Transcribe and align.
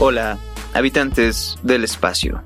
Hola, 0.00 0.38
habitantes 0.74 1.58
del 1.64 1.82
espacio. 1.82 2.44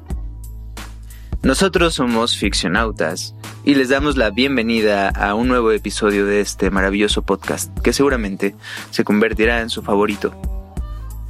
Nosotros 1.43 1.93
somos 1.93 2.35
ficcionautas 2.35 3.35
y 3.63 3.75
les 3.75 3.91
damos 3.91 4.17
la 4.17 4.31
bienvenida 4.31 5.11
a 5.11 5.35
un 5.35 5.49
nuevo 5.49 5.71
episodio 5.71 6.25
de 6.25 6.41
este 6.41 6.71
maravilloso 6.71 7.21
podcast 7.21 7.79
que 7.81 7.93
seguramente 7.93 8.55
se 8.91 9.05
convertirá 9.05 9.61
en 9.61 9.69
su 9.69 9.83
favorito. 9.83 10.35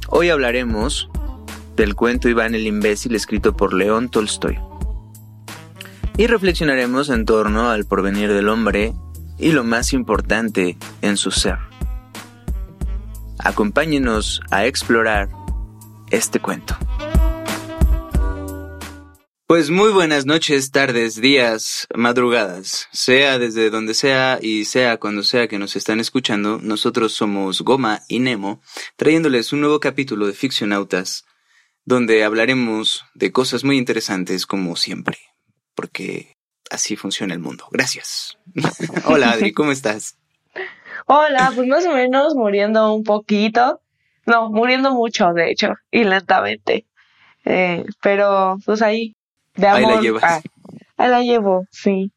Hoy 0.07 0.29
hablaremos 0.29 1.09
del 1.75 1.93
cuento 1.93 2.29
Iván 2.29 2.55
el 2.55 2.67
imbécil 2.67 3.15
escrito 3.15 3.57
por 3.57 3.73
León 3.73 4.07
Tolstoy. 4.07 4.57
Y 6.17 6.27
reflexionaremos 6.27 7.09
en 7.09 7.25
torno 7.25 7.69
al 7.69 7.83
porvenir 7.83 8.31
del 8.31 8.47
hombre 8.47 8.93
y 9.37 9.51
lo 9.51 9.65
más 9.65 9.91
importante 9.91 10.77
en 11.01 11.17
su 11.17 11.31
ser. 11.31 11.57
Acompáñenos 13.39 14.41
a 14.51 14.65
explorar 14.65 15.42
este 16.13 16.39
cuento. 16.39 16.77
Pues 19.47 19.69
muy 19.69 19.91
buenas 19.91 20.25
noches, 20.25 20.71
tardes, 20.71 21.19
días, 21.19 21.87
madrugadas, 21.93 22.87
sea 22.91 23.39
desde 23.39 23.69
donde 23.69 23.93
sea 23.93 24.39
y 24.41 24.65
sea 24.65 24.97
cuando 24.97 25.23
sea 25.23 25.47
que 25.47 25.59
nos 25.59 25.75
están 25.75 25.99
escuchando, 25.99 26.59
nosotros 26.61 27.13
somos 27.13 27.61
Goma 27.61 28.01
y 28.07 28.19
Nemo, 28.19 28.61
trayéndoles 28.95 29.53
un 29.53 29.61
nuevo 29.61 29.79
capítulo 29.79 30.27
de 30.27 30.33
Ficcionautas, 30.33 31.25
donde 31.83 32.23
hablaremos 32.23 33.03
de 33.15 33.31
cosas 33.31 33.63
muy 33.63 33.77
interesantes 33.77 34.45
como 34.45 34.75
siempre, 34.75 35.17
porque 35.75 36.37
así 36.69 36.95
funciona 36.95 37.33
el 37.33 37.39
mundo. 37.39 37.67
Gracias. 37.71 38.37
Hola 39.05 39.31
Adri, 39.31 39.51
¿cómo 39.51 39.71
estás? 39.71 40.17
Hola, 41.05 41.51
pues 41.53 41.67
más 41.67 41.85
o 41.85 41.93
menos 41.93 42.33
muriendo 42.35 42.93
un 42.93 43.03
poquito. 43.03 43.82
No, 44.25 44.49
muriendo 44.49 44.91
mucho, 44.93 45.33
de 45.33 45.51
hecho, 45.51 45.73
y 45.91 46.03
lentamente. 46.03 46.85
Eh, 47.45 47.83
pero 48.01 48.57
pues 48.65 48.81
ahí, 48.81 49.15
de 49.55 49.67
amor. 49.67 49.79
Ahí 49.91 49.95
la 49.95 50.01
llevas. 50.01 50.23
ah, 50.23 50.41
ahí 50.97 51.09
la 51.09 51.21
llevo, 51.21 51.65
sí. 51.71 52.11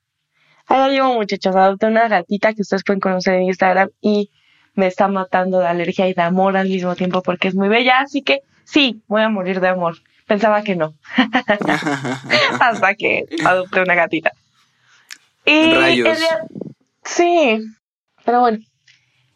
Ahí 0.69 0.79
la 0.79 0.89
llevo, 0.89 1.15
muchachos. 1.15 1.55
Adopté 1.57 1.87
una 1.87 2.09
gatita 2.09 2.55
que 2.55 2.63
ustedes 2.63 2.85
pueden 2.85 3.01
conocer 3.01 3.35
en 3.35 3.43
Instagram 3.45 3.91
y 4.01 4.31
me 4.75 4.87
está 4.87 5.09
matando 5.09 5.59
de 5.61 5.67
alergia 5.67 6.09
y 6.09 6.15
de 6.15 6.23
amor 6.23 6.57
al 6.57 6.69
mismo 6.69 6.95
tiempo 6.97 7.23
porque 7.23 7.49
es 7.49 7.55
muy 7.55 7.69
bella. 7.69 8.01
Así 8.01 8.23
que 8.23 8.41
sí, 8.65 9.03
voy 9.09 9.23
a 9.23 9.29
morir 9.29 9.61
de 9.61 9.69
amor. 9.69 9.97
Pensaba 10.27 10.63
que 10.63 10.75
no. 10.77 10.95
Hasta 12.61 12.95
que 12.95 13.25
adopté 13.45 13.81
una 13.81 13.95
gatita. 13.95 14.33
Y 15.45 15.73
Rayos. 15.73 16.09
el 16.09 16.17
día- 16.17 16.45
Sí, 17.05 17.61
pero 18.25 18.41
bueno. 18.41 18.59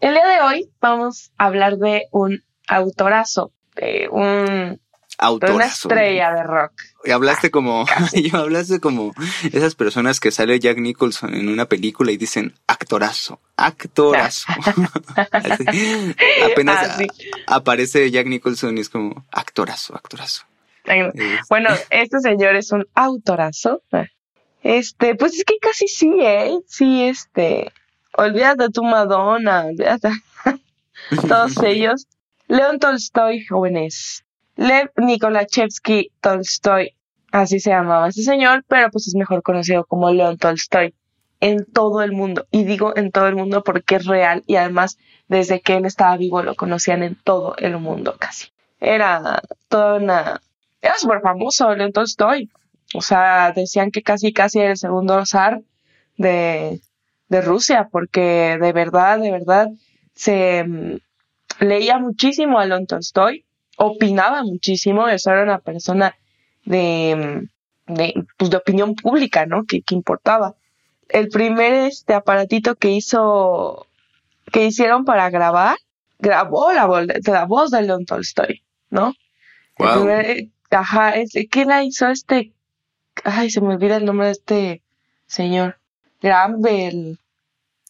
El 0.01 0.15
día 0.15 0.27
de 0.27 0.41
hoy 0.41 0.71
vamos 0.81 1.31
a 1.39 1.47
hablar 1.47 1.77
de 1.77 2.07
un 2.11 2.43
autorazo, 2.77 3.53
de, 3.77 4.09
un, 4.11 4.23
de 4.47 4.65
una 4.73 4.79
Autorazo. 5.19 5.89
estrella 5.89 6.33
de 6.33 6.43
rock. 6.45 6.73
Y 7.05 7.11
hablaste 7.11 7.51
como, 7.51 7.85
yo 8.15 8.39
hablaste 8.39 8.81
como 8.81 9.13
esas 9.53 9.75
personas 9.75 10.21
que 10.21 10.31
sale 10.31 10.59
Jack 10.61 10.79
Nicholson 10.79 11.35
en 11.35 11.49
una 11.49 11.67
película 11.67 12.13
y 12.13 12.17
dicen 12.17 12.55
actorazo, 12.67 13.41
actorazo. 13.57 14.47
Así, 15.33 16.15
apenas 16.51 16.89
Ah, 16.91 16.95
sí. 16.99 17.07
a- 17.47 17.57
aparece 17.57 18.11
Jack 18.11 18.27
Nicholson 18.27 18.79
y 18.79 18.81
es 18.83 18.89
como 18.89 19.27
actorazo, 19.33 19.95
actorazo. 19.95 20.45
Bueno, 21.49 21.69
este 21.91 22.19
señor 22.21 22.57
es 22.57 22.73
un 22.73 22.87
autorazo. 22.95 23.83
Este, 24.63 25.15
pues 25.15 25.35
es 25.35 25.45
que 25.45 25.59
casi 25.61 25.87
sí, 25.89 26.11
¿eh? 26.21 26.59
Sí, 26.67 27.05
este. 27.05 27.73
Olvídate 28.17 28.69
tu 28.71 28.83
Madonna, 28.83 29.67
olvídate. 29.67 30.11
Todos 31.29 31.57
ellos. 31.63 32.07
León 32.51 32.81
Tolstoy, 32.81 33.47
jóvenes. 33.47 34.25
Lev 34.57 34.91
Nikolachevsky 34.97 36.11
Tolstoy, 36.21 36.97
así 37.31 37.61
se 37.61 37.71
llamaba 37.71 38.09
este 38.09 38.23
señor, 38.23 38.65
pero 38.67 38.91
pues 38.91 39.07
es 39.07 39.15
mejor 39.15 39.45
conocido 39.45 39.85
como 39.85 40.11
León 40.11 40.37
Tolstoy 40.37 40.93
en 41.39 41.65
todo 41.65 42.03
el 42.03 42.11
mundo. 42.11 42.49
Y 42.51 42.65
digo 42.65 42.97
en 42.97 43.13
todo 43.13 43.29
el 43.29 43.37
mundo 43.37 43.63
porque 43.63 43.95
es 43.95 44.07
real 44.07 44.43
y 44.49 44.57
además 44.57 44.99
desde 45.29 45.61
que 45.61 45.77
él 45.77 45.87
estaba 45.87 46.17
vivo 46.17 46.43
lo 46.43 46.57
conocían 46.57 47.05
en 47.05 47.15
todo 47.15 47.55
el 47.57 47.79
mundo 47.79 48.17
casi. 48.19 48.49
Era 48.81 49.41
toda 49.69 49.95
una... 49.95 50.41
Era 50.83 50.99
súper 50.99 51.21
famoso 51.21 51.73
León 51.77 51.93
Tolstoy. 51.93 52.51
O 52.95 53.01
sea, 53.01 53.53
decían 53.53 53.93
que 53.93 54.03
casi 54.03 54.33
casi 54.33 54.59
era 54.59 54.73
el 54.73 54.77
segundo 54.77 55.25
zar 55.25 55.61
de, 56.17 56.81
de 57.29 57.41
Rusia, 57.43 57.89
porque 57.93 58.59
de 58.61 58.73
verdad, 58.73 59.21
de 59.21 59.31
verdad, 59.31 59.69
se 60.17 60.65
mm, 60.65 60.97
leía 61.61 61.99
muchísimo 61.99 62.59
a 62.59 62.67
León 62.67 62.87
Tolstoy, 62.87 63.45
opinaba 63.77 64.43
muchísimo, 64.43 65.09
eso 65.09 65.31
era 65.31 65.43
una 65.45 65.59
persona 65.59 66.17
de, 66.65 67.47
mm, 67.89 67.95
de, 67.95 68.25
pues 68.37 68.51
de 68.51 68.57
opinión 68.57 68.95
pública, 68.95 69.47
¿no? 69.47 69.65
Que, 69.65 69.83
que 69.83 69.95
importaba. 69.95 70.55
El 71.09 71.29
primer 71.29 71.73
este 71.73 72.15
aparatito 72.15 72.75
que 72.77 72.91
hizo, 72.91 73.87
que 74.53 74.67
hicieron 74.67 75.05
para 75.05 75.29
grabar, 75.31 75.77
grabó 76.19 76.73
la, 76.73 76.87
voz 77.47 77.71
de 77.71 77.83
León 77.83 78.05
Tolstoy, 78.07 78.63
¿no? 78.91 79.15
El 79.79 79.87
Wow. 79.87 79.95
primer- 79.95 80.49
ajá, 80.71 81.11
es, 81.17 81.33
¿quién 81.51 81.69
la 81.69 81.83
hizo 81.83 82.09
este? 82.09 82.53
Ay, 83.25 83.51
se 83.51 83.61
me 83.61 83.75
olvida 83.75 83.97
el 83.97 84.05
nombre 84.05 84.27
de 84.27 84.33
este 84.33 84.83
señor. 85.27 85.79
Graham 86.23 86.61
Bell. 86.61 87.19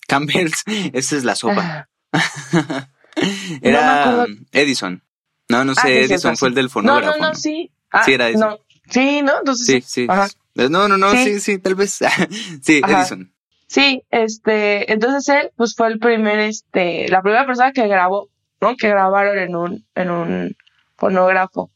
Campbell's, 0.06 0.62
esa 0.92 1.16
es 1.16 1.24
la 1.24 1.34
sopa. 1.34 1.88
Ah, 2.12 2.88
Era 3.62 4.24
um, 4.28 4.44
Edison. 4.52 5.02
No, 5.48 5.64
no 5.64 5.72
Ah, 5.76 5.82
sé, 5.82 6.04
Edison 6.04 6.36
fue 6.36 6.48
el 6.48 6.54
del 6.54 6.66
No, 6.66 6.70
fonógrafo. 6.70 7.18
no, 7.18 7.28
no, 7.28 7.34
sí. 7.34 7.70
Ah, 7.90 8.04
Sí, 8.04 8.12
era 8.14 8.28
Edison. 8.28 8.50
No. 8.50 8.58
Sí, 8.88 9.22
¿no? 9.22 9.38
Entonces 9.38 9.66
Sí, 9.66 9.80
sí. 9.80 9.86
sí. 10.02 10.06
Ajá. 10.08 10.28
No, 10.54 10.88
no, 10.88 10.96
no, 10.96 11.10
Sí. 11.12 11.24
sí, 11.24 11.40
sí, 11.40 11.58
tal 11.58 11.74
vez. 11.74 11.98
sí, 12.62 12.80
Ajá. 12.84 13.00
Edison. 13.00 13.32
Sí, 13.66 14.02
este, 14.10 14.92
entonces 14.92 15.28
él, 15.28 15.50
pues 15.56 15.74
fue 15.76 15.88
el 15.88 15.98
primer, 16.00 16.40
este, 16.40 17.08
la 17.08 17.22
primera 17.22 17.46
persona 17.46 17.72
que 17.72 17.86
grabó, 17.86 18.28
¿no? 18.60 18.76
Que 18.76 18.88
grabaron 18.88 19.38
en 19.38 19.54
un, 19.54 19.86
en 19.94 20.10
un 20.10 20.56
fonógrafo. 20.96 21.70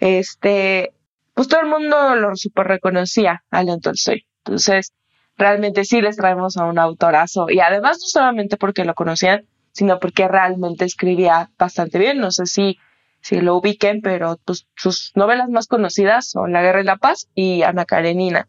Este, 0.00 0.92
pues 1.34 1.48
todo 1.48 1.60
el 1.60 1.68
mundo 1.68 2.14
lo 2.16 2.34
super 2.36 2.66
reconocía 2.66 3.44
a 3.50 3.62
León 3.62 3.80
Tolstoy. 3.80 4.26
Entonces, 4.44 4.92
realmente 5.36 5.84
sí 5.84 6.00
les 6.00 6.16
traemos 6.16 6.56
a 6.56 6.64
un 6.64 6.78
autorazo. 6.78 7.46
Y 7.50 7.60
además 7.60 7.98
no 8.00 8.06
solamente 8.06 8.56
porque 8.56 8.84
lo 8.84 8.94
conocían, 8.94 9.46
sino 9.74 9.98
porque 9.98 10.28
realmente 10.28 10.84
escribía 10.84 11.50
bastante 11.58 11.98
bien. 11.98 12.18
No 12.18 12.30
sé 12.30 12.46
si, 12.46 12.78
si 13.20 13.40
lo 13.40 13.56
ubiquen, 13.56 14.00
pero 14.00 14.38
pues 14.44 14.66
sus 14.76 15.10
novelas 15.16 15.50
más 15.50 15.66
conocidas 15.66 16.30
son 16.30 16.52
La 16.52 16.62
Guerra 16.62 16.80
y 16.80 16.84
la 16.84 16.96
Paz 16.96 17.28
y 17.34 17.62
Ana 17.62 17.84
Karenina. 17.84 18.48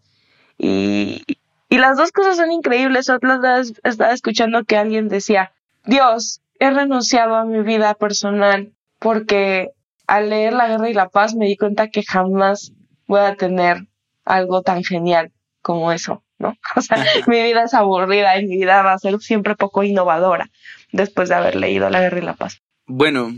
Y, 0.58 1.24
y 1.68 1.78
las 1.80 1.98
dos 1.98 2.12
cosas 2.12 2.38
son 2.38 2.52
increíbles. 2.52 3.10
Otras 3.10 3.42
veces 3.42 3.82
estaba 3.84 4.14
escuchando 4.14 4.64
que 4.64 4.78
alguien 4.78 5.10
decía, 5.10 5.52
Dios, 5.84 6.42
he 6.60 6.70
renunciado 6.70 7.36
a 7.36 7.44
mi 7.44 7.62
vida 7.64 7.96
personal 7.96 8.72
porque 9.00 9.72
al 10.06 10.30
leer 10.30 10.54
La 10.54 10.68
Guerra 10.68 10.90
y 10.90 10.94
la 10.94 11.10
Paz 11.10 11.34
me 11.34 11.48
di 11.48 11.58
cuenta 11.58 11.90
que 11.90 12.04
jamás 12.04 12.72
voy 13.08 13.22
a 13.22 13.36
tener 13.36 13.88
algo 14.26 14.62
tan 14.62 14.84
genial 14.84 15.32
como 15.64 15.92
eso, 15.92 16.24
¿no? 16.38 16.56
O 16.76 16.82
sea, 16.82 16.98
mi 17.28 17.42
vida 17.42 17.64
es 17.64 17.74
aburrida 17.74 18.40
y 18.40 18.46
mi 18.46 18.58
vida 18.58 18.84
va 18.84 18.94
a 18.94 19.00
ser 19.00 19.20
siempre 19.20 19.56
poco 19.56 19.82
innovadora 19.82 20.52
después 20.96 21.30
de 21.30 21.36
haber 21.36 21.56
leído 21.56 21.90
La 21.90 22.00
Guerra 22.02 22.20
y 22.20 22.22
la 22.22 22.34
Paz. 22.36 22.60
Bueno, 22.88 23.34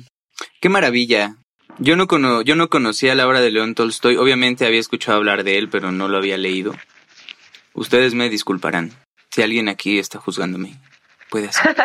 qué 0.62 0.70
maravilla. 0.70 1.36
Yo 1.80 1.96
no, 1.96 2.08
cono 2.08 2.42
yo 2.42 2.56
no 2.56 2.70
conocía 2.70 3.16
la 3.16 3.28
obra 3.28 3.42
de 3.42 3.52
León 3.52 3.76
Tolstoy. 3.76 4.16
Obviamente 4.18 4.66
había 4.66 4.80
escuchado 4.80 5.18
hablar 5.18 5.44
de 5.44 5.58
él, 5.58 5.70
pero 5.70 5.92
no 5.92 6.08
lo 6.08 6.18
había 6.18 6.38
leído. 6.38 6.74
Ustedes 7.74 8.14
me 8.14 8.30
disculparán 8.30 8.92
si 9.32 9.42
alguien 9.42 9.70
aquí 9.70 10.00
está 10.00 10.20
juzgándome. 10.20 10.80
Puede 11.30 11.52
ser. 11.52 11.76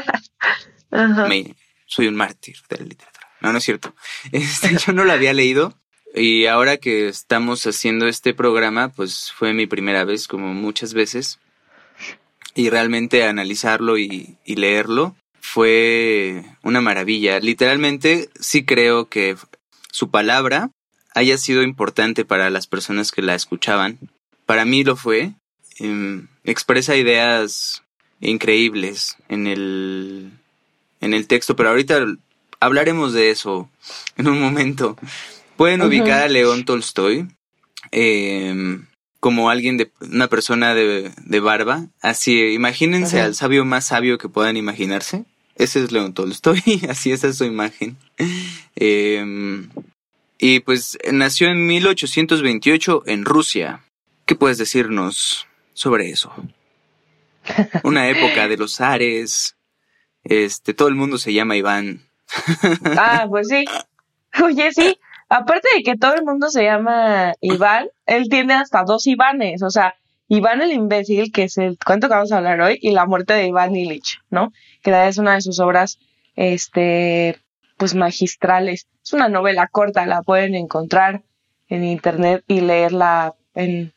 Me- 1.29 1.55
soy 1.87 2.07
un 2.07 2.15
mártir 2.15 2.57
de 2.71 2.77
la 2.79 2.85
literatura. 2.85 3.27
No, 3.41 3.53
no 3.53 3.59
es 3.59 3.65
cierto. 3.65 3.95
Este, 4.31 4.77
yo 4.87 4.93
no 4.93 5.05
lo 5.05 5.13
había 5.13 5.33
leído 5.35 5.75
y 6.15 6.47
ahora 6.47 6.77
que 6.77 7.09
estamos 7.09 7.67
haciendo 7.67 8.07
este 8.07 8.35
programa, 8.35 8.89
pues 8.91 9.33
fue 9.33 9.53
mi 9.55 9.67
primera 9.67 10.05
vez, 10.05 10.29
como 10.29 10.55
muchas 10.55 10.95
veces. 10.95 11.39
Y 12.55 12.69
realmente 12.71 13.25
analizarlo 13.25 13.97
y, 13.99 14.37
y 14.45 14.57
leerlo 14.57 15.17
fue 15.43 16.45
una 16.63 16.81
maravilla. 16.81 17.41
Literalmente 17.41 18.31
sí 18.41 18.65
creo 18.65 19.09
que 19.09 19.37
su 19.91 20.09
palabra 20.09 20.71
haya 21.15 21.37
sido 21.37 21.63
importante 21.63 22.25
para 22.25 22.49
las 22.49 22.67
personas 22.67 23.11
que 23.11 23.21
la 23.23 23.35
escuchaban. 23.35 23.99
Para 24.47 24.65
mí 24.65 24.85
lo 24.85 24.97
fue. 24.97 25.33
Em, 25.79 26.29
expresa 26.45 26.97
ideas 26.97 27.83
increíbles 28.21 29.17
en 29.29 29.49
el, 29.49 30.31
en 31.01 31.13
el 31.13 31.27
texto, 31.27 31.57
pero 31.57 31.71
ahorita 31.71 32.07
hablaremos 32.61 33.13
de 33.13 33.31
eso 33.31 33.69
en 34.17 34.29
un 34.29 34.41
momento. 34.41 34.97
Pueden 35.57 35.83
ubicar 35.83 36.23
a 36.23 36.29
León 36.29 36.65
Tolstoy 36.65 37.29
em, 37.91 38.87
como 39.19 39.51
alguien 39.51 39.77
de 39.77 39.91
una 40.01 40.29
persona 40.29 40.73
de, 40.73 41.11
de 41.17 41.41
barba. 41.41 41.89
Así, 42.01 42.41
imagínense 42.53 43.21
al 43.21 43.35
sabio 43.35 43.65
más 43.65 43.87
sabio 43.87 44.19
que 44.19 44.29
puedan 44.29 44.57
imaginarse. 44.57 45.25
Ese 45.63 45.85
es 45.85 45.93
León 45.93 46.13
Tolstoy, 46.13 46.61
así 46.89 47.13
esa 47.13 47.29
es 47.29 47.37
su 47.39 47.45
imagen. 47.45 47.97
Em, 48.75 49.69
Y 50.39 50.59
pues 50.59 50.99
nació 51.13 51.51
en 51.51 51.67
1828 51.67 53.05
en 53.07 53.25
Rusia. 53.25 53.85
¿Qué 54.27 54.35
puedes 54.35 54.59
decirnos 54.59 55.47
sobre 55.73 56.11
eso? 56.11 56.33
Una 57.85 58.09
época 58.15 58.49
de 58.49 58.57
los 58.57 58.75
zares. 58.75 59.55
Este, 60.25 60.75
todo 60.75 60.89
el 60.89 60.97
mundo 60.97 61.17
se 61.19 61.33
llama 61.33 61.57
Iván. 61.57 62.03
Ah, 62.97 63.27
pues 63.29 63.47
sí. 63.47 63.65
Oye, 64.43 64.73
sí. 64.73 64.99
Aparte 65.29 65.69
de 65.77 65.85
que 65.85 65.97
todo 65.97 66.15
el 66.15 66.25
mundo 66.25 66.51
se 66.51 66.65
llama 66.65 67.35
Iván, 67.41 67.87
él 68.07 68.29
tiene 68.29 68.55
hasta 68.55 68.83
dos 68.83 69.07
Ivanes. 69.07 69.63
O 69.63 69.71
sea, 69.71 69.95
Iván 70.27 70.61
el 70.61 70.73
imbécil, 70.73 71.31
que 71.31 71.45
es 71.45 71.57
el 71.59 71.79
cuento 71.79 72.09
que 72.09 72.15
vamos 72.15 72.33
a 72.33 72.39
hablar 72.39 72.61
hoy, 72.61 72.79
y 72.81 72.91
la 72.91 73.07
muerte 73.07 73.35
de 73.35 73.47
Iván 73.47 73.77
Illich, 73.77 74.19
¿no? 74.31 74.53
Que 74.83 75.09
es 75.09 75.19
una 75.19 75.35
de 75.35 75.41
sus 75.41 75.61
obras, 75.61 75.99
este, 76.37 77.39
pues 77.77 77.95
magistrales. 77.95 78.87
Es 79.03 79.13
una 79.13 79.29
novela 79.29 79.69
corta, 79.69 80.07
la 80.07 80.23
pueden 80.23 80.55
encontrar 80.55 81.23
en 81.69 81.85
internet 81.85 82.45
y 82.47 82.61
leerla 82.61 83.35
en, 83.55 83.93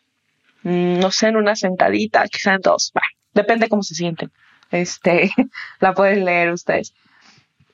mm, 0.63 0.99
no 0.99 1.11
sé, 1.11 1.27
en 1.27 1.37
una 1.37 1.55
sentadita, 1.55 2.27
quizá 2.27 2.55
en 2.55 2.61
dos, 2.61 2.93
depende 3.33 3.69
cómo 3.69 3.83
se 3.83 3.95
sienten. 3.95 4.31
Este, 4.71 5.31
la 5.79 5.93
pueden 5.93 6.25
leer 6.25 6.51
ustedes. 6.51 6.93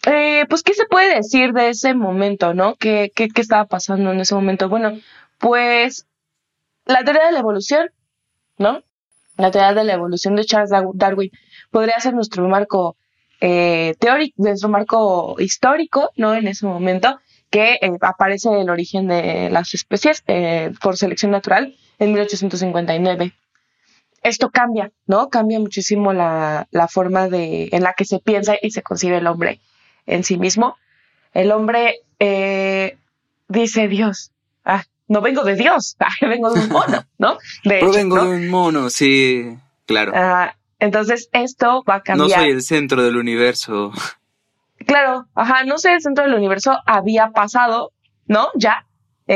Eh, 0.08 0.46
pues, 0.50 0.64
¿qué 0.64 0.74
se 0.74 0.86
puede 0.86 1.16
decir 1.16 1.54
de 1.54 1.70
ese 1.70 1.94
momento, 1.94 2.54
no? 2.54 2.76
¿Qué, 2.76 3.12
qué, 3.16 3.30
qué 3.30 3.42
estaba 3.42 3.66
pasando 3.66 4.12
en 4.12 4.20
ese 4.20 4.34
momento? 4.34 4.68
Bueno, 4.68 5.00
pues 5.38 6.08
la 6.86 7.04
teoría 7.04 7.28
de 7.28 7.34
la 7.34 7.40
evolución 7.40 7.90
¿no? 8.62 8.84
La 9.38 9.52
teoría 9.52 9.74
de 9.74 9.84
la 9.84 9.94
evolución 9.94 10.36
de 10.36 10.46
Charles 10.46 10.72
Darwin 10.94 11.32
podría 11.72 12.00
ser 12.00 12.14
nuestro 12.14 12.48
marco 12.48 12.96
eh, 13.40 13.96
teórico, 14.00 14.36
nuestro 14.38 14.70
marco 14.70 15.36
histórico, 15.40 16.12
¿no? 16.16 16.36
En 16.36 16.48
ese 16.48 16.66
momento, 16.66 17.20
que 17.50 17.74
eh, 17.82 17.92
aparece 18.02 18.50
el 18.60 18.70
origen 18.70 19.08
de 19.08 19.50
las 19.50 19.74
especies 19.74 20.24
eh, 20.28 20.72
por 20.82 20.98
selección 20.98 21.32
natural 21.32 21.76
en 22.00 22.14
1859. 22.14 23.34
Esto 24.24 24.52
cambia, 24.52 24.92
¿no? 25.08 25.30
Cambia 25.30 25.60
muchísimo 25.60 26.14
la, 26.14 26.68
forma 26.90 27.28
de, 27.28 27.70
en 27.72 27.84
la 27.84 27.94
que 27.94 28.06
se 28.06 28.20
piensa 28.20 28.56
y 28.62 28.72
se 28.72 28.84
concibe 28.84 29.18
el 29.18 29.28
hombre 29.28 29.60
en 30.06 30.24
sí 30.24 30.38
mismo. 30.38 30.78
El 31.34 31.52
hombre 31.52 32.02
eh, 32.20 32.98
dice 33.48 33.88
Dios, 33.88 34.32
ah, 34.64 34.84
no 35.12 35.20
vengo 35.20 35.44
de 35.44 35.56
Dios, 35.56 35.98
vengo 36.22 36.54
de 36.54 36.62
un 36.62 36.70
mono, 36.70 37.04
¿no? 37.18 37.38
De 37.66 37.82
vengo 37.84 38.24
de 38.24 38.30
un 38.30 38.48
mono, 38.48 38.90
sí, 38.90 39.58
claro. 39.86 40.14
Ah, 40.16 40.56
entonces 40.80 41.28
esto 41.34 41.84
va 41.88 41.96
a 41.96 42.02
cambiar. 42.02 42.30
No 42.30 42.34
soy 42.34 42.52
el 42.52 42.62
centro 42.62 43.04
del 43.04 43.18
universo. 43.18 43.92
Claro, 44.88 45.28
ajá, 45.36 45.66
no 45.66 45.78
soy 45.80 45.94
el 45.94 46.02
centro 46.02 46.24
del 46.24 46.34
universo, 46.34 46.78
había 46.86 47.32
pasado, 47.32 47.92
¿no? 48.26 48.48
Ya. 48.56 48.88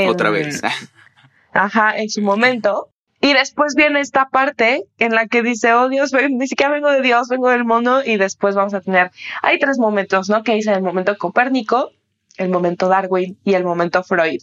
Otra 0.08 0.30
vez. 0.30 0.62
Ajá, 1.54 1.98
en 1.98 2.10
su 2.10 2.22
momento. 2.22 2.90
Y 3.22 3.34
después 3.34 3.76
viene 3.76 4.02
esta 4.02 4.30
parte 4.30 4.86
en 4.98 5.14
la 5.14 5.28
que 5.28 5.42
dice, 5.42 5.74
oh 5.74 5.88
Dios, 5.88 6.12
ni 6.30 6.48
siquiera 6.48 6.72
vengo 6.74 6.90
de 6.92 7.02
Dios, 7.02 7.30
vengo 7.30 7.50
del 7.50 7.64
mono. 7.64 8.04
Y 8.04 8.18
después 8.18 8.56
vamos 8.56 8.74
a 8.74 8.82
tener, 8.82 9.12
hay 9.42 9.58
tres 9.58 9.78
momentos, 9.78 10.28
¿no? 10.30 10.44
Que 10.44 10.56
dice 10.56 10.74
el 10.74 10.82
momento 10.82 11.18
Copérnico, 11.18 11.92
el 12.38 12.50
momento 12.50 12.90
Darwin 12.90 13.38
y 13.44 13.54
el 13.54 13.64
momento 13.64 14.04
Freud. 14.04 14.42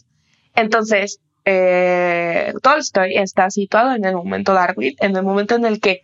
Entonces, 0.55 1.19
eh, 1.45 2.53
Tolstoy 2.61 3.15
está 3.15 3.49
situado 3.49 3.93
en 3.93 4.05
el 4.05 4.15
momento 4.15 4.53
Darwin, 4.53 4.95
en 4.99 5.15
el 5.15 5.23
momento 5.23 5.55
en 5.55 5.65
el 5.65 5.79
que, 5.79 6.01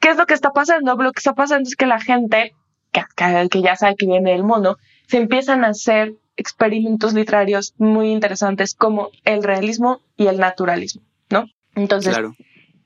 ¿qué 0.00 0.10
es 0.10 0.16
lo 0.16 0.26
que 0.26 0.34
está 0.34 0.50
pasando? 0.50 0.96
Lo 0.96 1.12
que 1.12 1.20
está 1.20 1.34
pasando 1.34 1.68
es 1.68 1.76
que 1.76 1.86
la 1.86 2.00
gente, 2.00 2.54
que, 2.92 3.02
que 3.50 3.62
ya 3.62 3.76
sabe 3.76 3.96
que 3.96 4.06
viene 4.06 4.34
el 4.34 4.42
mono, 4.42 4.76
se 5.06 5.18
empiezan 5.18 5.64
a 5.64 5.68
hacer 5.68 6.14
experimentos 6.36 7.12
literarios 7.12 7.74
muy 7.76 8.10
interesantes 8.10 8.74
como 8.74 9.10
el 9.24 9.42
realismo 9.42 10.00
y 10.16 10.26
el 10.26 10.38
naturalismo, 10.38 11.02
¿no? 11.28 11.46
Entonces, 11.74 12.16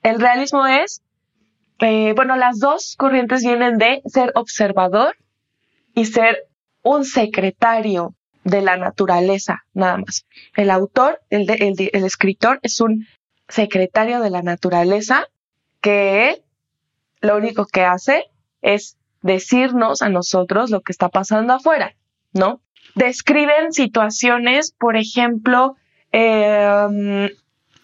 el 0.03 0.21
realismo 0.21 0.67
es, 0.67 1.03
eh, 1.81 2.13
bueno, 2.15 2.37
las 2.37 2.59
dos 2.59 2.97
corrientes 2.99 3.43
vienen 3.43 3.79
de 3.79 4.03
ser 4.07 4.33
observador 4.35 5.17
y 5.95 6.07
ser 6.07 6.49
un 6.83 7.05
secretario 7.05 8.15
de 8.45 8.61
la 8.63 8.77
naturaleza, 8.77 9.65
nada 9.73 9.97
más. 9.99 10.27
El 10.55 10.71
autor, 10.71 11.21
el, 11.31 11.51
el, 11.51 12.05
escritor, 12.05 12.61
es 12.63 12.81
un 12.81 13.07
secretario 13.49 14.21
de 14.21 14.31
la 14.31 14.43
naturaleza 14.43 15.27
que 15.81 16.43
lo 17.21 17.37
único 17.37 17.67
que 17.67 17.83
hace 17.83 18.25
es 18.63 18.97
decirnos 19.23 20.03
a 20.03 20.11
nosotros 20.11 20.71
lo 20.71 20.83
que 20.83 20.93
está 20.93 21.09
pasando 21.09 21.55
afuera, 21.55 21.95
¿no? 22.33 22.61
Describen 22.95 23.73
situaciones, 23.73 24.73
por 24.73 24.97
ejemplo, 24.97 25.77
em, 26.13 27.31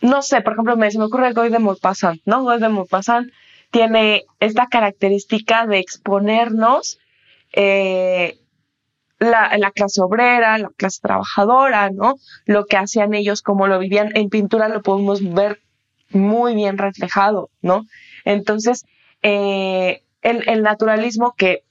no 0.02 0.22
sé, 0.22 0.42
por 0.42 0.52
ejemplo, 0.52 0.76
me, 0.76 0.90
se 0.90 0.98
me 0.98 1.04
ocurre 1.04 1.32
Goy 1.32 1.50
de 1.50 1.58
Maupassant, 1.58 2.20
¿no? 2.26 2.42
Goy 2.42 2.60
de 2.60 2.68
Maupassant 2.68 3.30
tiene 3.70 4.24
esta 4.40 4.66
característica 4.66 5.66
de 5.66 5.78
exponernos 5.78 6.98
eh, 7.52 8.38
la, 9.20 9.56
la, 9.58 9.70
clase 9.70 10.00
obrera, 10.00 10.58
la 10.58 10.70
clase 10.76 10.98
trabajadora, 11.02 11.90
¿no? 11.90 12.16
Lo 12.46 12.64
que 12.64 12.76
hacían 12.76 13.14
ellos, 13.14 13.42
como 13.42 13.68
lo 13.68 13.78
vivían 13.78 14.16
en 14.16 14.30
pintura, 14.30 14.68
lo 14.68 14.82
podemos 14.82 15.22
ver 15.22 15.60
muy 16.10 16.54
bien 16.54 16.78
reflejado, 16.78 17.50
¿no? 17.60 17.84
Entonces, 18.24 18.84
eh, 19.22 20.02
el, 20.22 20.48
el 20.48 20.62
naturalismo 20.62 21.34
que 21.36 21.64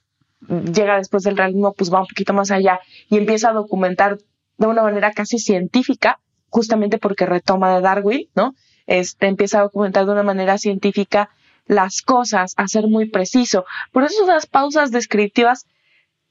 llega 0.48 0.96
después 0.96 1.24
del 1.24 1.36
realismo, 1.36 1.74
pues 1.74 1.92
va 1.92 2.00
un 2.00 2.06
poquito 2.06 2.32
más 2.32 2.50
allá 2.50 2.80
y 3.10 3.18
empieza 3.18 3.50
a 3.50 3.52
documentar 3.52 4.18
de 4.56 4.66
una 4.66 4.82
manera 4.82 5.12
casi 5.12 5.38
científica, 5.38 6.20
justamente 6.48 6.98
porque 6.98 7.26
retoma 7.26 7.74
de 7.74 7.80
Darwin, 7.80 8.28
¿no? 8.34 8.54
Este 8.86 9.26
empieza 9.26 9.58
a 9.58 9.62
documentar 9.62 10.06
de 10.06 10.12
una 10.12 10.22
manera 10.22 10.56
científica 10.56 11.30
las 11.66 12.02
cosas, 12.02 12.54
a 12.56 12.68
ser 12.68 12.86
muy 12.86 13.08
preciso. 13.08 13.64
Por 13.92 14.04
eso 14.04 14.24
esas 14.24 14.46
pausas 14.46 14.90
descriptivas 14.90 15.66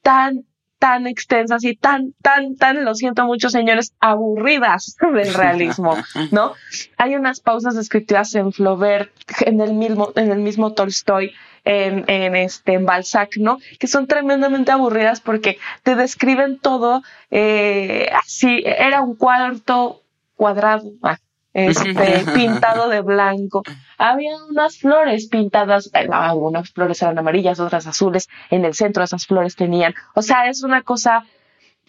tan 0.01 0.45
tan 0.79 1.07
extensas 1.07 1.63
y 1.65 1.75
tan, 1.75 2.13
tan, 2.21 2.55
tan, 2.55 2.85
lo 2.85 2.95
siento 2.95 3.25
mucho 3.25 3.49
señores, 3.49 3.93
aburridas 3.99 4.95
del 5.13 5.33
realismo, 5.33 5.97
¿no? 6.31 6.53
Hay 6.97 7.15
unas 7.15 7.41
pausas 7.41 7.75
descriptivas 7.75 8.33
en 8.35 8.51
Flaubert, 8.51 9.11
en 9.41 9.61
el 9.61 9.73
mismo, 9.73 10.11
en 10.15 10.31
el 10.31 10.39
mismo 10.39 10.73
Tolstoy, 10.73 11.33
en, 11.65 12.05
en 12.07 12.35
este, 12.35 12.73
en 12.73 12.85
Balzac, 12.85 13.37
¿no? 13.37 13.59
Que 13.77 13.87
son 13.87 14.07
tremendamente 14.07 14.71
aburridas 14.71 15.19
porque 15.19 15.59
te 15.83 15.95
describen 15.95 16.57
todo, 16.57 17.03
eh, 17.29 18.09
así, 18.13 18.63
era 18.65 19.01
un 19.01 19.15
cuarto 19.15 20.01
cuadrado, 20.35 20.89
ah, 21.03 21.17
este, 21.53 22.23
pintado 22.33 22.89
de 22.89 23.01
blanco. 23.01 23.63
Había 23.97 24.31
unas 24.49 24.77
flores 24.77 25.27
pintadas, 25.27 25.89
eh, 25.93 26.07
algunas 26.11 26.71
flores 26.71 27.01
eran 27.01 27.17
amarillas, 27.17 27.59
otras 27.59 27.87
azules, 27.87 28.27
en 28.49 28.65
el 28.65 28.73
centro 28.73 29.03
esas 29.03 29.25
flores 29.25 29.55
tenían, 29.55 29.93
o 30.15 30.21
sea, 30.21 30.49
es 30.49 30.63
una 30.63 30.83
cosa 30.83 31.25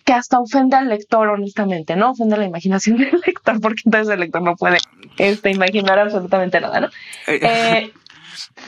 que 0.04 0.12
hasta 0.12 0.38
ofende 0.38 0.76
al 0.76 0.88
lector, 0.88 1.28
honestamente, 1.28 1.94
¿no? 1.94 2.12
Ofende 2.12 2.36
la 2.36 2.46
imaginación 2.46 2.96
del 2.98 3.20
lector, 3.24 3.60
porque 3.60 3.82
entonces 3.84 4.14
el 4.14 4.20
lector 4.20 4.42
no 4.42 4.56
puede 4.56 4.78
este, 5.18 5.50
imaginar 5.50 5.98
absolutamente 5.98 6.60
nada, 6.60 6.80
¿no? 6.80 6.88
Eh, 7.26 7.92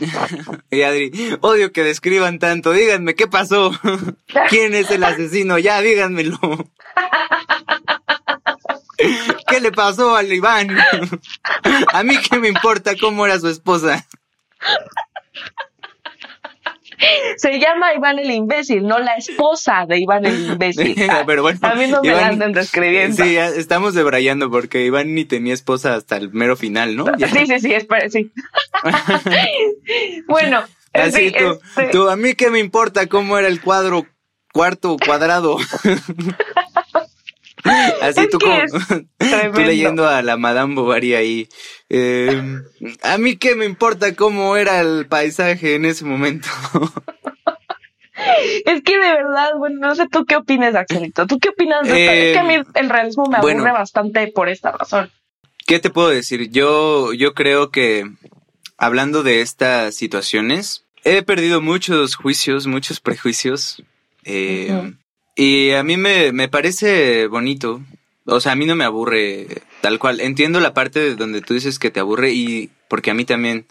y 0.70 0.82
Adri, 0.82 1.10
odio 1.40 1.72
que 1.72 1.82
describan 1.82 2.38
tanto, 2.38 2.72
díganme 2.72 3.14
qué 3.14 3.26
pasó, 3.26 3.72
quién 4.48 4.74
es 4.74 4.90
el 4.90 5.04
asesino, 5.04 5.58
ya 5.58 5.80
díganmelo. 5.80 6.38
¿Qué 9.48 9.60
le 9.60 9.72
pasó 9.72 10.16
al 10.16 10.32
Iván? 10.32 10.76
A 11.92 12.02
mí 12.02 12.16
qué 12.18 12.38
me 12.38 12.48
importa 12.48 12.94
cómo 13.00 13.26
era 13.26 13.38
su 13.38 13.48
esposa. 13.48 14.06
Se 17.36 17.58
llama 17.58 17.94
Iván 17.94 18.20
el 18.20 18.30
imbécil, 18.30 18.86
no 18.86 19.00
la 19.00 19.16
esposa 19.16 19.86
de 19.88 19.98
Iván 19.98 20.24
el 20.24 20.52
imbécil. 20.52 20.94
Pero 21.26 21.42
bueno, 21.42 21.58
a 21.62 21.74
mí 21.74 21.88
no 21.88 22.00
me 22.02 22.12
andan 22.12 22.52
describiendo. 22.52 23.24
Sí, 23.24 23.36
estamos 23.36 23.94
debrayando 23.94 24.50
porque 24.50 24.84
Iván 24.84 25.14
ni 25.14 25.24
tenía 25.24 25.52
esposa 25.52 25.96
hasta 25.96 26.16
el 26.16 26.32
mero 26.32 26.56
final, 26.56 26.94
¿no? 26.94 27.06
Sí, 27.18 27.46
sí, 27.46 27.60
sí, 27.60 27.74
espera, 27.74 28.08
sí. 28.08 28.30
bueno, 30.28 30.62
Así 30.92 31.32
tú, 31.32 31.58
este 31.76 31.90
tú, 31.90 32.08
a 32.08 32.16
mí 32.16 32.34
qué 32.34 32.50
me 32.50 32.58
importa 32.58 33.06
cómo 33.06 33.38
era 33.38 33.48
el 33.48 33.60
cuadro 33.60 34.06
cuarto 34.52 34.96
cuadrado. 35.04 35.56
Tú 38.32 38.38
como 38.38 39.52
tú 39.54 39.60
leyendo 39.60 40.08
a 40.08 40.22
la 40.22 40.36
Madame 40.36 40.74
Bovary 40.74 41.14
ahí. 41.14 41.48
Eh, 41.88 42.60
a 43.02 43.18
mí 43.18 43.36
qué 43.36 43.54
me 43.54 43.66
importa 43.66 44.14
cómo 44.14 44.56
era 44.56 44.80
el 44.80 45.06
paisaje 45.06 45.74
en 45.74 45.84
ese 45.84 46.04
momento. 46.04 46.48
Es 48.64 48.82
que 48.82 48.98
de 48.98 49.12
verdad, 49.12 49.50
bueno, 49.58 49.80
no 49.80 49.94
sé 49.96 50.06
tú 50.08 50.24
qué 50.24 50.36
opinas, 50.36 50.74
Axelito. 50.74 51.26
¿Tú 51.26 51.38
qué 51.40 51.48
opinas 51.48 51.88
de 51.88 52.04
esto? 52.04 52.12
Es 52.12 52.32
que 52.32 52.38
a 52.38 52.44
mí 52.44 52.54
el 52.74 52.90
realismo 52.90 53.26
me 53.26 53.38
aburre 53.38 53.72
bastante 53.72 54.28
por 54.28 54.48
esta 54.48 54.70
razón. 54.72 55.10
¿Qué 55.66 55.80
te 55.80 55.90
puedo 55.90 56.08
decir? 56.08 56.50
Yo, 56.50 57.12
yo 57.14 57.34
creo 57.34 57.70
que 57.70 58.08
hablando 58.76 59.22
de 59.22 59.40
estas 59.40 59.94
situaciones, 59.94 60.84
he 61.04 61.22
perdido 61.22 61.60
muchos 61.60 62.14
juicios, 62.14 62.66
muchos 62.66 63.00
prejuicios. 63.00 63.82
Eh, 64.24 64.92
y 65.34 65.72
a 65.72 65.82
mí 65.82 65.96
me, 65.96 66.32
me 66.32 66.48
parece 66.48 67.26
bonito 67.26 67.82
O 68.26 68.40
sea, 68.40 68.52
a 68.52 68.56
mí 68.56 68.66
no 68.66 68.74
me 68.76 68.84
aburre 68.84 69.62
tal 69.80 69.98
cual. 69.98 70.20
Entiendo 70.20 70.60
la 70.60 70.74
parte 70.74 71.00
de 71.00 71.16
donde 71.16 71.40
tú 71.40 71.54
dices 71.54 71.78
que 71.78 71.90
te 71.90 72.00
aburre 72.00 72.30
y 72.32 72.70
porque 72.88 73.10
a 73.10 73.14
mí 73.14 73.24
también, 73.24 73.66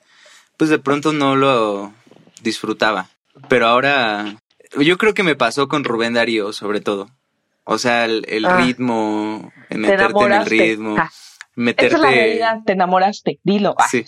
pues 0.58 0.70
de 0.70 0.80
pronto 0.80 1.14
no 1.14 1.36
lo 1.36 1.94
disfrutaba. 2.42 3.10
Pero 3.48 3.68
ahora, 3.68 4.36
yo 4.80 4.98
creo 4.98 5.14
que 5.14 5.24
me 5.24 5.36
pasó 5.36 5.68
con 5.68 5.84
Rubén 5.84 6.14
Darío, 6.14 6.52
sobre 6.54 6.82
todo. 6.82 7.10
O 7.64 7.78
sea, 7.78 8.06
el, 8.06 8.26
el 8.28 8.46
Ah. 8.46 8.58
ritmo, 8.58 9.54
meterte 9.70 10.24
en 10.26 10.34
el 10.34 10.46
ritmo, 10.46 10.96
Ah, 10.98 11.10
meterte. 11.56 11.96
Esa 11.96 11.96
es 11.98 12.02
la 12.02 12.10
realidad, 12.12 12.58
te 12.66 12.74
enamoraste, 12.74 13.40
dilo. 13.44 13.76
Ah. 13.78 13.88
Sí. 13.90 14.06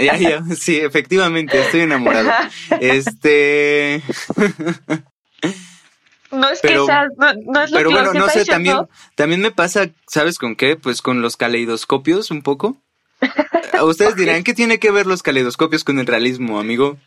Ya, 0.00 0.16
ya, 0.16 0.42
sí, 0.58 0.78
efectivamente, 0.80 1.60
estoy 1.60 1.82
enamorado. 1.82 2.28
Este. 2.80 4.02
No 6.36 6.48
es 6.48 6.60
Pero- 6.60 6.86
que 6.86 6.92
sea, 6.92 7.06
no, 7.16 7.32
no 7.52 7.62
es 7.62 7.70
lo 7.70 7.76
Pero 7.78 7.90
que 7.90 7.94
bueno, 7.96 8.12
no 8.14 8.28
sé, 8.28 8.44
también, 8.44 8.76
también 9.14 9.40
me 9.40 9.50
pasa, 9.50 9.88
¿sabes 10.06 10.38
con 10.38 10.56
qué? 10.56 10.76
Pues 10.76 11.02
con 11.02 11.22
los 11.22 11.36
caleidoscopios 11.36 12.30
un 12.30 12.42
poco. 12.42 12.76
Ustedes 13.82 14.16
dirán, 14.16 14.42
¿qué 14.44 14.54
tiene 14.54 14.78
que 14.78 14.90
ver 14.90 15.06
los 15.06 15.22
caleidoscopios 15.22 15.84
con 15.84 15.98
el 15.98 16.06
realismo, 16.06 16.58
amigo? 16.60 16.98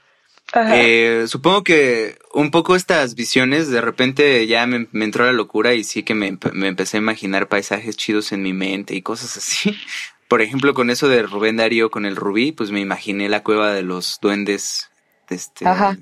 Ajá. 0.52 0.72
Eh, 0.82 1.26
supongo 1.28 1.64
que 1.64 2.18
un 2.34 2.50
poco 2.50 2.76
estas 2.76 3.14
visiones, 3.14 3.70
de 3.70 3.82
repente 3.82 4.48
ya 4.48 4.66
me, 4.66 4.88
me 4.92 5.06
entró 5.06 5.26
la 5.26 5.32
locura 5.32 5.76
y 5.76 5.84
sí 5.84 6.02
que 6.02 6.16
me, 6.16 6.38
me 6.54 6.68
empecé 6.68 6.98
a 6.98 7.02
imaginar 7.02 7.48
paisajes 7.48 7.96
chidos 7.98 8.32
en 8.32 8.42
mi 8.42 8.54
mente 8.54 8.96
y 8.96 9.02
cosas 9.04 9.38
así. 9.38 9.78
Por 10.28 10.42
ejemplo, 10.42 10.74
con 10.74 10.90
eso 10.90 11.08
de 11.08 11.24
Rubén 11.24 11.58
Darío 11.58 11.90
con 11.92 12.06
el 12.06 12.16
rubí, 12.16 12.52
pues 12.52 12.70
me 12.72 12.80
imaginé 12.80 13.30
la 13.30 13.42
cueva 13.44 13.74
de 13.74 13.82
los 13.84 14.20
duendes, 14.22 14.90
este, 15.30 15.68
Ajá. 15.68 15.98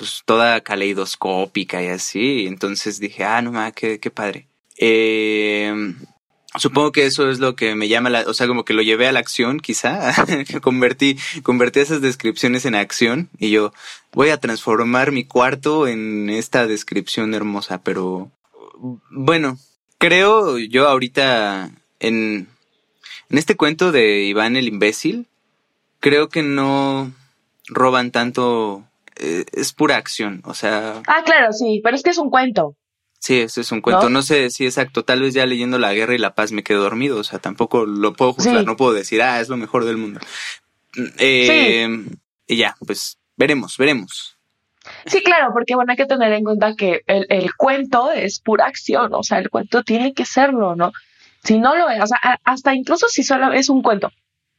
Pues 0.00 0.22
toda 0.24 0.62
caleidoscópica 0.62 1.82
y 1.82 1.88
así. 1.88 2.46
Entonces 2.46 3.00
dije, 3.00 3.22
ah, 3.22 3.42
no 3.42 3.52
mames, 3.52 3.74
qué, 3.74 4.00
qué 4.00 4.10
padre. 4.10 4.46
Eh, 4.78 5.94
supongo 6.56 6.90
que 6.90 7.04
eso 7.04 7.28
es 7.28 7.38
lo 7.38 7.54
que 7.54 7.74
me 7.74 7.86
llama 7.86 8.08
la, 8.08 8.22
o 8.22 8.32
sea, 8.32 8.46
como 8.46 8.64
que 8.64 8.72
lo 8.72 8.80
llevé 8.80 9.06
a 9.06 9.12
la 9.12 9.20
acción, 9.20 9.60
quizá. 9.60 10.14
convertí, 10.62 11.18
convertí 11.42 11.80
esas 11.80 12.00
descripciones 12.00 12.64
en 12.64 12.76
acción 12.76 13.28
y 13.38 13.50
yo 13.50 13.74
voy 14.12 14.30
a 14.30 14.38
transformar 14.38 15.12
mi 15.12 15.24
cuarto 15.24 15.86
en 15.86 16.30
esta 16.30 16.66
descripción 16.66 17.34
hermosa, 17.34 17.82
pero 17.82 18.30
bueno, 19.10 19.58
creo 19.98 20.56
yo 20.56 20.88
ahorita 20.88 21.72
en, 21.98 22.48
en 23.28 23.38
este 23.38 23.54
cuento 23.54 23.92
de 23.92 24.22
Iván 24.22 24.56
el 24.56 24.66
imbécil, 24.66 25.26
creo 26.00 26.30
que 26.30 26.42
no 26.42 27.12
roban 27.68 28.12
tanto, 28.12 28.82
eh, 29.16 29.44
es 29.52 29.72
pura 29.72 29.96
acción, 29.96 30.42
o 30.44 30.54
sea, 30.54 31.02
Ah, 31.06 31.22
claro, 31.24 31.52
sí, 31.52 31.80
pero 31.82 31.96
es 31.96 32.02
que 32.02 32.10
es 32.10 32.18
un 32.18 32.30
cuento. 32.30 32.76
sí, 33.18 33.40
ese 33.40 33.60
es 33.62 33.70
un 33.72 33.80
cuento, 33.80 34.04
¿No? 34.04 34.10
no, 34.10 34.22
sé 34.22 34.50
si 34.50 34.64
exacto, 34.66 35.04
tal 35.04 35.20
vez 35.22 35.34
ya 35.34 35.44
leyendo 35.46 35.78
La 35.78 35.92
Guerra 35.94 36.14
y 36.14 36.18
la 36.18 36.34
Paz 36.34 36.52
me 36.52 36.62
quedo 36.62 36.82
dormido, 36.82 37.18
o 37.18 37.24
sea, 37.24 37.38
tampoco 37.38 37.84
lo 37.86 38.12
puedo 38.14 38.32
juzgar, 38.34 38.60
Sí. 38.60 38.64
no 38.66 38.76
puedo 38.76 38.92
decir, 38.92 39.20
ah, 39.22 39.40
es 39.40 39.48
lo 39.48 39.56
mejor 39.56 39.84
del 39.84 39.96
mundo. 39.98 40.20
Eh, 41.18 41.88
Y 42.46 42.56
ya, 42.56 42.74
pues 42.84 43.18
veremos, 43.36 43.76
veremos. 43.78 44.36
Sí, 45.06 45.22
claro, 45.22 45.50
porque 45.52 45.74
bueno, 45.76 45.92
hay 45.92 45.96
que 45.96 46.06
tener 46.06 46.32
en 46.32 46.42
cuenta 46.42 46.74
que 46.74 47.02
el, 47.06 47.26
el 47.28 47.54
cuento 47.54 48.10
es 48.10 48.40
pura 48.40 48.66
acción, 48.66 49.14
o 49.14 49.22
sea, 49.22 49.38
el 49.38 49.50
cuento 49.50 49.84
tiene 49.84 50.14
que 50.14 50.24
serlo, 50.24 50.74
¿no? 50.74 50.90
Si 51.44 51.58
no 51.58 51.76
lo 51.76 51.88
es, 51.90 52.02
o 52.02 52.06
sea, 52.06 52.18
a- 52.22 52.38
hasta 52.44 52.74
incluso 52.74 53.06
si 53.08 53.22
solo 53.22 53.52
es 53.52 53.68
un 53.68 53.82
cuento 53.82 54.10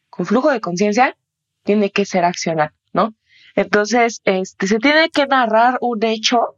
con 0.09 0.25
flujo 0.25 0.49
de 0.51 0.61
conciencia, 0.61 1.17
tiene 1.63 1.89
que 1.91 2.05
ser 2.05 2.23
accional, 2.23 2.71
¿no? 2.93 3.13
Entonces, 3.55 4.21
este, 4.25 4.67
se 4.67 4.79
tiene 4.79 5.09
que 5.09 5.25
narrar 5.27 5.77
un 5.81 6.03
hecho. 6.03 6.55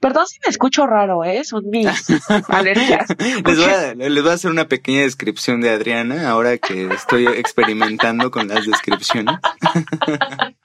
Perdón 0.00 0.26
si 0.26 0.38
me 0.44 0.50
escucho 0.50 0.86
raro, 0.86 1.24
¿eh? 1.24 1.42
Son 1.44 1.68
mis 1.68 1.88
alergias. 2.48 3.08
Les 3.18 3.42
voy, 3.42 3.64
a, 3.64 3.94
les 3.94 4.22
voy 4.22 4.30
a 4.30 4.34
hacer 4.34 4.50
una 4.50 4.68
pequeña 4.68 5.00
descripción 5.00 5.60
de 5.60 5.70
Adriana 5.70 6.28
ahora 6.28 6.58
que 6.58 6.88
estoy 6.88 7.26
experimentando 7.26 8.30
con 8.30 8.48
las 8.48 8.66
descripciones. 8.66 9.36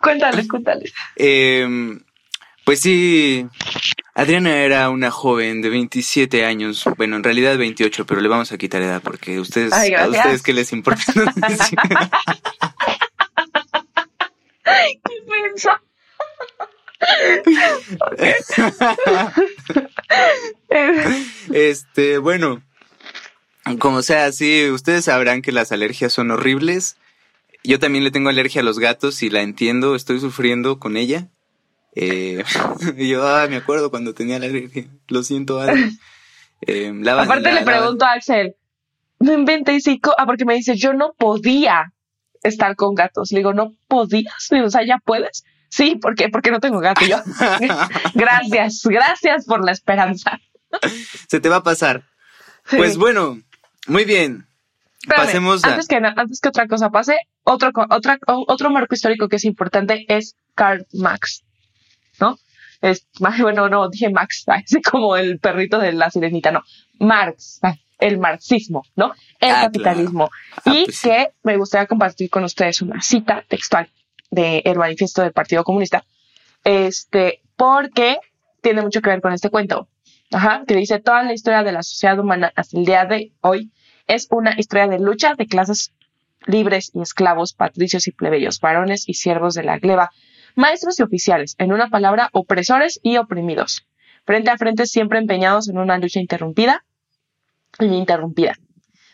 Cuéntales, 0.00 0.48
cuéntales. 0.48 0.92
Eh, 1.16 1.98
pues 2.66 2.80
sí, 2.80 3.46
Adriana 4.16 4.56
era 4.56 4.90
una 4.90 5.12
joven 5.12 5.62
de 5.62 5.68
27 5.68 6.44
años, 6.44 6.84
bueno, 6.96 7.14
en 7.14 7.22
realidad 7.22 7.56
28, 7.56 8.04
pero 8.06 8.20
le 8.20 8.28
vamos 8.28 8.50
a 8.50 8.58
quitar 8.58 8.82
edad 8.82 9.00
porque 9.00 9.38
ustedes, 9.38 9.72
Ay, 9.72 9.94
a 9.94 10.08
ustedes 10.08 10.42
qué 10.42 10.52
les 10.52 10.72
importa. 10.72 11.00
Sí. 14.66 15.00
¿Qué 15.04 15.14
piensa? 15.30 15.80
Este, 21.52 22.18
bueno, 22.18 22.62
como 23.78 24.02
sea, 24.02 24.32
sí, 24.32 24.68
ustedes 24.70 25.04
sabrán 25.06 25.42
que 25.42 25.52
las 25.52 25.72
alergias 25.72 26.12
son 26.12 26.30
horribles. 26.30 26.96
Yo 27.64 27.78
también 27.78 28.04
le 28.04 28.10
tengo 28.10 28.28
alergia 28.28 28.60
a 28.60 28.64
los 28.64 28.78
gatos 28.78 29.22
y 29.22 29.30
la 29.30 29.42
entiendo, 29.42 29.94
estoy 29.94 30.20
sufriendo 30.20 30.78
con 30.78 30.96
ella. 30.96 31.28
Eh, 31.94 32.44
yo, 32.96 33.26
ah, 33.26 33.46
me 33.48 33.56
acuerdo 33.56 33.90
cuando 33.90 34.14
tenía 34.14 34.38
la 34.38 34.46
alergia. 34.46 34.86
Lo 35.08 35.22
siento. 35.22 35.64
Eh, 36.62 36.92
la- 37.00 37.22
Aparte 37.22 37.42
la- 37.42 37.52
le 37.54 37.60
la- 37.60 37.64
pregunto 37.64 38.04
a 38.04 38.12
Axel, 38.12 38.54
no 39.18 39.32
inventes, 39.32 39.86
y 39.86 40.00
ah, 40.18 40.26
porque 40.26 40.44
me 40.44 40.54
dice, 40.54 40.76
yo 40.76 40.92
no 40.92 41.14
podía 41.18 41.92
estar 42.48 42.76
con 42.76 42.94
gatos. 42.94 43.32
Le 43.32 43.40
digo, 43.40 43.52
¿no 43.52 43.72
podías? 43.88 44.48
O 44.64 44.70
sea, 44.70 44.84
¿ya 44.86 44.98
puedes? 45.04 45.44
Sí, 45.68 45.96
¿por 45.96 46.14
qué? 46.14 46.28
Porque 46.28 46.50
no 46.50 46.60
tengo 46.60 46.80
gato. 46.80 47.04
Yo, 47.04 47.16
gracias, 48.14 48.82
gracias 48.84 49.44
por 49.46 49.64
la 49.64 49.72
esperanza. 49.72 50.38
Se 51.28 51.40
te 51.40 51.48
va 51.48 51.56
a 51.56 51.62
pasar. 51.62 52.04
Pues 52.70 52.96
bueno, 52.96 53.38
muy 53.86 54.04
bien. 54.04 54.46
Espérame, 55.02 55.26
pasemos 55.26 55.64
a- 55.64 55.68
antes 55.68 55.86
que, 55.86 55.96
antes 55.96 56.40
que 56.40 56.48
otra 56.48 56.66
cosa 56.66 56.90
pase, 56.90 57.16
otro, 57.44 57.70
otra, 57.90 58.18
otro 58.26 58.70
marco 58.70 58.94
histórico 58.94 59.28
que 59.28 59.36
es 59.36 59.44
importante 59.44 60.04
es 60.08 60.34
Karl 60.54 60.86
Marx, 60.92 61.44
¿no? 62.20 62.38
Es, 62.80 63.06
bueno, 63.40 63.68
no, 63.68 63.88
dije 63.88 64.10
Max, 64.10 64.44
así 64.46 64.80
como 64.82 65.16
el 65.16 65.38
perrito 65.38 65.78
de 65.78 65.92
la 65.92 66.10
sirenita, 66.10 66.50
no. 66.50 66.62
Marx, 66.98 67.60
ay, 67.62 67.74
el 67.98 68.18
marxismo, 68.18 68.82
¿no? 68.94 69.12
El 69.40 69.50
Ah, 69.52 69.62
capitalismo. 69.64 70.30
Ah, 70.64 70.72
y 70.74 70.84
pues 70.84 70.96
sí. 70.98 71.08
que 71.08 71.28
me 71.42 71.56
gustaría 71.56 71.86
compartir 71.86 72.28
con 72.30 72.44
ustedes 72.44 72.82
una 72.82 73.00
cita 73.00 73.44
textual 73.48 73.90
del 74.30 74.62
el 74.64 74.76
manifiesto 74.76 75.22
del 75.22 75.32
Partido 75.32 75.64
Comunista, 75.64 76.04
este, 76.64 77.40
porque 77.56 78.18
tiene 78.60 78.82
mucho 78.82 79.00
que 79.00 79.10
ver 79.10 79.20
con 79.20 79.32
este 79.32 79.50
cuento, 79.50 79.88
Ajá, 80.32 80.64
que 80.66 80.74
dice 80.74 80.98
toda 80.98 81.22
la 81.22 81.32
historia 81.32 81.62
de 81.62 81.70
la 81.72 81.82
sociedad 81.84 82.18
humana 82.18 82.52
hasta 82.56 82.76
el 82.76 82.84
día 82.84 83.04
de 83.04 83.32
hoy 83.40 83.70
es 84.08 84.26
una 84.30 84.54
historia 84.58 84.88
de 84.88 84.98
lucha 84.98 85.34
de 85.34 85.46
clases 85.46 85.92
libres 86.46 86.90
y 86.94 87.00
esclavos, 87.00 87.52
patricios 87.52 88.06
y 88.08 88.12
plebeyos, 88.12 88.60
varones 88.60 89.08
y 89.08 89.14
siervos 89.14 89.54
de 89.54 89.62
la 89.62 89.78
gleba, 89.78 90.10
maestros 90.56 90.98
y 90.98 91.02
oficiales, 91.04 91.54
en 91.58 91.72
una 91.72 91.88
palabra, 91.90 92.28
opresores 92.32 92.98
y 93.02 93.16
oprimidos, 93.18 93.86
frente 94.24 94.50
a 94.50 94.56
frente 94.56 94.86
siempre 94.86 95.18
empeñados 95.20 95.68
en 95.68 95.78
una 95.78 95.98
lucha 95.98 96.18
interrumpida 96.20 96.84
y 97.80 97.86
interrumpida, 97.86 98.58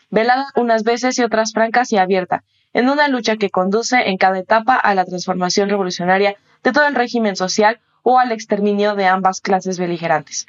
velada 0.09 0.47
unas 0.55 0.83
veces 0.83 1.17
y 1.19 1.23
otras 1.23 1.53
francas 1.53 1.91
y 1.91 1.97
abierta, 1.97 2.43
en 2.73 2.89
una 2.89 3.07
lucha 3.07 3.37
que 3.37 3.49
conduce 3.49 3.97
en 4.09 4.17
cada 4.17 4.39
etapa 4.39 4.75
a 4.75 4.95
la 4.95 5.05
transformación 5.05 5.69
revolucionaria 5.69 6.35
de 6.63 6.71
todo 6.71 6.87
el 6.87 6.95
régimen 6.95 7.35
social 7.35 7.79
o 8.01 8.19
al 8.19 8.31
exterminio 8.31 8.95
de 8.95 9.05
ambas 9.05 9.41
clases 9.41 9.77
beligerantes. 9.77 10.47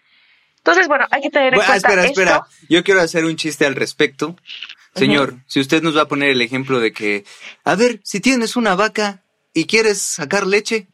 Entonces, 0.59 0.89
bueno, 0.89 1.07
hay 1.11 1.21
que 1.21 1.31
tener 1.31 1.49
en 1.53 1.57
Bueno, 1.57 1.71
cuenta 1.71 1.89
espera, 1.89 2.07
esto. 2.07 2.21
espera. 2.23 2.47
Yo 2.71 2.83
quiero 2.83 3.01
hacer 3.03 3.25
un 3.27 3.37
chiste 3.37 3.67
al 3.67 3.75
respecto. 3.75 4.37
Señor, 4.95 5.37
si 5.47 5.61
usted 5.61 5.83
nos 5.83 5.97
va 5.97 6.03
a 6.03 6.09
poner 6.09 6.31
el 6.31 6.41
ejemplo 6.41 6.81
de 6.81 6.93
que, 6.93 7.25
a 7.65 7.75
ver, 7.75 8.01
si 8.05 8.21
tienes 8.21 8.57
una 8.57 8.75
vaca 8.75 9.23
y 9.53 9.67
quieres 9.67 10.01
sacar 10.01 10.47
leche 10.47 10.87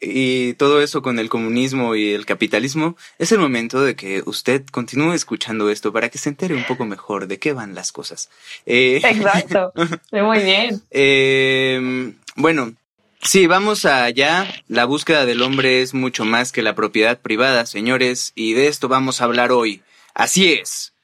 y 0.00 0.54
todo 0.54 0.80
eso 0.80 1.02
con 1.02 1.18
el 1.18 1.28
comunismo 1.28 1.94
y 1.94 2.12
el 2.12 2.24
capitalismo, 2.24 2.96
es 3.18 3.32
el 3.32 3.38
momento 3.38 3.82
de 3.82 3.94
que 3.96 4.22
usted 4.24 4.64
continúe 4.66 5.12
escuchando 5.12 5.70
esto 5.70 5.92
para 5.92 6.08
que 6.08 6.18
se 6.18 6.30
entere 6.30 6.54
un 6.54 6.64
poco 6.64 6.86
mejor 6.86 7.26
de 7.26 7.38
qué 7.38 7.52
van 7.52 7.74
las 7.74 7.92
cosas. 7.92 8.30
Eh, 8.66 9.00
Exacto. 9.04 9.72
Muy 10.10 10.42
bien. 10.42 10.82
eh, 10.90 12.12
bueno, 12.36 12.74
sí, 13.22 13.46
vamos 13.46 13.84
allá. 13.84 14.46
La 14.68 14.86
búsqueda 14.86 15.26
del 15.26 15.42
hombre 15.42 15.82
es 15.82 15.92
mucho 15.92 16.24
más 16.24 16.52
que 16.52 16.62
la 16.62 16.74
propiedad 16.74 17.20
privada, 17.20 17.66
señores, 17.66 18.32
y 18.34 18.54
de 18.54 18.68
esto 18.68 18.88
vamos 18.88 19.20
a 19.20 19.24
hablar 19.24 19.52
hoy. 19.52 19.82
Así 20.14 20.52
es. 20.52 20.94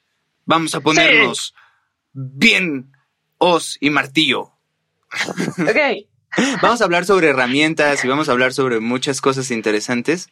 Vamos 0.45 0.73
a 0.75 0.79
ponernos 0.79 1.53
bien 2.13 2.91
os 3.37 3.77
y 3.79 3.89
martillo. 3.89 4.51
Ok. 5.59 6.07
Vamos 6.61 6.81
a 6.81 6.85
hablar 6.85 7.05
sobre 7.05 7.29
herramientas 7.29 8.03
y 8.03 8.07
vamos 8.07 8.29
a 8.29 8.31
hablar 8.31 8.53
sobre 8.53 8.79
muchas 8.79 9.21
cosas 9.21 9.51
interesantes 9.51 10.29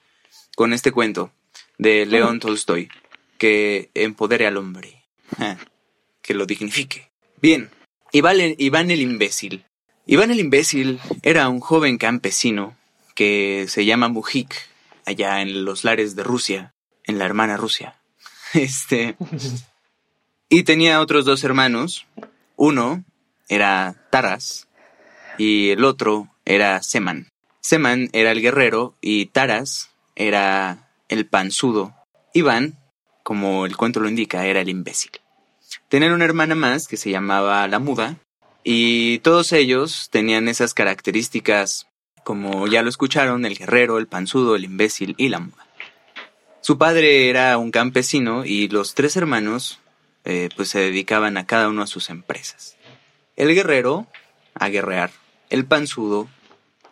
con 0.55 0.73
este 0.73 0.91
cuento 0.91 1.31
de 1.77 2.05
León 2.05 2.39
Tolstoy, 2.39 2.89
que 3.37 3.89
empodere 3.93 4.47
al 4.47 4.57
hombre, 4.57 5.03
Ja, 5.37 5.57
que 6.21 6.33
lo 6.33 6.45
dignifique. 6.45 7.09
Bien, 7.41 7.69
Iván 8.11 8.91
el 8.91 9.01
imbécil. 9.01 9.65
Iván 10.05 10.31
el 10.31 10.39
imbécil 10.39 10.99
era 11.23 11.49
un 11.49 11.59
joven 11.59 11.97
campesino 11.97 12.77
que 13.15 13.65
se 13.67 13.85
llama 13.85 14.07
Mujik, 14.07 14.53
allá 15.05 15.41
en 15.41 15.65
los 15.65 15.83
lares 15.83 16.15
de 16.15 16.23
Rusia, 16.23 16.73
en 17.03 17.19
la 17.19 17.25
hermana 17.25 17.57
Rusia. 17.57 17.95
Este. 18.53 19.17
Y 20.47 20.63
tenía 20.63 21.01
otros 21.01 21.25
dos 21.25 21.43
hermanos. 21.43 22.05
Uno 22.55 23.03
era 23.49 24.07
Taras 24.11 24.64
y 25.37 25.69
el 25.69 25.83
otro 25.83 26.29
era 26.45 26.81
Seman. 26.81 27.29
Seman 27.61 28.09
era 28.13 28.31
el 28.31 28.41
guerrero 28.41 28.95
y 29.01 29.27
Taras 29.27 29.91
era 30.15 30.89
el 31.09 31.25
panzudo. 31.25 31.95
Iván, 32.33 32.77
como 33.23 33.65
el 33.65 33.75
cuento 33.75 33.99
lo 33.99 34.09
indica, 34.09 34.45
era 34.45 34.61
el 34.61 34.69
imbécil. 34.69 35.11
Tenían 35.89 36.13
una 36.13 36.25
hermana 36.25 36.55
más 36.55 36.87
que 36.87 36.97
se 36.97 37.09
llamaba 37.09 37.67
la 37.67 37.79
muda 37.79 38.17
y 38.63 39.19
todos 39.19 39.51
ellos 39.53 40.09
tenían 40.11 40.47
esas 40.47 40.73
características 40.73 41.87
como 42.23 42.65
ya 42.67 42.81
lo 42.81 42.89
escucharon, 42.89 43.45
el 43.45 43.55
guerrero, 43.55 43.99
el 43.99 44.07
panzudo, 44.07 44.55
el 44.55 44.65
imbécil 44.65 45.13
y 45.17 45.29
la 45.29 45.39
muda. 45.39 45.67
Su 46.59 46.79
padre 46.79 47.29
era 47.29 47.59
un 47.59 47.69
campesino 47.69 48.43
y 48.43 48.67
los 48.67 48.95
tres 48.95 49.15
hermanos 49.15 49.79
eh, 50.23 50.49
pues 50.55 50.69
se 50.69 50.79
dedicaban 50.79 51.37
a 51.37 51.45
cada 51.45 51.69
uno 51.69 51.83
a 51.83 51.87
sus 51.87 52.09
empresas. 52.09 52.75
El 53.35 53.53
guerrero, 53.53 54.07
a 54.55 54.69
guerrear. 54.69 55.11
El 55.55 55.65
panzudo 55.65 56.27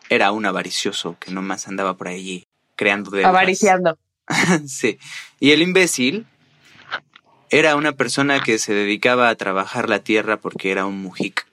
era 0.08 0.32
un 0.32 0.46
avaricioso 0.46 1.18
que 1.20 1.32
nomás 1.32 1.68
andaba 1.68 1.98
por 1.98 2.08
allí 2.08 2.48
creando 2.78 3.12
deudas. 3.12 3.28
Avariciando. 3.28 3.98
sí. 4.68 4.98
Y 5.42 5.52
el 5.52 5.62
imbécil 5.62 6.26
era 7.50 7.76
una 7.76 7.92
persona 7.92 8.42
que 8.42 8.60
se 8.60 8.74
dedicaba 8.74 9.28
a 9.28 9.36
trabajar 9.36 9.90
la 9.90 10.00
tierra 10.00 10.38
porque 10.38 10.72
era 10.72 10.86
un 10.86 11.02
mujic. 11.02 11.46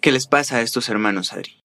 ¿Qué 0.00 0.10
les 0.10 0.26
pasa 0.26 0.56
a 0.56 0.62
estos 0.62 0.88
hermanos, 0.88 1.34
Adri? 1.34 1.62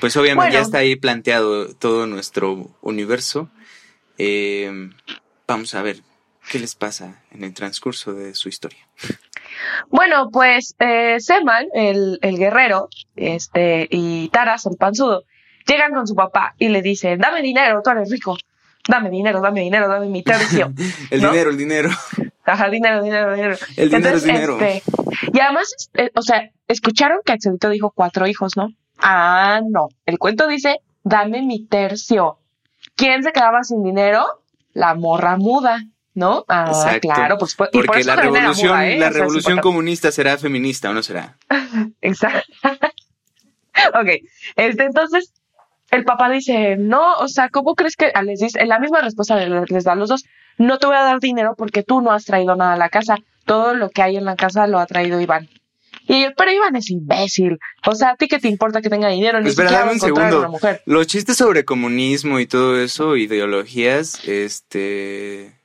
Pues 0.00 0.18
obviamente 0.18 0.52
ya 0.52 0.60
está 0.60 0.76
ahí 0.76 0.94
planteado 0.96 1.74
todo 1.74 2.06
nuestro 2.06 2.76
universo. 2.82 3.48
Eh, 4.18 4.90
vamos 5.48 5.72
a 5.72 5.80
ver 5.80 6.02
qué 6.50 6.58
les 6.58 6.74
pasa 6.74 7.24
en 7.30 7.42
el 7.42 7.54
transcurso 7.54 8.12
de 8.12 8.34
su 8.34 8.50
historia. 8.50 8.86
Bueno, 9.88 10.30
pues 10.30 10.74
eh, 10.78 11.18
Seman, 11.20 11.66
el, 11.74 12.18
el, 12.22 12.38
guerrero, 12.38 12.88
este, 13.16 13.88
y 13.90 14.28
Taras, 14.28 14.66
el 14.66 14.76
panzudo, 14.76 15.24
llegan 15.66 15.92
con 15.92 16.06
su 16.06 16.14
papá 16.14 16.54
y 16.58 16.68
le 16.68 16.82
dicen, 16.82 17.18
dame 17.18 17.42
dinero, 17.42 17.80
tú 17.82 17.90
eres 17.90 18.10
rico. 18.10 18.36
Dame 18.88 19.10
dinero, 19.10 19.40
dame 19.40 19.60
dinero, 19.60 19.88
dame 19.88 20.06
mi 20.06 20.22
tercio. 20.24 20.72
el 21.10 21.20
dinero, 21.20 21.50
el 21.50 21.56
dinero. 21.56 21.90
Ajá, 22.44 22.68
dinero, 22.68 23.02
dinero, 23.02 23.32
dinero. 23.32 23.56
El 23.76 23.90
dinero 23.90 24.16
es 24.16 24.24
dinero. 24.24 24.58
Este, 24.60 24.82
y 25.32 25.38
además, 25.38 25.72
este, 25.76 26.10
o 26.16 26.22
sea, 26.22 26.50
escucharon 26.66 27.20
que 27.24 27.32
Axelito 27.32 27.70
dijo 27.70 27.92
cuatro 27.94 28.26
hijos, 28.26 28.56
¿no? 28.56 28.70
Ah, 28.98 29.60
no. 29.64 29.88
El 30.04 30.18
cuento 30.18 30.48
dice, 30.48 30.80
dame 31.04 31.42
mi 31.42 31.64
tercio. 31.66 32.38
¿Quién 32.96 33.22
se 33.22 33.32
quedaba 33.32 33.62
sin 33.62 33.84
dinero? 33.84 34.24
La 34.72 34.94
morra 34.94 35.36
muda, 35.36 35.78
¿no? 36.14 36.44
Ah, 36.48 36.66
Exacto. 36.68 37.08
claro, 37.08 37.38
pues, 37.38 37.54
Porque 37.54 37.82
por 37.84 37.98
eso 37.98 38.08
la 38.08 38.16
también 38.16 38.36
era 38.36 38.42
revolución, 38.42 38.72
muda, 38.72 38.88
¿eh? 38.88 38.98
la 38.98 39.08
es 39.08 39.14
revolución 39.14 39.58
comunista 39.60 40.12
será 40.12 40.38
feminista 40.38 40.90
o 40.90 40.94
no 40.94 41.02
será. 41.02 41.36
Exacto. 42.00 42.52
ok, 43.94 44.08
este, 44.56 44.84
entonces 44.84 45.32
el 45.90 46.04
papá 46.04 46.30
dice, 46.30 46.76
no, 46.76 47.14
o 47.16 47.28
sea, 47.28 47.48
¿cómo 47.50 47.74
crees 47.74 47.96
que 47.96 48.10
ah, 48.14 48.22
les 48.22 48.40
dice, 48.40 48.60
en 48.60 48.68
la 48.68 48.78
misma 48.78 49.00
respuesta 49.00 49.36
les, 49.36 49.70
les 49.70 49.84
da 49.84 49.92
a 49.92 49.96
los 49.96 50.08
dos, 50.08 50.24
no 50.58 50.78
te 50.78 50.86
voy 50.86 50.96
a 50.96 51.02
dar 51.02 51.20
dinero 51.20 51.54
porque 51.56 51.82
tú 51.82 52.00
no 52.00 52.12
has 52.12 52.24
traído 52.24 52.56
nada 52.56 52.74
a 52.74 52.78
la 52.78 52.88
casa, 52.88 53.16
todo 53.44 53.74
lo 53.74 53.90
que 53.90 54.02
hay 54.02 54.16
en 54.16 54.24
la 54.24 54.36
casa 54.36 54.66
lo 54.66 54.78
ha 54.78 54.86
traído 54.86 55.20
Iván. 55.20 55.48
Y 56.08 56.26
pero 56.36 56.50
Iván 56.50 56.76
es 56.76 56.90
imbécil, 56.90 57.58
o 57.86 57.94
sea, 57.94 58.10
¿a 58.10 58.16
ti 58.16 58.26
qué 58.26 58.38
te 58.38 58.48
importa 58.48 58.82
que 58.82 58.90
tenga 58.90 59.08
dinero? 59.08 59.40
Ni 59.40 59.50
Espera, 59.50 59.68
siquiera 59.68 59.84
va 59.84 59.92
dame 59.92 59.92
un 59.94 60.00
segundo. 60.00 60.38
una 60.40 60.48
mujer. 60.48 60.82
Los 60.84 61.06
chistes 61.06 61.36
sobre 61.36 61.64
comunismo 61.64 62.40
y 62.40 62.46
todo 62.46 62.78
eso, 62.78 63.16
ideologías, 63.16 64.26
este, 64.26 65.61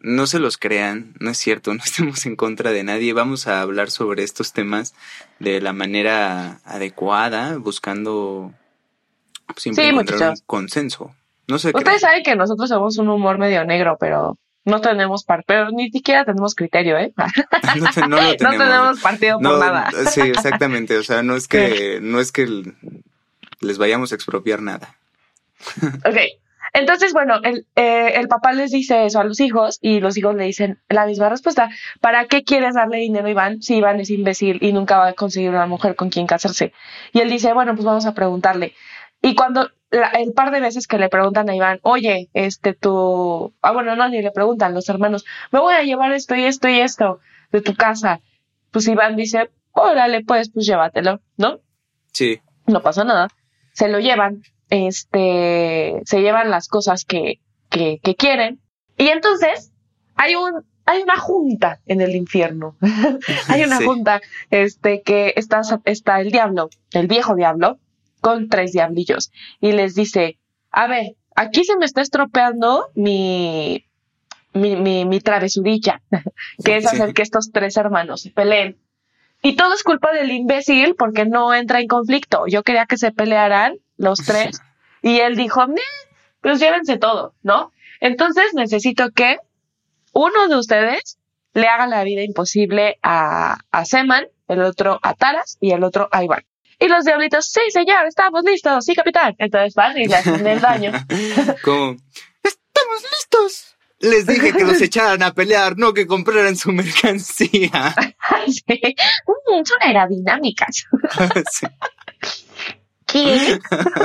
no 0.00 0.26
se 0.26 0.38
los 0.38 0.56
crean, 0.58 1.14
no 1.20 1.30
es 1.30 1.38
cierto, 1.38 1.72
no 1.74 1.82
estamos 1.84 2.24
en 2.26 2.36
contra 2.36 2.72
de 2.72 2.82
nadie. 2.84 3.12
Vamos 3.12 3.46
a 3.46 3.60
hablar 3.60 3.90
sobre 3.90 4.22
estos 4.22 4.52
temas 4.52 4.94
de 5.38 5.60
la 5.60 5.72
manera 5.72 6.60
adecuada, 6.64 7.56
buscando 7.58 8.52
siempre 9.56 9.84
Sí, 9.84 9.90
encontrar 9.90 10.30
un 10.30 10.36
consenso. 10.46 11.14
No 11.48 11.58
sé 11.58 11.72
Ustedes 11.74 12.00
saben 12.02 12.22
que 12.22 12.36
nosotros 12.36 12.68
somos 12.68 12.96
un 12.98 13.08
humor 13.08 13.36
medio 13.38 13.64
negro, 13.64 13.96
pero 13.98 14.38
no 14.64 14.80
tenemos 14.80 15.24
par, 15.24 15.42
pero 15.46 15.70
ni 15.70 15.90
siquiera 15.90 16.24
tenemos 16.24 16.54
criterio, 16.54 16.96
¿eh? 16.98 17.12
no, 17.76 17.90
te- 17.90 18.00
no 18.02 18.08
lo 18.08 18.22
no 18.30 18.36
tenemos. 18.36 18.58
tenemos 18.58 19.00
partido 19.00 19.38
por 19.38 19.42
No, 19.42 19.58
nada. 19.58 19.90
Sí, 20.10 20.20
exactamente. 20.20 20.96
O 20.98 21.02
sea, 21.02 21.22
no 21.22 21.34
es 21.34 21.48
que, 21.48 21.98
no 22.00 22.20
es 22.20 22.30
que 22.30 22.72
les 23.60 23.78
vayamos 23.78 24.12
a 24.12 24.14
expropiar 24.14 24.62
nada. 24.62 24.96
Ok. 26.06 26.16
Entonces, 26.72 27.12
bueno, 27.12 27.40
el, 27.42 27.66
eh, 27.76 28.12
el 28.16 28.28
papá 28.28 28.52
les 28.52 28.70
dice 28.70 29.04
eso 29.06 29.20
a 29.20 29.24
los 29.24 29.40
hijos 29.40 29.78
y 29.80 30.00
los 30.00 30.16
hijos 30.16 30.34
le 30.34 30.44
dicen 30.44 30.80
la 30.88 31.06
misma 31.06 31.28
respuesta. 31.28 31.70
¿Para 32.00 32.26
qué 32.26 32.42
quieres 32.44 32.74
darle 32.74 32.98
dinero 32.98 33.26
a 33.26 33.30
Iván 33.30 33.62
si 33.62 33.76
Iván 33.76 34.00
es 34.00 34.10
imbécil 34.10 34.58
y 34.62 34.72
nunca 34.72 34.98
va 34.98 35.08
a 35.08 35.12
conseguir 35.14 35.50
una 35.50 35.66
mujer 35.66 35.96
con 35.96 36.10
quien 36.10 36.26
casarse? 36.26 36.72
Y 37.12 37.20
él 37.20 37.30
dice, 37.30 37.52
bueno, 37.52 37.74
pues 37.74 37.84
vamos 37.84 38.06
a 38.06 38.14
preguntarle. 38.14 38.74
Y 39.22 39.34
cuando 39.34 39.68
la- 39.90 40.08
el 40.10 40.32
par 40.32 40.50
de 40.52 40.60
veces 40.60 40.86
que 40.86 40.98
le 40.98 41.08
preguntan 41.08 41.50
a 41.50 41.54
Iván, 41.56 41.80
oye, 41.82 42.28
este, 42.32 42.74
tú, 42.74 43.52
ah, 43.62 43.72
bueno, 43.72 43.96
no, 43.96 44.08
ni 44.08 44.22
le 44.22 44.30
preguntan 44.30 44.72
los 44.74 44.88
hermanos, 44.88 45.24
me 45.50 45.58
voy 45.60 45.74
a 45.74 45.82
llevar 45.82 46.12
esto 46.12 46.34
y 46.36 46.44
esto 46.44 46.68
y 46.68 46.80
esto 46.80 47.18
de 47.52 47.60
tu 47.60 47.74
casa. 47.74 48.20
Pues 48.70 48.86
Iván 48.86 49.16
dice, 49.16 49.50
órale, 49.72 50.22
pues, 50.24 50.50
pues 50.52 50.64
llévatelo, 50.66 51.20
¿no? 51.36 51.58
Sí. 52.12 52.40
no 52.66 52.80
pasa 52.82 53.02
nada, 53.04 53.28
se 53.72 53.88
lo 53.88 53.98
llevan, 53.98 54.42
este, 54.70 56.00
se 56.04 56.20
llevan 56.20 56.50
las 56.50 56.68
cosas 56.68 57.04
que, 57.04 57.40
que, 57.68 57.98
que 58.02 58.14
quieren, 58.16 58.60
y 58.96 59.08
entonces 59.08 59.72
hay 60.14 60.34
un, 60.34 60.64
hay 60.86 61.02
una 61.02 61.18
junta 61.18 61.80
en 61.86 62.00
el 62.00 62.14
infierno, 62.16 62.76
hay 63.48 63.62
una 63.64 63.78
Sí. 63.78 63.84
junta, 63.84 64.20
este, 64.50 65.02
que 65.02 65.34
está, 65.36 65.60
está 65.84 66.20
el 66.20 66.30
diablo, 66.30 66.70
el 66.92 67.06
viejo 67.06 67.34
diablo, 67.34 67.78
con 68.20 68.48
tres 68.48 68.72
diablillos, 68.72 69.30
y 69.60 69.72
les 69.72 69.94
dice, 69.94 70.38
a 70.70 70.86
ver, 70.86 71.14
aquí 71.36 71.64
se 71.64 71.76
me 71.76 71.84
está 71.86 72.00
estropeando 72.02 72.86
mi, 72.94 73.86
mi, 74.52 74.76
mi, 74.76 75.04
mi 75.04 75.20
travesurilla, 75.20 76.02
que 76.64 76.76
es 76.76 76.88
Sí. 76.90 76.96
hacer 76.96 77.14
que 77.14 77.22
estos 77.22 77.50
tres 77.52 77.76
hermanos 77.76 78.22
se 78.22 78.30
peleen. 78.30 78.76
Y 79.42 79.56
todo 79.56 79.74
es 79.74 79.82
culpa 79.82 80.12
del 80.12 80.30
imbécil 80.30 80.94
porque 80.96 81.24
no 81.24 81.54
entra 81.54 81.80
en 81.80 81.88
conflicto. 81.88 82.44
Yo 82.46 82.62
quería 82.62 82.86
que 82.86 82.98
se 82.98 83.12
pelearan 83.12 83.76
los 83.96 84.18
tres. 84.18 84.60
Y 85.02 85.20
él 85.20 85.36
dijo, 85.36 85.66
"Meh, 85.66 85.80
pues 86.40 86.60
llévense 86.60 86.98
todo, 86.98 87.34
¿no? 87.42 87.72
Entonces 88.00 88.52
necesito 88.54 89.10
que 89.10 89.38
uno 90.12 90.48
de 90.48 90.56
ustedes 90.56 91.18
le 91.54 91.66
haga 91.68 91.86
la 91.86 92.04
vida 92.04 92.22
imposible 92.22 92.98
a, 93.02 93.58
a 93.70 93.84
Seman, 93.84 94.26
el 94.48 94.62
otro 94.62 94.98
a 95.02 95.14
Taras 95.14 95.56
y 95.60 95.72
el 95.72 95.84
otro 95.84 96.08
a 96.12 96.24
Iván. 96.24 96.44
Y 96.78 96.88
los 96.88 97.04
diablitos, 97.04 97.46
sí, 97.46 97.60
señor, 97.68 98.06
estamos 98.06 98.42
listos, 98.42 98.84
sí, 98.84 98.94
capitán. 98.94 99.34
Entonces 99.38 99.74
van 99.74 99.98
y 99.98 100.06
le 100.06 100.16
hacen 100.16 100.46
el 100.46 100.60
daño. 100.60 100.92
Como, 101.62 101.96
estamos 102.42 103.02
listos. 103.12 103.76
Les 104.00 104.26
dije 104.26 104.52
que 104.52 104.64
los 104.64 104.80
echaran 104.80 105.22
a 105.22 105.34
pelear, 105.34 105.78
no 105.78 105.92
que 105.92 106.06
compraran 106.06 106.56
su 106.56 106.72
mercancía. 106.72 107.94
sí. 108.46 108.64
Mm, 109.26 109.64
son 109.64 109.78
aerodinámicas. 109.80 110.84
Sí. 111.52 111.66
¿Qué? 113.06 113.58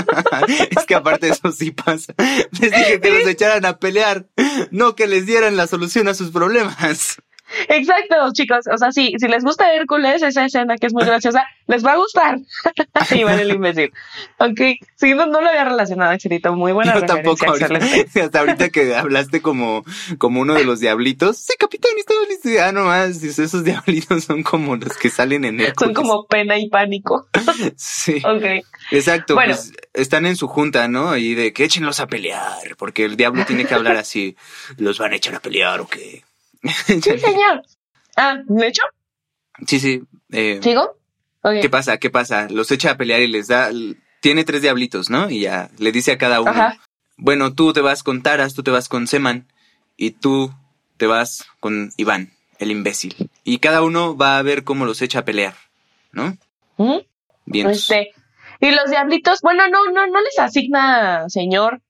es 0.72 0.86
que 0.88 0.96
aparte 0.96 1.30
eso 1.30 1.52
sí 1.52 1.70
pasa. 1.72 2.14
Les 2.60 2.72
dije 2.72 3.00
que 3.00 3.12
los 3.12 3.28
echaran 3.28 3.64
a 3.66 3.78
pelear, 3.78 4.28
no 4.72 4.96
que 4.96 5.06
les 5.06 5.28
dieran 5.28 5.56
la 5.58 5.68
solución 5.68 6.08
a 6.08 6.16
sus 6.16 6.32
problemas. 6.32 7.18
Exacto, 7.70 8.16
chicos. 8.34 8.66
O 8.72 8.78
sea, 8.78 8.92
sí, 8.92 9.14
si 9.18 9.28
les 9.28 9.44
gusta 9.44 9.74
Hércules, 9.74 10.22
esa 10.22 10.46
escena 10.46 10.78
que 10.78 10.88
es 10.88 10.94
muy 10.94 11.06
graciosa, 11.06 11.46
les 11.68 11.86
va 11.86 11.94
a 11.94 11.98
gustar. 11.98 12.38
Ahí 12.94 13.24
va 13.24 13.34
el 13.36 13.52
imbécil. 13.52 13.92
Ok, 14.38 14.60
sí, 14.96 15.14
no, 15.14 15.26
no 15.26 15.42
lo 15.42 15.50
había 15.50 15.66
relacionado, 15.66 16.12
Axelito. 16.12 16.54
Muy 16.56 16.72
buena 16.72 16.94
Yo 16.96 17.06
tampoco 17.06 17.46
ahorita, 17.48 17.80
hasta 18.24 18.40
ahorita 18.40 18.70
que 18.70 18.96
hablaste 18.96 19.42
como, 19.42 19.84
como 20.18 20.42
uno 20.42 20.54
de 20.54 20.64
los 20.64 20.80
diablitos. 20.80 21.38
Sí, 21.38 21.54
capitán, 21.60 21.92
estamos 21.98 22.28
listos. 22.28 22.52
Ah, 22.62 22.72
no 22.72 22.86
más, 22.86 23.24
esos 23.24 23.64
diablitos 23.64 24.24
son 24.24 24.44
como 24.44 24.76
los 24.76 24.96
que 24.98 25.10
salen 25.10 25.46
en 25.46 25.60
Hércules. 25.60 25.76
Son 25.80 25.94
como 25.94 26.26
pena 26.28 26.58
y 26.58 26.70
pánico. 26.70 27.28
Sí, 27.76 28.22
Ok. 28.26 28.66
exacto. 28.92 29.36
Bueno. 29.36 29.54
Pues 29.56 29.74
están 29.94 30.26
en 30.26 30.36
su 30.36 30.48
junta, 30.48 30.88
¿no? 30.88 31.16
Y 31.18 31.36
de 31.36 31.54
que 31.54 31.64
échenlos 31.64 32.00
a 32.00 32.08
pelear, 32.08 32.76
porque 32.78 33.06
el 33.06 33.16
diablo 33.18 33.46
tiene 33.46 33.66
que 33.66 33.74
hablar 33.74 33.98
así. 33.98 34.36
¿Los 34.78 35.00
van 35.00 35.14
a 35.14 35.16
echar 35.16 35.36
a 35.36 35.40
pelear 35.40 35.80
o 35.82 35.88
qué? 35.88 36.24
Sí, 36.88 37.02
señor. 37.02 37.64
Ah, 38.18 38.38
¿de 38.46 38.68
hecho? 38.68 38.82
sí, 39.68 39.80
sí. 39.80 40.02
eh, 40.32 40.60
¿Sigo? 40.62 40.98
¿Qué 41.62 41.70
pasa? 41.70 41.98
¿Qué 41.98 42.10
pasa? 42.10 42.48
Los 42.50 42.72
echa 42.72 42.92
a 42.92 42.98
pelear 42.98 43.22
y 43.22 43.28
les 43.28 43.48
da. 43.48 43.70
Tiene 44.20 44.44
tres 44.44 44.64
diablitos, 44.64 45.10
¿no? 45.12 45.30
Y 45.30 45.42
ya 45.42 45.70
le 45.78 45.92
dice 45.92 46.14
a 46.14 46.18
cada 46.18 46.42
uno: 46.42 46.50
Ajá. 46.50 46.78
Bueno, 47.18 47.54
tú 47.54 47.72
te 47.72 47.82
vas 47.82 48.02
con 48.04 48.24
Taras, 48.24 48.56
tú 48.56 48.64
te 48.64 48.72
vas 48.72 48.90
con 48.90 49.08
Seman 49.08 49.48
y 49.96 50.12
tú 50.12 50.52
te 50.98 51.06
vas 51.06 51.46
con 51.60 51.92
Iván, 51.98 52.32
el 52.58 52.72
imbécil. 52.72 53.30
Y 53.44 53.60
cada 53.60 53.84
uno 53.84 54.18
va 54.18 54.38
a 54.38 54.42
ver 54.42 54.64
cómo 54.64 54.86
los 54.86 55.02
echa 55.02 55.20
a 55.20 55.26
pelear, 55.26 55.54
¿no? 56.12 56.36
¿Mm? 56.78 56.98
Bien. 57.46 57.70
Este, 57.70 58.14
y 58.60 58.72
los 58.72 58.90
diablitos, 58.90 59.42
bueno, 59.42 59.68
no, 59.70 59.86
no, 59.92 60.08
no 60.08 60.22
les 60.22 60.40
asigna 60.40 61.30
señor 61.30 61.82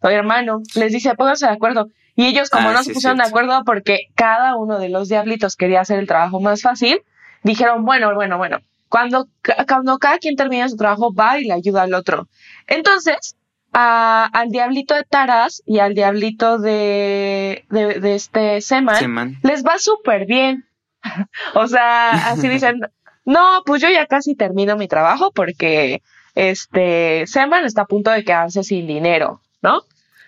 o 0.00 0.08
hermano, 0.08 0.62
les 0.74 0.92
dice, 0.92 1.14
pónganse 1.14 1.46
de 1.46 1.52
acuerdo. 1.52 1.90
Y 2.14 2.26
ellos, 2.26 2.50
como 2.50 2.68
Ah, 2.68 2.72
no 2.72 2.78
sí, 2.80 2.86
se 2.90 2.94
pusieron 2.94 3.18
de 3.18 3.24
acuerdo 3.24 3.62
porque 3.64 4.08
cada 4.14 4.56
uno 4.56 4.78
de 4.78 4.88
los 4.90 5.08
diablitos 5.08 5.56
quería 5.56 5.80
hacer 5.80 5.98
el 5.98 6.06
trabajo 6.06 6.40
más 6.40 6.60
fácil, 6.62 7.00
dijeron, 7.42 7.84
bueno, 7.84 8.14
bueno, 8.14 8.36
bueno, 8.38 8.58
cuando, 8.88 9.28
cuando 9.66 9.98
cada 9.98 10.18
quien 10.18 10.36
termina 10.36 10.68
su 10.68 10.76
trabajo, 10.76 11.14
va 11.14 11.38
y 11.38 11.44
le 11.44 11.54
ayuda 11.54 11.82
al 11.82 11.94
otro. 11.94 12.28
Entonces, 12.66 13.36
a- 13.72 14.28
al 14.32 14.50
diablito 14.50 14.94
de 14.94 15.04
Taras 15.04 15.62
y 15.64 15.78
al 15.78 15.94
diablito 15.94 16.58
de, 16.58 17.64
de, 17.70 18.00
de 18.00 18.14
este 18.14 18.60
Seman, 18.60 18.96
Seman. 18.96 19.38
les 19.42 19.64
va 19.64 19.78
súper 19.78 20.26
bien. 20.26 20.66
o 21.54 21.66
sea, 21.66 22.30
así 22.30 22.46
dicen, 22.48 22.80
no, 23.24 23.62
pues 23.64 23.80
yo 23.80 23.88
ya 23.88 24.06
casi 24.06 24.34
termino 24.34 24.76
mi 24.76 24.88
trabajo 24.88 25.32
porque 25.32 26.02
este 26.34 27.26
Seman 27.26 27.64
está 27.64 27.82
a 27.82 27.86
punto 27.86 28.10
de 28.10 28.24
quedarse 28.24 28.62
sin 28.62 28.86
dinero, 28.86 29.40
¿no? 29.62 29.82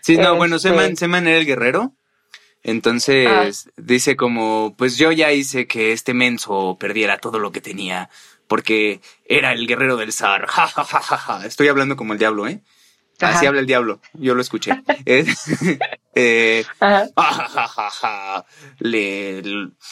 Sí, 0.04 0.18
no, 0.18 0.36
bueno, 0.36 0.58
Seman, 0.58 0.98
Seman 0.98 1.26
era 1.26 1.38
el 1.38 1.46
guerrero. 1.46 1.94
Entonces 2.62 3.70
dice 3.78 4.16
como, 4.16 4.74
pues 4.76 4.98
yo 4.98 5.10
ya 5.12 5.32
hice 5.32 5.66
que 5.66 5.92
este 5.92 6.12
menso 6.12 6.76
perdiera 6.78 7.16
todo 7.16 7.38
lo 7.38 7.52
que 7.52 7.62
tenía, 7.62 8.10
porque 8.46 9.00
era 9.24 9.52
el 9.52 9.66
guerrero 9.66 9.96
del 9.96 10.12
zar. 10.12 10.46
Ja, 10.50 10.66
ja, 10.66 10.84
ja, 10.84 11.00
ja, 11.00 11.16
ja. 11.16 11.46
Estoy 11.46 11.68
hablando 11.68 11.96
como 11.96 12.12
el 12.12 12.18
diablo, 12.18 12.46
¿eh? 12.46 12.60
Así 13.20 13.38
Ajá. 13.38 13.48
habla 13.48 13.60
el 13.60 13.66
diablo, 13.66 14.00
yo 14.14 14.34
lo 14.34 14.40
escuché. 14.40 14.72
Eh. 16.16 16.64
Ah. 16.80 18.44
Le, 18.78 19.42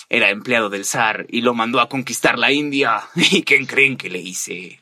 era 0.08 0.30
empleado 0.30 0.70
del 0.70 0.85
zar 0.85 1.26
y 1.28 1.40
lo 1.40 1.52
mandó 1.52 1.80
a 1.80 1.88
conquistar 1.88 2.38
la 2.38 2.52
India. 2.52 3.02
¿Y 3.16 3.42
quién 3.42 3.66
creen 3.66 3.96
que 3.96 4.08
le 4.08 4.20
hice? 4.20 4.80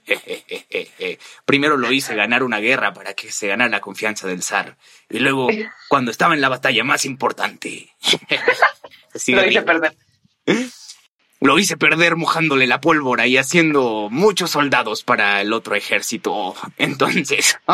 Primero 1.46 1.78
lo 1.78 1.90
hice 1.92 2.14
ganar 2.14 2.42
una 2.42 2.58
guerra 2.58 2.92
para 2.92 3.14
que 3.14 3.32
se 3.32 3.46
ganara 3.46 3.70
la 3.70 3.80
confianza 3.80 4.28
del 4.28 4.42
zar. 4.42 4.76
Y 5.08 5.20
luego, 5.20 5.48
cuando 5.88 6.10
estaba 6.10 6.34
en 6.34 6.42
la 6.42 6.50
batalla 6.50 6.84
más 6.84 7.06
importante, 7.06 7.88
Lo 9.28 9.46
hice 9.46 9.62
perder. 9.62 9.96
Lo 11.40 11.58
hice 11.58 11.76
perder 11.76 12.16
mojándole 12.16 12.66
la 12.66 12.80
pólvora 12.80 13.26
y 13.26 13.36
haciendo 13.36 14.08
muchos 14.10 14.50
soldados 14.50 15.02
para 15.02 15.40
el 15.40 15.52
otro 15.52 15.74
ejército. 15.74 16.54
Entonces, 16.78 17.58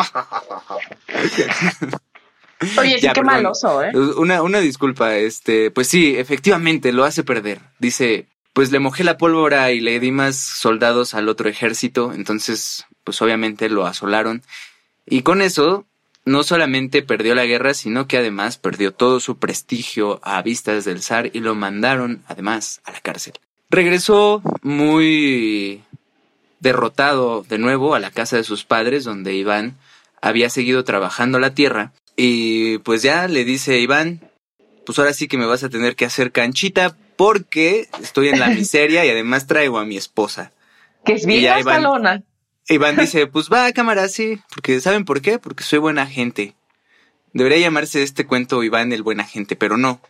Oye, 2.77 2.95
sí, 2.95 3.01
qué 3.01 3.09
perdón. 3.09 3.25
maloso, 3.25 3.83
¿eh? 3.83 3.91
Una, 4.17 4.41
una 4.41 4.59
disculpa, 4.59 5.15
este, 5.15 5.69
pues 5.69 5.87
sí, 5.87 6.15
efectivamente 6.17 6.91
lo 6.91 7.03
hace 7.03 7.23
perder. 7.23 7.61
Dice, 7.77 8.27
pues 8.53 8.71
le 8.71 8.79
mojé 8.79 9.03
la 9.03 9.17
pólvora 9.19 9.71
y 9.71 9.79
le 9.79 9.99
di 9.99 10.11
más 10.11 10.37
soldados 10.37 11.13
al 11.13 11.29
otro 11.29 11.49
ejército, 11.49 12.13
entonces, 12.13 12.85
pues 13.03 13.21
obviamente 13.21 13.69
lo 13.69 13.85
asolaron. 13.85 14.41
Y 15.05 15.21
con 15.21 15.43
eso, 15.43 15.85
no 16.25 16.41
solamente 16.41 17.03
perdió 17.03 17.35
la 17.35 17.45
guerra, 17.45 17.75
sino 17.75 18.07
que 18.07 18.17
además 18.17 18.57
perdió 18.57 18.91
todo 18.91 19.19
su 19.19 19.37
prestigio 19.37 20.19
a 20.23 20.41
vistas 20.41 20.83
del 20.83 21.03
zar 21.03 21.29
y 21.33 21.41
lo 21.41 21.53
mandaron, 21.53 22.23
además, 22.27 22.81
a 22.85 22.91
la 22.91 23.01
cárcel. 23.01 23.33
Regresó 23.69 24.41
muy 24.61 25.83
derrotado 26.59 27.43
de 27.47 27.57
nuevo 27.57 27.95
a 27.95 27.99
la 27.99 28.11
casa 28.11 28.37
de 28.37 28.43
sus 28.43 28.63
padres, 28.63 29.03
donde 29.03 29.35
Iván 29.35 29.77
había 30.21 30.49
seguido 30.49 30.83
trabajando 30.83 31.39
la 31.39 31.53
tierra. 31.53 31.91
Y 32.15 32.79
pues 32.79 33.01
ya 33.01 33.27
le 33.27 33.43
dice 33.43 33.79
Iván, 33.79 34.21
pues 34.85 34.97
ahora 34.99 35.13
sí 35.13 35.27
que 35.27 35.37
me 35.37 35.45
vas 35.45 35.63
a 35.63 35.69
tener 35.69 35.95
que 35.95 36.05
hacer 36.05 36.31
canchita 36.31 36.95
porque 37.15 37.89
estoy 38.01 38.29
en 38.29 38.39
la 38.39 38.47
miseria 38.55 39.05
y 39.05 39.09
además 39.09 39.47
traigo 39.47 39.79
a 39.79 39.85
mi 39.85 39.97
esposa. 39.97 40.51
Que 41.05 41.13
es 41.13 41.25
bien 41.25 41.59
Iván. 41.59 42.23
Iván 42.69 42.97
dice, 42.97 43.27
pues 43.27 43.49
va, 43.51 43.71
cámara, 43.71 44.09
sí, 44.09 44.39
porque 44.53 44.81
¿saben 44.81 45.05
por 45.05 45.21
qué? 45.21 45.39
Porque 45.39 45.63
soy 45.63 45.79
buena 45.79 46.05
gente. 46.05 46.53
Debería 47.31 47.59
llamarse 47.59 48.03
este 48.03 48.25
cuento 48.25 48.63
Iván 48.63 48.91
el 48.91 49.03
buena 49.03 49.23
gente, 49.23 49.55
pero 49.55 49.77
no. 49.77 50.01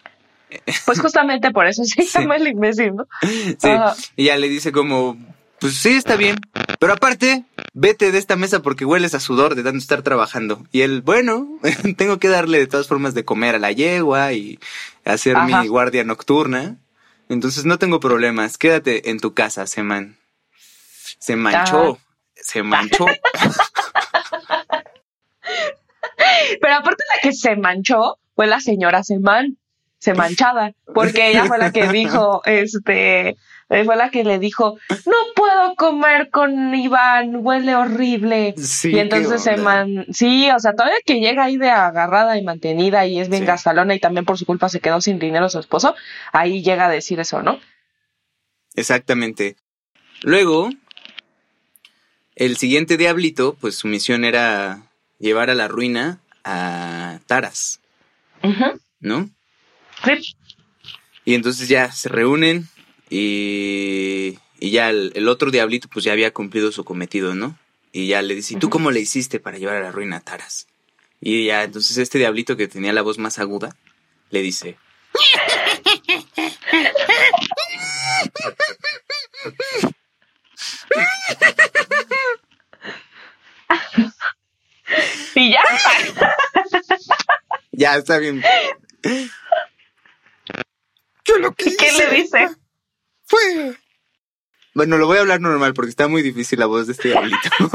Pues 0.85 0.99
justamente 1.01 1.51
por 1.51 1.67
eso 1.67 1.83
se 1.83 2.03
Sí. 2.07 2.19
llama 2.19 2.37
el 2.37 2.47
imbécil, 2.47 2.95
¿no? 2.95 3.07
Sí. 3.21 3.67
Ajá. 3.69 3.95
Y 4.15 4.25
ya 4.25 4.37
le 4.37 4.47
dice 4.49 4.71
como, 4.71 5.17
pues 5.59 5.75
sí, 5.75 5.89
está 5.89 6.15
bien. 6.15 6.37
Pero 6.79 6.93
aparte, 6.93 7.43
vete 7.73 8.11
de 8.11 8.17
esta 8.17 8.35
mesa 8.35 8.61
porque 8.61 8.85
hueles 8.85 9.13
a 9.13 9.19
sudor 9.19 9.55
de 9.55 9.63
tanto 9.63 9.79
estar 9.79 10.01
trabajando. 10.03 10.63
Y 10.71 10.81
él, 10.81 11.01
bueno, 11.01 11.47
tengo 11.97 12.17
que 12.19 12.29
darle 12.29 12.59
de 12.59 12.67
todas 12.67 12.87
formas 12.87 13.13
de 13.13 13.25
comer 13.25 13.55
a 13.55 13.59
la 13.59 13.71
yegua 13.71 14.33
y 14.33 14.59
hacer 15.05 15.35
Ajá. 15.35 15.61
mi 15.61 15.67
guardia 15.67 16.03
nocturna. 16.03 16.77
Entonces 17.29 17.65
no 17.65 17.77
tengo 17.77 17.99
problemas. 17.99 18.57
Quédate 18.57 19.09
en 19.09 19.19
tu 19.19 19.33
casa, 19.33 19.67
Seman. 19.67 20.17
Se 21.19 21.35
manchó. 21.35 21.99
Se 22.35 22.63
manchó. 22.63 23.05
Pero 26.61 26.75
aparte 26.75 27.03
la 27.13 27.21
que 27.21 27.33
se 27.33 27.55
manchó 27.55 28.17
fue 28.35 28.47
la 28.47 28.59
señora 28.59 29.03
Seman, 29.03 29.57
se 29.99 30.13
manchada, 30.13 30.73
porque 30.93 31.29
ella 31.29 31.45
fue 31.45 31.57
la 31.57 31.71
que 31.71 31.87
dijo, 31.91 32.41
este, 32.45 33.35
fue 33.67 33.95
la 33.95 34.09
que 34.11 34.23
le 34.23 34.39
dijo, 34.39 34.77
no 34.89 35.15
puedo 35.35 35.75
comer 35.75 36.29
con 36.29 36.73
Iván, 36.75 37.37
huele 37.45 37.75
horrible. 37.75 38.53
Sí, 38.57 38.91
y 38.91 38.99
entonces 38.99 39.31
onda. 39.31 39.39
Seman, 39.57 40.05
sí, 40.11 40.49
o 40.51 40.59
sea, 40.59 40.73
todavía 40.73 40.97
que 41.05 41.19
llega 41.19 41.43
ahí 41.45 41.57
de 41.57 41.69
agarrada 41.69 42.37
y 42.37 42.43
mantenida 42.43 43.05
y 43.05 43.19
es 43.19 43.29
bien 43.29 43.41
Sí. 43.41 43.47
gastalona 43.47 43.95
y 43.95 43.99
también 43.99 44.25
por 44.25 44.37
su 44.37 44.45
culpa 44.45 44.69
se 44.69 44.79
quedó 44.79 45.01
sin 45.01 45.19
dinero 45.19 45.49
su 45.49 45.59
esposo, 45.59 45.95
ahí 46.31 46.61
llega 46.63 46.85
a 46.85 46.89
decir 46.89 47.19
eso, 47.19 47.41
¿no? 47.41 47.59
Exactamente. 48.75 49.55
Luego, 50.23 50.69
el 52.35 52.57
siguiente 52.57 52.97
diablito, 52.97 53.55
pues 53.59 53.75
su 53.75 53.87
misión 53.87 54.23
era 54.23 54.83
llevar 55.19 55.49
a 55.49 55.55
la 55.55 55.67
ruina 55.67 56.19
a 56.43 57.19
Taras. 57.25 57.79
¿no? 58.99 59.29
Sí. 60.05 60.35
Y 61.25 61.35
entonces 61.35 61.67
ya 61.67 61.91
se 61.91 62.09
reúnen 62.09 62.67
y, 63.09 64.39
y 64.59 64.71
ya 64.71 64.89
el, 64.89 65.11
el 65.15 65.27
otro 65.27 65.51
diablito 65.51 65.87
pues 65.89 66.05
ya 66.05 66.13
había 66.13 66.33
cumplido 66.33 66.71
su 66.71 66.83
cometido, 66.83 67.35
¿no? 67.35 67.57
Y 67.91 68.07
ya 68.07 68.21
le 68.21 68.35
dice, 68.35 68.55
¿y 68.55 68.57
tú 68.57 68.69
cómo 68.69 68.91
le 68.91 68.99
hiciste 68.99 69.39
para 69.39 69.57
llevar 69.57 69.77
a 69.77 69.81
la 69.81 69.91
ruina 69.91 70.17
a 70.17 70.21
Taras? 70.21 70.67
Y 71.19 71.45
ya 71.45 71.63
entonces 71.63 71.97
este 71.97 72.19
diablito 72.19 72.57
que 72.57 72.67
tenía 72.67 72.93
la 72.93 73.01
voz 73.01 73.17
más 73.17 73.39
aguda 73.39 73.75
le 74.29 74.41
dice, 74.41 74.77
Y 85.35 85.51
ya. 85.51 85.63
ya 87.71 87.95
está 87.97 88.17
bien. 88.17 88.43
Yo 91.27 91.37
lo 91.39 91.53
que 91.53 91.75
¿Qué 91.75 91.91
le 91.91 92.15
dice? 92.15 92.49
fue... 93.25 93.75
Bueno, 94.73 94.97
lo 94.97 95.07
voy 95.07 95.17
a 95.17 95.21
hablar 95.21 95.41
normal 95.41 95.73
porque 95.73 95.89
está 95.89 96.07
muy 96.07 96.21
difícil 96.21 96.59
la 96.59 96.67
voz 96.67 96.87
de 96.87 96.93
este 96.93 97.09
diablito. 97.09 97.49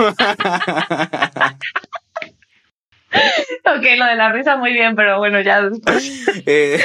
Ok, 3.64 3.84
lo 3.96 4.06
de 4.06 4.16
la 4.16 4.32
risa 4.32 4.56
muy 4.56 4.72
bien, 4.72 4.96
pero 4.96 5.18
bueno, 5.18 5.40
ya 5.40 5.62
después. 5.62 6.24
Eh, 6.46 6.82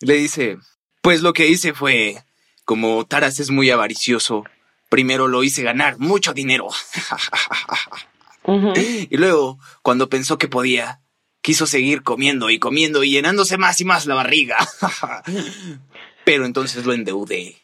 le 0.00 0.14
dice, 0.14 0.58
pues 1.00 1.22
lo 1.22 1.32
que 1.32 1.48
hice 1.48 1.74
fue, 1.74 2.22
como 2.64 3.04
Taras 3.06 3.40
es 3.40 3.50
muy 3.50 3.70
avaricioso, 3.70 4.44
primero 4.88 5.28
lo 5.28 5.42
hice 5.42 5.62
ganar 5.62 5.98
mucho 5.98 6.32
dinero. 6.32 6.68
Y 8.44 9.16
luego, 9.18 9.60
cuando 9.82 10.08
pensó 10.08 10.36
que 10.36 10.48
podía, 10.48 11.00
quiso 11.42 11.66
seguir 11.66 12.02
comiendo 12.02 12.48
y 12.48 12.58
comiendo 12.58 13.04
y 13.04 13.10
llenándose 13.10 13.58
más 13.58 13.80
y 13.80 13.84
más 13.84 14.06
la 14.06 14.14
barriga. 14.14 14.56
Pero 16.24 16.46
entonces 16.46 16.86
lo 16.86 16.94
endeudé. 16.94 17.56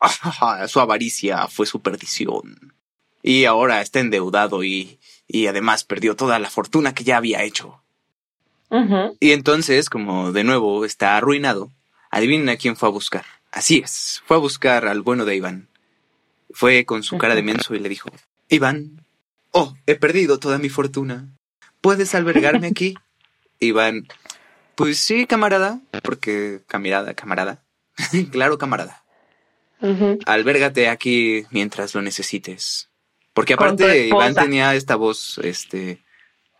Su 0.66 0.80
avaricia 0.80 1.46
fue 1.46 1.66
su 1.66 1.80
perdición. 1.80 2.74
Y 3.22 3.44
ahora 3.44 3.80
está 3.82 4.00
endeudado 4.00 4.64
y, 4.64 4.98
y 5.28 5.46
además 5.46 5.84
perdió 5.84 6.16
toda 6.16 6.40
la 6.40 6.50
fortuna 6.50 6.92
que 6.94 7.04
ya 7.04 7.18
había 7.18 7.44
hecho. 7.44 7.78
Y 9.20 9.32
entonces, 9.32 9.90
como 9.90 10.32
de 10.32 10.44
nuevo 10.44 10.86
está 10.86 11.18
arruinado, 11.18 11.70
adivinen 12.10 12.48
a 12.48 12.56
quién 12.56 12.74
fue 12.74 12.88
a 12.88 12.92
buscar. 12.92 13.26
Así 13.50 13.82
es, 13.84 14.22
fue 14.24 14.38
a 14.38 14.40
buscar 14.40 14.86
al 14.86 15.02
bueno 15.02 15.26
de 15.26 15.36
Iván. 15.36 15.68
Fue 16.50 16.86
con 16.86 17.02
su 17.02 17.18
cara 17.18 17.34
de 17.34 17.42
menso 17.42 17.74
y 17.74 17.80
le 17.80 17.90
dijo, 17.90 18.08
Iván, 18.48 19.04
oh, 19.50 19.74
he 19.86 19.94
perdido 19.94 20.38
toda 20.38 20.56
mi 20.56 20.70
fortuna. 20.70 21.28
¿Puedes 21.82 22.14
albergarme 22.14 22.66
aquí? 22.68 22.94
Iván, 23.58 24.08
pues 24.74 24.98
sí, 24.98 25.26
camarada, 25.26 25.80
porque 26.02 26.62
camarada, 26.66 27.12
camarada. 27.12 27.62
claro, 28.32 28.56
camarada. 28.56 29.04
Ujú. 29.80 30.18
Albérgate 30.26 30.88
aquí 30.88 31.44
mientras 31.50 31.94
lo 31.94 32.00
necesites. 32.00 32.88
Porque 33.34 33.54
aparte 33.54 34.06
Iván 34.06 34.34
tenía 34.34 34.74
esta 34.74 34.96
voz, 34.96 35.38
este, 35.42 36.02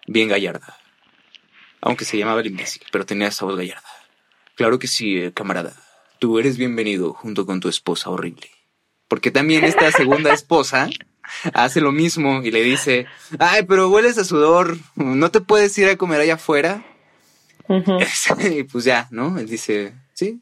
bien 0.07 0.29
gallarda. 0.29 0.77
Aunque 1.81 2.05
se 2.05 2.19
llamaba 2.19 2.41
el 2.41 2.49
imbécil, 2.49 2.83
pero 2.91 3.07
tenía 3.07 3.29
esa 3.29 3.45
voz 3.45 3.57
gallarda. 3.57 3.89
Claro 4.57 4.79
que 4.79 4.89
sí, 4.89 5.19
eh, 5.19 5.33
camarada. 5.33 5.75
Tú 6.19 6.39
eres 6.39 6.57
bienvenido 6.57 7.13
junto 7.15 7.47
con 7.47 7.61
tu 7.61 7.69
esposa 7.69 8.11
horrible. 8.11 8.51
Porque 9.09 9.31
también 9.31 9.65
esta 9.65 9.91
segunda 9.93 10.33
esposa 10.35 10.89
hace 11.53 11.81
lo 11.81 11.93
mismo 11.93 12.43
y 12.43 12.51
le 12.51 12.63
dice, 12.63 13.07
ay, 13.39 13.65
pero 13.65 13.89
hueles 13.89 14.19
a 14.19 14.25
sudor, 14.25 14.79
¿no 14.97 15.31
te 15.31 15.41
puedes 15.41 15.77
ir 15.79 15.89
a 15.89 15.97
comer 15.97 16.21
allá 16.21 16.35
afuera? 16.35 16.85
y 18.51 18.63
pues 18.65 18.85
ya, 18.85 19.09
¿no? 19.11 19.39
Él 19.39 19.47
dice, 19.47 19.95
sí, 20.15 20.41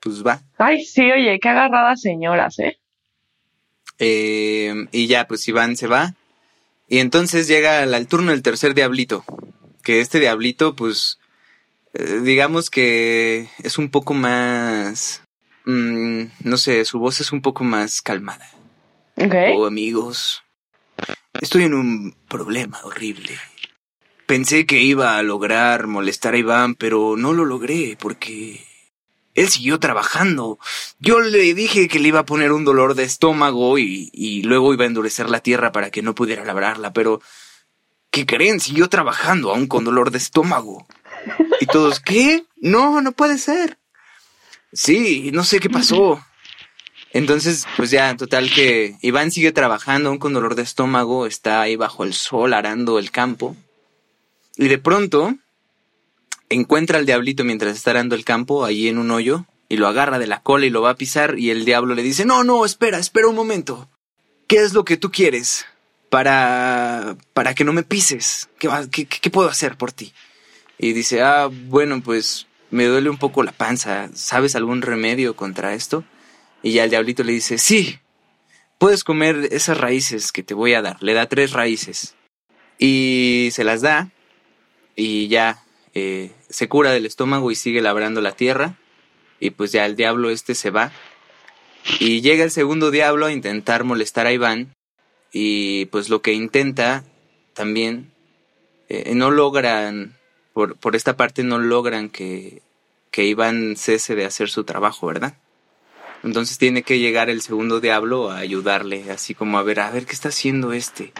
pues 0.00 0.24
va. 0.24 0.40
Ay, 0.58 0.84
sí, 0.84 1.02
oye, 1.10 1.38
qué 1.40 1.48
agarradas 1.48 2.00
señoras, 2.00 2.58
¿eh? 2.58 2.78
¿eh? 3.98 4.86
Y 4.92 5.06
ya, 5.06 5.26
pues 5.26 5.46
Iván 5.48 5.76
se 5.76 5.86
va. 5.86 6.14
Y 6.88 6.98
entonces 6.98 7.48
llega 7.48 7.82
al, 7.82 8.06
turno 8.06 8.32
del 8.32 8.42
tercer 8.42 8.74
diablito. 8.74 9.24
Que 9.82 10.00
este 10.00 10.20
diablito, 10.20 10.76
pues, 10.76 11.18
eh, 11.94 12.20
digamos 12.22 12.70
que 12.70 13.48
es 13.62 13.78
un 13.78 13.90
poco 13.90 14.14
más... 14.14 15.22
Mm, 15.64 16.24
no 16.42 16.56
sé, 16.56 16.84
su 16.84 16.98
voz 16.98 17.20
es 17.20 17.32
un 17.32 17.40
poco 17.40 17.64
más 17.64 18.02
calmada. 18.02 18.48
Ok. 19.16 19.34
Oh, 19.54 19.66
amigos, 19.66 20.42
estoy 21.40 21.64
en 21.64 21.74
un 21.74 22.14
problema 22.28 22.80
horrible. 22.84 23.38
Pensé 24.26 24.66
que 24.66 24.80
iba 24.80 25.18
a 25.18 25.22
lograr 25.22 25.86
molestar 25.86 26.34
a 26.34 26.38
Iván, 26.38 26.74
pero 26.74 27.16
no 27.16 27.32
lo 27.32 27.44
logré 27.44 27.96
porque 28.00 28.64
él 29.34 29.48
siguió 29.48 29.78
trabajando. 29.78 30.58
Yo 30.98 31.20
le 31.20 31.54
dije 31.54 31.88
que 31.88 31.98
le 31.98 32.08
iba 32.08 32.20
a 32.20 32.26
poner 32.26 32.52
un 32.52 32.64
dolor 32.64 32.94
de 32.94 33.04
estómago 33.04 33.78
y, 33.78 34.10
y 34.12 34.42
luego 34.42 34.72
iba 34.72 34.84
a 34.84 34.88
endurecer 34.88 35.28
la 35.28 35.40
tierra 35.40 35.72
para 35.72 35.90
que 35.90 36.02
no 36.02 36.14
pudiera 36.14 36.44
labrarla, 36.44 36.92
pero 36.92 37.20
¿qué 38.10 38.26
creen? 38.26 38.60
Siguió 38.60 38.88
trabajando 38.88 39.50
aún 39.50 39.66
con 39.66 39.84
dolor 39.84 40.10
de 40.10 40.18
estómago. 40.18 40.86
Y 41.60 41.66
todos, 41.66 42.00
¿qué? 42.00 42.44
No, 42.56 43.00
no 43.00 43.12
puede 43.12 43.38
ser. 43.38 43.78
Sí, 44.72 45.30
no 45.32 45.44
sé 45.44 45.60
qué 45.60 45.68
pasó. 45.68 46.24
Entonces, 47.12 47.66
pues 47.76 47.90
ya, 47.90 48.16
total 48.16 48.50
que 48.50 48.96
Iván 49.02 49.30
sigue 49.30 49.52
trabajando 49.52 50.08
aún 50.08 50.18
con 50.18 50.32
dolor 50.32 50.54
de 50.54 50.62
estómago, 50.62 51.26
está 51.26 51.60
ahí 51.60 51.76
bajo 51.76 52.04
el 52.04 52.14
sol 52.14 52.54
arando 52.54 52.98
el 52.98 53.10
campo. 53.10 53.54
Y 54.56 54.68
de 54.68 54.78
pronto 54.78 55.34
encuentra 56.48 56.98
al 56.98 57.06
diablito 57.06 57.44
mientras 57.44 57.76
está 57.76 57.90
arando 57.90 58.14
el 58.14 58.24
campo, 58.24 58.64
ahí 58.64 58.88
en 58.88 58.98
un 58.98 59.10
hoyo, 59.10 59.44
y 59.68 59.76
lo 59.76 59.88
agarra 59.88 60.18
de 60.18 60.26
la 60.26 60.42
cola 60.42 60.66
y 60.66 60.70
lo 60.70 60.82
va 60.82 60.90
a 60.90 60.96
pisar, 60.96 61.38
y 61.38 61.50
el 61.50 61.64
diablo 61.64 61.94
le 61.94 62.02
dice, 62.02 62.24
no, 62.24 62.44
no, 62.44 62.64
espera, 62.64 62.98
espera 62.98 63.28
un 63.28 63.36
momento. 63.36 63.88
¿Qué 64.46 64.56
es 64.56 64.72
lo 64.72 64.84
que 64.84 64.96
tú 64.96 65.10
quieres 65.10 65.66
para, 66.08 67.16
para 67.34 67.54
que 67.54 67.64
no 67.64 67.72
me 67.74 67.82
pises? 67.82 68.48
¿Qué, 68.58 68.68
qué, 68.90 69.06
qué 69.06 69.30
puedo 69.30 69.48
hacer 69.48 69.76
por 69.76 69.92
ti? 69.92 70.12
Y 70.78 70.94
dice, 70.94 71.22
ah, 71.22 71.48
bueno, 71.50 72.02
pues 72.02 72.46
me 72.70 72.86
duele 72.86 73.10
un 73.10 73.18
poco 73.18 73.42
la 73.42 73.52
panza. 73.52 74.08
¿Sabes 74.14 74.56
algún 74.56 74.82
remedio 74.82 75.36
contra 75.36 75.74
esto? 75.74 76.04
Y 76.62 76.72
ya 76.72 76.84
el 76.84 76.90
diablito 76.90 77.24
le 77.24 77.32
dice, 77.32 77.58
sí, 77.58 77.98
puedes 78.78 79.04
comer 79.04 79.48
esas 79.50 79.78
raíces 79.78 80.32
que 80.32 80.42
te 80.42 80.54
voy 80.54 80.74
a 80.74 80.82
dar. 80.82 81.02
Le 81.02 81.14
da 81.14 81.26
tres 81.26 81.52
raíces. 81.52 82.14
Y 82.78 83.50
se 83.52 83.64
las 83.64 83.80
da. 83.80 84.10
Y 84.96 85.28
ya 85.28 85.62
eh, 85.94 86.30
se 86.48 86.68
cura 86.68 86.92
del 86.92 87.06
estómago 87.06 87.50
y 87.50 87.54
sigue 87.54 87.80
labrando 87.80 88.20
la 88.20 88.32
tierra. 88.32 88.76
Y 89.40 89.50
pues 89.50 89.72
ya 89.72 89.86
el 89.86 89.96
diablo 89.96 90.30
este 90.30 90.54
se 90.54 90.70
va. 90.70 90.92
Y 91.98 92.20
llega 92.20 92.44
el 92.44 92.50
segundo 92.50 92.90
diablo 92.90 93.26
a 93.26 93.32
intentar 93.32 93.84
molestar 93.84 94.26
a 94.26 94.32
Iván. 94.32 94.72
Y 95.32 95.86
pues 95.86 96.08
lo 96.08 96.22
que 96.22 96.32
intenta 96.32 97.04
también, 97.54 98.12
eh, 98.88 99.14
no 99.14 99.30
logran, 99.30 100.16
por, 100.52 100.76
por, 100.76 100.96
esta 100.96 101.16
parte 101.16 101.42
no 101.42 101.58
logran 101.58 102.08
que, 102.08 102.62
que 103.10 103.24
Iván 103.24 103.76
cese 103.76 104.14
de 104.14 104.24
hacer 104.24 104.50
su 104.50 104.64
trabajo, 104.64 105.06
¿verdad? 105.06 105.34
Entonces 106.22 106.58
tiene 106.58 106.82
que 106.82 106.98
llegar 106.98 107.30
el 107.30 107.42
segundo 107.42 107.80
diablo 107.80 108.30
a 108.30 108.38
ayudarle, 108.38 109.10
así 109.10 109.34
como 109.34 109.58
a 109.58 109.62
ver, 109.62 109.80
a 109.80 109.90
ver 109.90 110.06
qué 110.06 110.12
está 110.12 110.28
haciendo 110.28 110.72
este. 110.72 111.12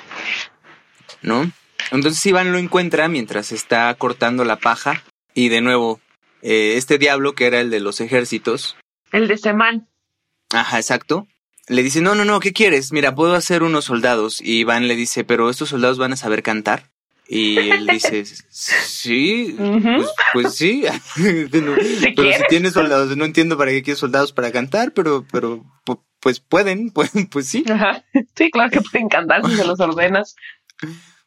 ¿No? 1.22 1.50
Entonces 1.90 2.24
Iván 2.26 2.52
lo 2.52 2.58
encuentra 2.58 3.08
mientras 3.08 3.52
está 3.52 3.92
cortando 3.94 4.44
la 4.44 4.56
paja 4.56 5.02
y 5.34 5.48
de 5.48 5.60
nuevo, 5.60 6.00
eh, 6.42 6.74
este 6.76 6.98
diablo 6.98 7.34
que 7.34 7.46
era 7.46 7.60
el 7.60 7.70
de 7.70 7.80
los 7.80 8.00
ejércitos. 8.00 8.76
El 9.10 9.28
de 9.28 9.36
Semán. 9.36 9.88
Ajá, 10.50 10.78
exacto. 10.78 11.26
Le 11.68 11.82
dice, 11.82 12.00
no, 12.00 12.14
no, 12.14 12.24
no, 12.24 12.40
¿qué 12.40 12.52
quieres? 12.52 12.92
Mira, 12.92 13.14
puedo 13.14 13.34
hacer 13.34 13.62
unos 13.62 13.84
soldados. 13.86 14.40
Y 14.40 14.60
Iván 14.60 14.88
le 14.88 14.96
dice, 14.96 15.24
pero 15.24 15.48
estos 15.48 15.70
soldados 15.70 15.98
van 15.98 16.12
a 16.12 16.16
saber 16.16 16.42
cantar. 16.42 16.90
Y 17.28 17.70
él 17.70 17.87
dice, 17.87 18.24
sí, 18.24 19.56
pues, 19.58 20.08
pues, 20.32 20.54
sí. 20.54 20.85
pero 21.52 21.76
si 22.32 22.42
tienes 22.48 22.74
soldados, 22.74 23.16
no 23.16 23.24
entiendo 23.24 23.56
para 23.56 23.70
qué 23.70 23.82
quieres 23.82 24.00
soldados 24.00 24.32
para 24.32 24.52
cantar, 24.52 24.92
pero, 24.92 25.24
pero 25.30 25.64
pues 26.20 26.40
pueden, 26.40 26.90
pues, 26.94 27.11
pues 27.30 27.48
sí. 27.48 27.64
Ajá. 27.70 28.04
Sí, 28.37 28.50
claro 28.50 28.70
que 28.70 28.80
pueden 28.80 29.08
cantar 29.08 29.44
si 29.46 29.56
se 29.56 29.66
los 29.66 29.80
ordenas. 29.80 30.37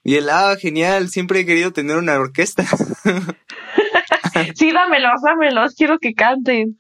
Y 0.04 0.16
él, 0.16 0.30
ah, 0.30 0.56
genial, 0.60 1.10
siempre 1.10 1.40
he 1.40 1.46
querido 1.46 1.74
tener 1.74 1.98
una 1.98 2.20
orquesta. 2.20 2.64
sí, 4.56 4.72
dámelos, 4.72 5.22
dámelos, 5.24 5.74
quiero 5.76 5.98
que 6.00 6.14
canten. 6.14 6.80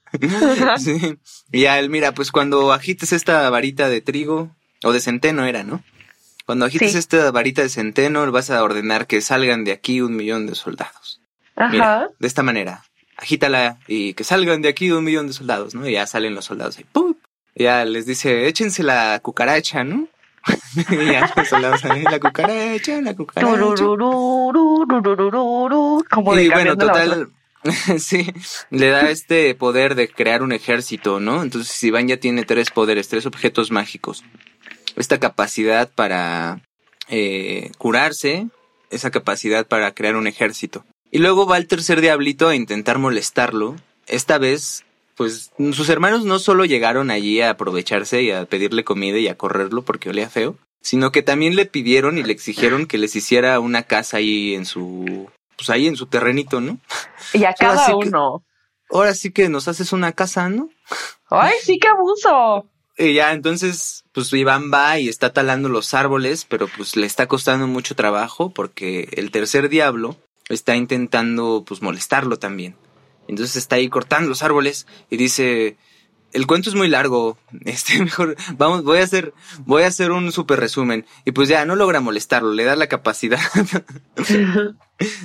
sí. 0.77 1.17
Y 1.51 1.65
a 1.65 1.79
él, 1.79 1.89
mira, 1.89 2.13
pues 2.13 2.31
cuando 2.31 2.71
agites 2.71 3.11
esta 3.13 3.49
varita 3.49 3.89
de 3.89 4.01
trigo, 4.01 4.55
o 4.83 4.93
de 4.93 4.99
centeno 4.99 5.45
era, 5.45 5.63
¿no? 5.63 5.83
Cuando 6.45 6.65
agites 6.65 6.95
esta 6.95 7.31
varita 7.31 7.63
de 7.63 7.69
centeno, 7.69 8.31
vas 8.31 8.49
a 8.49 8.63
ordenar 8.63 9.07
que 9.07 9.21
salgan 9.21 9.63
de 9.63 9.71
aquí 9.71 10.01
un 10.01 10.15
millón 10.15 10.45
de 10.45 10.55
soldados. 10.55 11.21
Ajá. 11.55 11.71
Mira, 11.71 12.09
de 12.19 12.27
esta 12.27 12.43
manera, 12.43 12.83
agítala 13.17 13.77
y 13.87 14.13
que 14.13 14.23
salgan 14.23 14.61
de 14.61 14.69
aquí 14.69 14.91
un 14.91 15.03
millón 15.03 15.27
de 15.27 15.33
soldados, 15.33 15.73
¿no? 15.73 15.87
Y 15.87 15.93
ya 15.93 16.05
salen 16.05 16.35
los 16.35 16.45
soldados 16.45 16.77
ahí, 16.77 16.85
¡pum! 16.91 17.15
Ya 17.55 17.85
les 17.85 18.05
dice, 18.05 18.47
échense 18.47 18.83
la 18.83 19.19
cucaracha, 19.21 19.83
¿no? 19.83 20.07
y 20.91 21.05
ya 21.05 21.33
los 21.35 21.47
soldados 21.47 21.83
ahí, 21.85 22.03
la 22.03 22.19
cucaracha, 22.19 23.01
la 23.01 23.15
cucaracha. 23.15 23.47
Como 26.11 26.35
de 26.35 26.43
y 26.43 26.49
bueno, 26.49 26.77
total, 26.77 27.29
sí, 27.97 28.31
le 28.69 28.89
da 28.89 29.09
este 29.09 29.55
poder 29.55 29.95
de 29.95 30.09
crear 30.09 30.43
un 30.43 30.51
ejército, 30.51 31.19
¿no? 31.19 31.41
Entonces 31.41 31.81
Iván 31.83 32.07
ya 32.07 32.17
tiene 32.17 32.43
tres 32.43 32.69
poderes, 32.69 33.07
tres 33.07 33.25
objetos 33.25 33.71
mágicos. 33.71 34.23
Esta 34.95 35.19
capacidad 35.19 35.89
para 35.93 36.61
eh, 37.09 37.71
curarse, 37.77 38.47
esa 38.89 39.11
capacidad 39.11 39.67
para 39.67 39.93
crear 39.93 40.15
un 40.15 40.27
ejército. 40.27 40.85
Y 41.11 41.19
luego 41.19 41.45
va 41.45 41.57
el 41.57 41.67
tercer 41.67 42.01
diablito 42.01 42.47
a 42.47 42.55
intentar 42.55 42.97
molestarlo. 42.97 43.75
Esta 44.07 44.37
vez, 44.37 44.85
pues 45.15 45.51
sus 45.73 45.89
hermanos 45.89 46.25
no 46.25 46.39
solo 46.39 46.65
llegaron 46.65 47.11
allí 47.11 47.41
a 47.41 47.51
aprovecharse 47.51 48.21
y 48.21 48.31
a 48.31 48.45
pedirle 48.45 48.83
comida 48.83 49.17
y 49.17 49.27
a 49.27 49.37
correrlo 49.37 49.83
porque 49.83 50.09
olía 50.09 50.29
feo, 50.29 50.57
sino 50.81 51.11
que 51.11 51.21
también 51.21 51.55
le 51.55 51.65
pidieron 51.65 52.17
y 52.17 52.23
le 52.23 52.33
exigieron 52.33 52.85
que 52.85 52.97
les 52.97 53.15
hiciera 53.15 53.59
una 53.59 53.83
casa 53.83 54.17
ahí 54.17 54.55
en 54.55 54.65
su 54.65 55.29
pues 55.55 55.69
ahí 55.69 55.87
en 55.87 55.95
su 55.95 56.07
terrenito, 56.07 56.59
¿no? 56.59 56.79
Y 57.33 57.45
a 57.45 57.53
cada 57.57 57.95
uno. 57.95 58.43
Que, 58.89 58.95
ahora 58.95 59.13
sí 59.13 59.31
que 59.31 59.49
nos 59.49 59.67
haces 59.67 59.93
una 59.93 60.11
casa, 60.11 60.49
¿no? 60.49 60.69
Ay, 61.29 61.55
sí, 61.63 61.79
qué 61.79 61.87
abuso. 61.87 62.69
Y 62.97 63.13
ya, 63.13 63.33
entonces, 63.33 64.05
pues 64.13 64.31
Iván 64.31 64.71
va 64.73 64.99
y 64.99 65.09
está 65.09 65.33
talando 65.33 65.67
los 65.67 65.93
árboles, 65.93 66.45
pero 66.47 66.67
pues 66.67 66.95
le 66.95 67.05
está 67.05 67.27
costando 67.27 67.67
mucho 67.67 67.95
trabajo 67.95 68.51
porque 68.51 69.09
el 69.13 69.31
tercer 69.31 69.67
diablo 69.67 70.17
está 70.49 70.75
intentando, 70.75 71.63
pues, 71.67 71.81
molestarlo 71.81 72.37
también. 72.37 72.75
Entonces 73.27 73.57
está 73.57 73.77
ahí 73.77 73.89
cortando 73.89 74.29
los 74.29 74.43
árboles 74.43 74.87
y 75.09 75.17
dice, 75.17 75.77
el 76.31 76.47
cuento 76.47 76.69
es 76.69 76.75
muy 76.75 76.87
largo. 76.87 77.37
Este, 77.65 77.99
mejor, 78.03 78.35
vamos, 78.57 78.83
voy 78.83 78.99
a 78.99 79.03
hacer, 79.03 79.33
voy 79.65 79.83
a 79.83 79.87
hacer 79.87 80.11
un 80.11 80.31
super 80.31 80.59
resumen. 80.59 81.05
Y 81.25 81.31
pues 81.31 81.49
ya, 81.49 81.65
no 81.65 81.75
logra 81.75 82.01
molestarlo, 82.01 82.53
le 82.53 82.63
da 82.63 82.75
la 82.75 82.87
capacidad. 82.87 83.39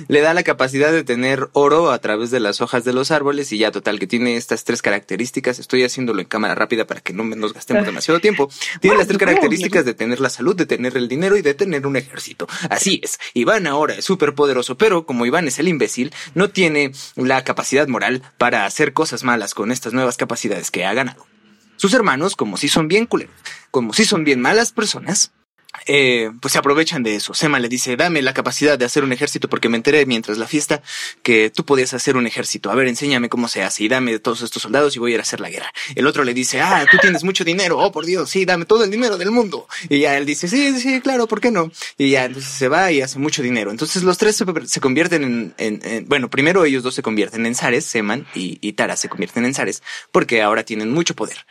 le 0.07 0.21
da 0.21 0.33
la 0.33 0.43
capacidad 0.43 0.91
de 0.91 1.03
tener 1.03 1.49
oro 1.53 1.91
a 1.91 1.99
través 1.99 2.31
de 2.31 2.39
las 2.39 2.61
hojas 2.61 2.83
de 2.83 2.93
los 2.93 3.11
árboles 3.11 3.51
y 3.51 3.57
ya 3.57 3.71
total 3.71 3.99
que 3.99 4.07
tiene 4.07 4.35
estas 4.35 4.63
tres 4.63 4.81
características. 4.81 5.59
Estoy 5.59 5.83
haciéndolo 5.83 6.21
en 6.21 6.27
cámara 6.27 6.55
rápida 6.55 6.85
para 6.85 7.01
que 7.01 7.13
no 7.13 7.23
nos 7.23 7.53
gastemos 7.53 7.85
demasiado 7.85 8.19
tiempo. 8.19 8.49
Tiene 8.79 8.97
las 8.97 9.07
tres 9.07 9.19
características 9.19 9.85
de 9.85 9.93
tener 9.93 10.19
la 10.19 10.29
salud, 10.29 10.55
de 10.55 10.65
tener 10.65 10.97
el 10.97 11.07
dinero 11.07 11.37
y 11.37 11.41
de 11.41 11.53
tener 11.53 11.87
un 11.87 11.95
ejército. 11.95 12.47
Así 12.69 12.99
es. 13.03 13.19
Iván 13.33 13.67
ahora 13.67 13.95
es 13.95 14.05
súper 14.05 14.33
poderoso, 14.35 14.77
pero 14.77 15.05
como 15.05 15.25
Iván 15.25 15.47
es 15.47 15.59
el 15.59 15.67
imbécil, 15.67 16.13
no 16.35 16.49
tiene 16.49 16.91
la 17.15 17.43
capacidad 17.43 17.87
moral 17.87 18.21
para 18.37 18.65
hacer 18.65 18.93
cosas 18.93 19.23
malas 19.23 19.53
con 19.53 19.71
estas 19.71 19.93
nuevas 19.93 20.17
capacidades 20.17 20.71
que 20.71 20.85
ha 20.85 20.93
ganado. 20.93 21.25
Sus 21.77 21.93
hermanos, 21.93 22.35
como 22.35 22.57
si 22.57 22.67
son 22.67 22.87
bien 22.87 23.05
culeros, 23.05 23.33
como 23.71 23.93
si 23.93 24.05
son 24.05 24.23
bien 24.23 24.39
malas 24.39 24.71
personas, 24.71 25.31
eh, 25.85 26.31
pues 26.41 26.53
se 26.53 26.59
aprovechan 26.59 27.03
de 27.03 27.15
eso. 27.15 27.33
Sema 27.33 27.59
le 27.59 27.69
dice, 27.69 27.95
dame 27.95 28.21
la 28.21 28.33
capacidad 28.33 28.77
de 28.77 28.85
hacer 28.85 29.03
un 29.03 29.13
ejército 29.13 29.49
porque 29.49 29.69
me 29.69 29.77
enteré 29.77 30.05
mientras 30.05 30.37
la 30.37 30.47
fiesta 30.47 30.81
que 31.23 31.49
tú 31.49 31.65
podías 31.65 31.93
hacer 31.93 32.17
un 32.17 32.27
ejército. 32.27 32.69
A 32.71 32.75
ver, 32.75 32.87
enséñame 32.87 33.29
cómo 33.29 33.47
se 33.47 33.63
hace 33.63 33.83
y 33.83 33.87
dame 33.87 34.19
todos 34.19 34.41
estos 34.41 34.61
soldados 34.61 34.95
y 34.95 34.99
voy 34.99 35.11
a 35.11 35.15
ir 35.15 35.19
a 35.19 35.23
hacer 35.23 35.39
la 35.39 35.49
guerra. 35.49 35.71
El 35.95 36.07
otro 36.07 36.23
le 36.23 36.33
dice, 36.33 36.61
ah, 36.61 36.85
tú 36.89 36.97
tienes 36.99 37.23
mucho 37.23 37.43
dinero. 37.43 37.79
Oh, 37.79 37.91
por 37.91 38.05
Dios, 38.05 38.29
sí, 38.29 38.45
dame 38.45 38.65
todo 38.65 38.83
el 38.83 38.91
dinero 38.91 39.17
del 39.17 39.31
mundo. 39.31 39.67
Y 39.89 39.99
ya 39.99 40.17
él 40.17 40.25
dice, 40.25 40.47
sí, 40.47 40.79
sí, 40.79 41.01
claro, 41.01 41.27
¿por 41.27 41.41
qué 41.41 41.51
no? 41.51 41.71
Y 41.97 42.11
ya 42.11 42.25
entonces 42.25 42.51
se 42.51 42.67
va 42.67 42.91
y 42.91 43.01
hace 43.01 43.19
mucho 43.19 43.41
dinero. 43.41 43.71
Entonces 43.71 44.03
los 44.03 44.17
tres 44.17 44.35
se, 44.35 44.45
se 44.65 44.79
convierten 44.81 45.23
en, 45.23 45.53
en, 45.57 45.81
en, 45.83 46.07
bueno, 46.07 46.29
primero 46.29 46.65
ellos 46.65 46.83
dos 46.83 46.95
se 46.95 47.01
convierten 47.01 47.45
en 47.45 47.55
Zares, 47.55 47.85
Seman 47.85 48.27
y, 48.35 48.59
y 48.61 48.73
Tara 48.73 48.95
se 48.95 49.09
convierten 49.09 49.45
en 49.45 49.53
Zares 49.53 49.81
porque 50.11 50.41
ahora 50.41 50.63
tienen 50.63 50.91
mucho 50.91 51.15
poder. 51.15 51.45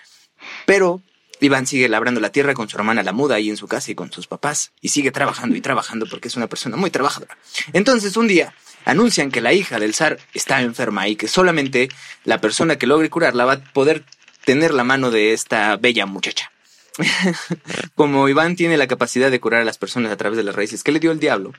Pero 0.67 1.03
Iván 1.41 1.67
sigue 1.67 1.89
labrando 1.89 2.21
la 2.21 2.31
tierra 2.31 2.55
con 2.55 2.69
su 2.69 2.77
hermana 2.77 3.03
la 3.03 3.13
muda 3.13 3.37
ahí 3.37 3.51
en 3.51 3.57
su 3.57 3.67
casa 3.67 3.91
y 3.91 3.95
con 3.95 4.13
sus 4.13 4.27
papás 4.27 4.73
y 4.81 4.89
sigue 4.89 5.11
trabajando 5.11 5.57
y 5.57 5.61
trabajando 5.61 6.07
porque 6.07 6.29
es 6.29 6.37
una 6.37 6.47
persona 6.47 6.77
muy 6.77 6.91
trabajadora. 6.91 7.37
Entonces 7.73 8.17
un 8.17 8.29
día 8.29 8.55
anuncian 8.85 9.31
que 9.31 9.41
la 9.41 9.53
hija 9.53 9.79
del 9.79 9.95
zar 9.95 10.19
está 10.35 10.61
enferma 10.63 11.09
y 11.09 11.17
que 11.17 11.29
solamente 11.29 11.89
la 12.25 12.41
persona 12.41 12.77
que 12.77 12.87
logre 12.87 13.11
curarla 13.11 13.45
va 13.45 13.53
a 13.55 13.65
poder 13.73 14.05
tener 14.45 14.73
la 14.75 14.85
mano 14.85 15.11
de 15.11 15.33
esta 15.33 15.77
bella 15.77 16.07
muchacha. 16.07 16.51
Como 17.95 18.29
Iván 18.29 18.57
tiene 18.57 18.77
la 18.77 18.87
capacidad 18.87 19.31
de 19.31 19.41
curar 19.41 19.63
a 19.63 19.65
las 19.65 19.79
personas 19.79 20.13
a 20.13 20.17
través 20.17 20.37
de 20.37 20.43
las 20.45 20.55
raíces 20.55 20.83
¿qué 20.83 20.93
le 20.93 21.01
dio 21.01 21.13
el 21.13 21.21
diablo. 21.21 21.53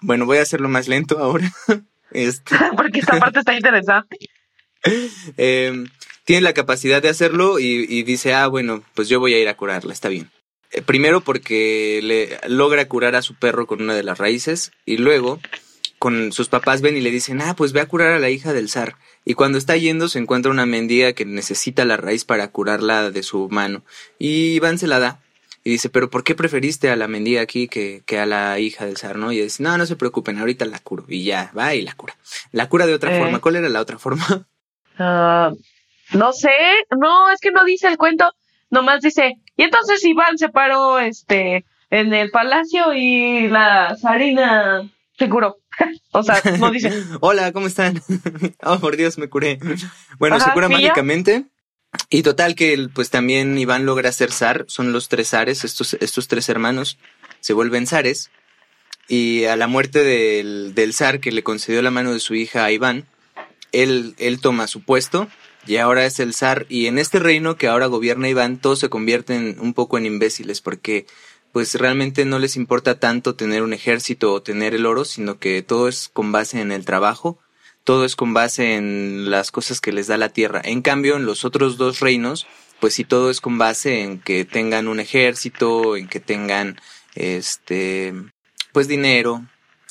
Bueno, 0.00 0.26
voy 0.26 0.38
a 0.38 0.42
hacerlo 0.42 0.68
más 0.68 0.88
lento 0.88 1.18
ahora. 1.18 1.50
Este, 2.10 2.54
Porque 2.76 3.00
esta 3.00 3.18
parte 3.18 3.40
está 3.40 3.54
interesante. 3.54 4.16
eh, 5.36 5.84
tiene 6.24 6.42
la 6.42 6.52
capacidad 6.54 7.00
de 7.02 7.08
hacerlo 7.08 7.58
y, 7.58 7.86
y 7.88 8.02
dice, 8.02 8.34
ah, 8.34 8.46
bueno, 8.46 8.82
pues 8.94 9.08
yo 9.08 9.20
voy 9.20 9.34
a 9.34 9.38
ir 9.40 9.48
a 9.48 9.56
curarla, 9.56 9.92
está 9.92 10.08
bien. 10.08 10.30
Eh, 10.72 10.82
primero 10.82 11.20
porque 11.20 12.00
le 12.02 12.38
logra 12.48 12.86
curar 12.88 13.14
a 13.14 13.22
su 13.22 13.34
perro 13.34 13.66
con 13.66 13.82
una 13.82 13.94
de 13.94 14.02
las 14.02 14.18
raíces 14.18 14.72
y 14.84 14.96
luego 14.96 15.38
con 15.98 16.32
sus 16.32 16.48
papás 16.48 16.82
ven 16.82 16.96
y 16.96 17.00
le 17.00 17.10
dicen, 17.10 17.40
ah, 17.40 17.54
pues 17.56 17.72
ve 17.72 17.80
a 17.80 17.86
curar 17.86 18.12
a 18.12 18.18
la 18.18 18.28
hija 18.30 18.52
del 18.52 18.68
zar. 18.68 18.96
Y 19.24 19.34
cuando 19.34 19.56
está 19.56 19.76
yendo 19.76 20.08
se 20.08 20.18
encuentra 20.18 20.50
una 20.52 20.66
mendiga 20.66 21.12
que 21.14 21.24
necesita 21.24 21.84
la 21.86 21.96
raíz 21.96 22.24
para 22.26 22.48
curarla 22.48 23.10
de 23.10 23.22
su 23.22 23.48
mano. 23.48 23.84
Y 24.18 24.54
Iván 24.54 24.78
se 24.78 24.86
la 24.86 24.98
da. 24.98 25.20
Y 25.66 25.70
dice, 25.70 25.88
pero 25.88 26.10
¿por 26.10 26.24
qué 26.24 26.34
preferiste 26.34 26.90
a 26.90 26.96
la 26.96 27.08
mendiga 27.08 27.40
aquí 27.40 27.68
que, 27.68 28.02
que 28.04 28.18
a 28.18 28.26
la 28.26 28.58
hija 28.58 28.84
del 28.84 28.98
zar, 28.98 29.16
no? 29.16 29.32
Y 29.32 29.40
dice, 29.40 29.62
no, 29.62 29.78
no 29.78 29.86
se 29.86 29.96
preocupen, 29.96 30.36
ahorita 30.36 30.66
la 30.66 30.78
curo. 30.78 31.06
Y 31.08 31.24
ya, 31.24 31.50
va 31.56 31.74
y 31.74 31.80
la 31.80 31.94
cura. 31.94 32.18
La 32.52 32.68
cura 32.68 32.86
de 32.86 32.92
otra 32.92 33.16
Eh. 33.16 33.18
forma. 33.18 33.40
¿Cuál 33.40 33.56
era 33.56 33.70
la 33.70 33.80
otra 33.80 33.98
forma? 33.98 34.46
Ah, 34.98 35.52
no 36.14 36.32
sé, 36.32 36.50
no, 36.96 37.30
es 37.30 37.40
que 37.40 37.50
no 37.50 37.64
dice 37.64 37.88
el 37.88 37.98
cuento, 37.98 38.32
nomás 38.70 39.00
dice, 39.02 39.34
y 39.56 39.62
entonces 39.62 40.04
Iván 40.04 40.38
se 40.38 40.48
paró 40.48 40.98
este 40.98 41.64
en 41.90 42.12
el 42.12 42.30
palacio 42.30 42.94
y 42.94 43.48
la 43.48 43.96
zarina 44.00 44.90
se 45.18 45.28
curó. 45.28 45.58
o 46.12 46.22
sea, 46.22 46.40
no 46.58 46.70
dice. 46.70 46.92
Hola, 47.20 47.52
¿cómo 47.52 47.66
están? 47.66 48.00
oh, 48.62 48.78
por 48.78 48.96
Dios, 48.96 49.18
me 49.18 49.28
curé. 49.28 49.58
Bueno, 50.18 50.40
se 50.40 50.50
cura 50.52 50.68
mágicamente. 50.68 51.46
Y 52.10 52.22
total 52.22 52.56
que 52.56 52.88
pues 52.92 53.10
también 53.10 53.56
Iván 53.56 53.86
logra 53.86 54.10
ser 54.10 54.32
zar, 54.32 54.64
son 54.66 54.92
los 54.92 55.08
tres 55.08 55.28
zares, 55.28 55.62
estos, 55.62 55.94
estos 55.94 56.26
tres 56.26 56.48
hermanos 56.48 56.98
se 57.38 57.52
vuelven 57.52 57.86
zares. 57.86 58.30
Y 59.06 59.44
a 59.44 59.54
la 59.54 59.68
muerte 59.68 60.02
del, 60.02 60.74
del 60.74 60.92
zar 60.92 61.20
que 61.20 61.30
le 61.30 61.44
concedió 61.44 61.82
la 61.82 61.92
mano 61.92 62.12
de 62.12 62.18
su 62.18 62.34
hija 62.34 62.64
a 62.64 62.72
Iván, 62.72 63.06
él, 63.70 64.16
él 64.18 64.40
toma 64.40 64.66
su 64.66 64.82
puesto 64.82 65.28
y 65.66 65.76
ahora 65.76 66.06
es 66.06 66.20
el 66.20 66.34
zar. 66.34 66.66
Y 66.68 66.86
en 66.86 66.98
este 66.98 67.18
reino 67.18 67.56
que 67.56 67.68
ahora 67.68 67.86
gobierna 67.86 68.28
Iván, 68.28 68.58
todos 68.58 68.78
se 68.78 68.88
convierten 68.88 69.56
un 69.60 69.74
poco 69.74 69.98
en 69.98 70.06
imbéciles 70.06 70.60
porque 70.60 71.06
pues 71.52 71.76
realmente 71.76 72.24
no 72.24 72.38
les 72.40 72.56
importa 72.56 72.98
tanto 72.98 73.36
tener 73.36 73.62
un 73.62 73.72
ejército 73.72 74.32
o 74.32 74.42
tener 74.42 74.74
el 74.74 74.86
oro, 74.86 75.04
sino 75.04 75.38
que 75.38 75.62
todo 75.62 75.86
es 75.88 76.10
con 76.12 76.32
base 76.32 76.60
en 76.60 76.72
el 76.72 76.84
trabajo, 76.84 77.38
todo 77.84 78.04
es 78.04 78.16
con 78.16 78.34
base 78.34 78.74
en 78.74 79.30
las 79.30 79.52
cosas 79.52 79.80
que 79.80 79.92
les 79.92 80.08
da 80.08 80.16
la 80.16 80.30
tierra. 80.30 80.60
En 80.64 80.82
cambio, 80.82 81.16
en 81.16 81.26
los 81.26 81.44
otros 81.44 81.76
dos 81.76 82.00
reinos, 82.00 82.46
pues 82.80 82.94
sí 82.94 83.04
todo 83.04 83.30
es 83.30 83.40
con 83.40 83.56
base 83.56 84.02
en 84.02 84.18
que 84.18 84.44
tengan 84.44 84.88
un 84.88 84.98
ejército, 84.98 85.96
en 85.96 86.08
que 86.08 86.18
tengan 86.18 86.80
este 87.14 88.14
pues 88.72 88.88
dinero. 88.88 89.46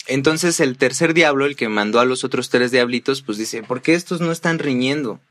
Entonces 0.07 0.59
el 0.59 0.77
tercer 0.77 1.13
diablo, 1.13 1.45
el 1.45 1.55
que 1.55 1.69
mandó 1.69 2.01
a 2.01 2.05
los 2.05 2.25
otros 2.25 2.49
tres 2.49 2.71
diablitos, 2.71 3.21
pues 3.21 3.37
dice, 3.37 3.63
¿por 3.63 3.81
qué 3.81 3.93
estos 3.93 4.19
no 4.19 4.33
están 4.33 4.59
riñendo? 4.59 5.21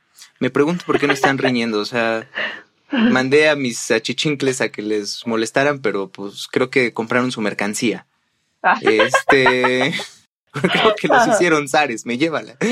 Me 0.42 0.50
pregunto 0.50 0.84
por 0.84 0.98
qué 0.98 1.06
no 1.06 1.12
están 1.12 1.38
riñendo, 1.38 1.78
o 1.78 1.84
sea, 1.84 2.28
mandé 2.90 3.48
a 3.48 3.54
mis 3.54 3.92
achichincles 3.92 4.60
a 4.60 4.70
que 4.70 4.82
les 4.82 5.24
molestaran, 5.24 5.78
pero 5.78 6.08
pues 6.10 6.48
creo 6.50 6.68
que 6.68 6.92
compraron 6.92 7.30
su 7.30 7.40
mercancía. 7.40 8.08
Este, 8.80 9.94
creo 10.50 10.96
que 10.96 11.06
los 11.06 11.28
hicieron 11.28 11.68
zares, 11.68 12.06
me 12.06 12.18
llévala. 12.18 12.56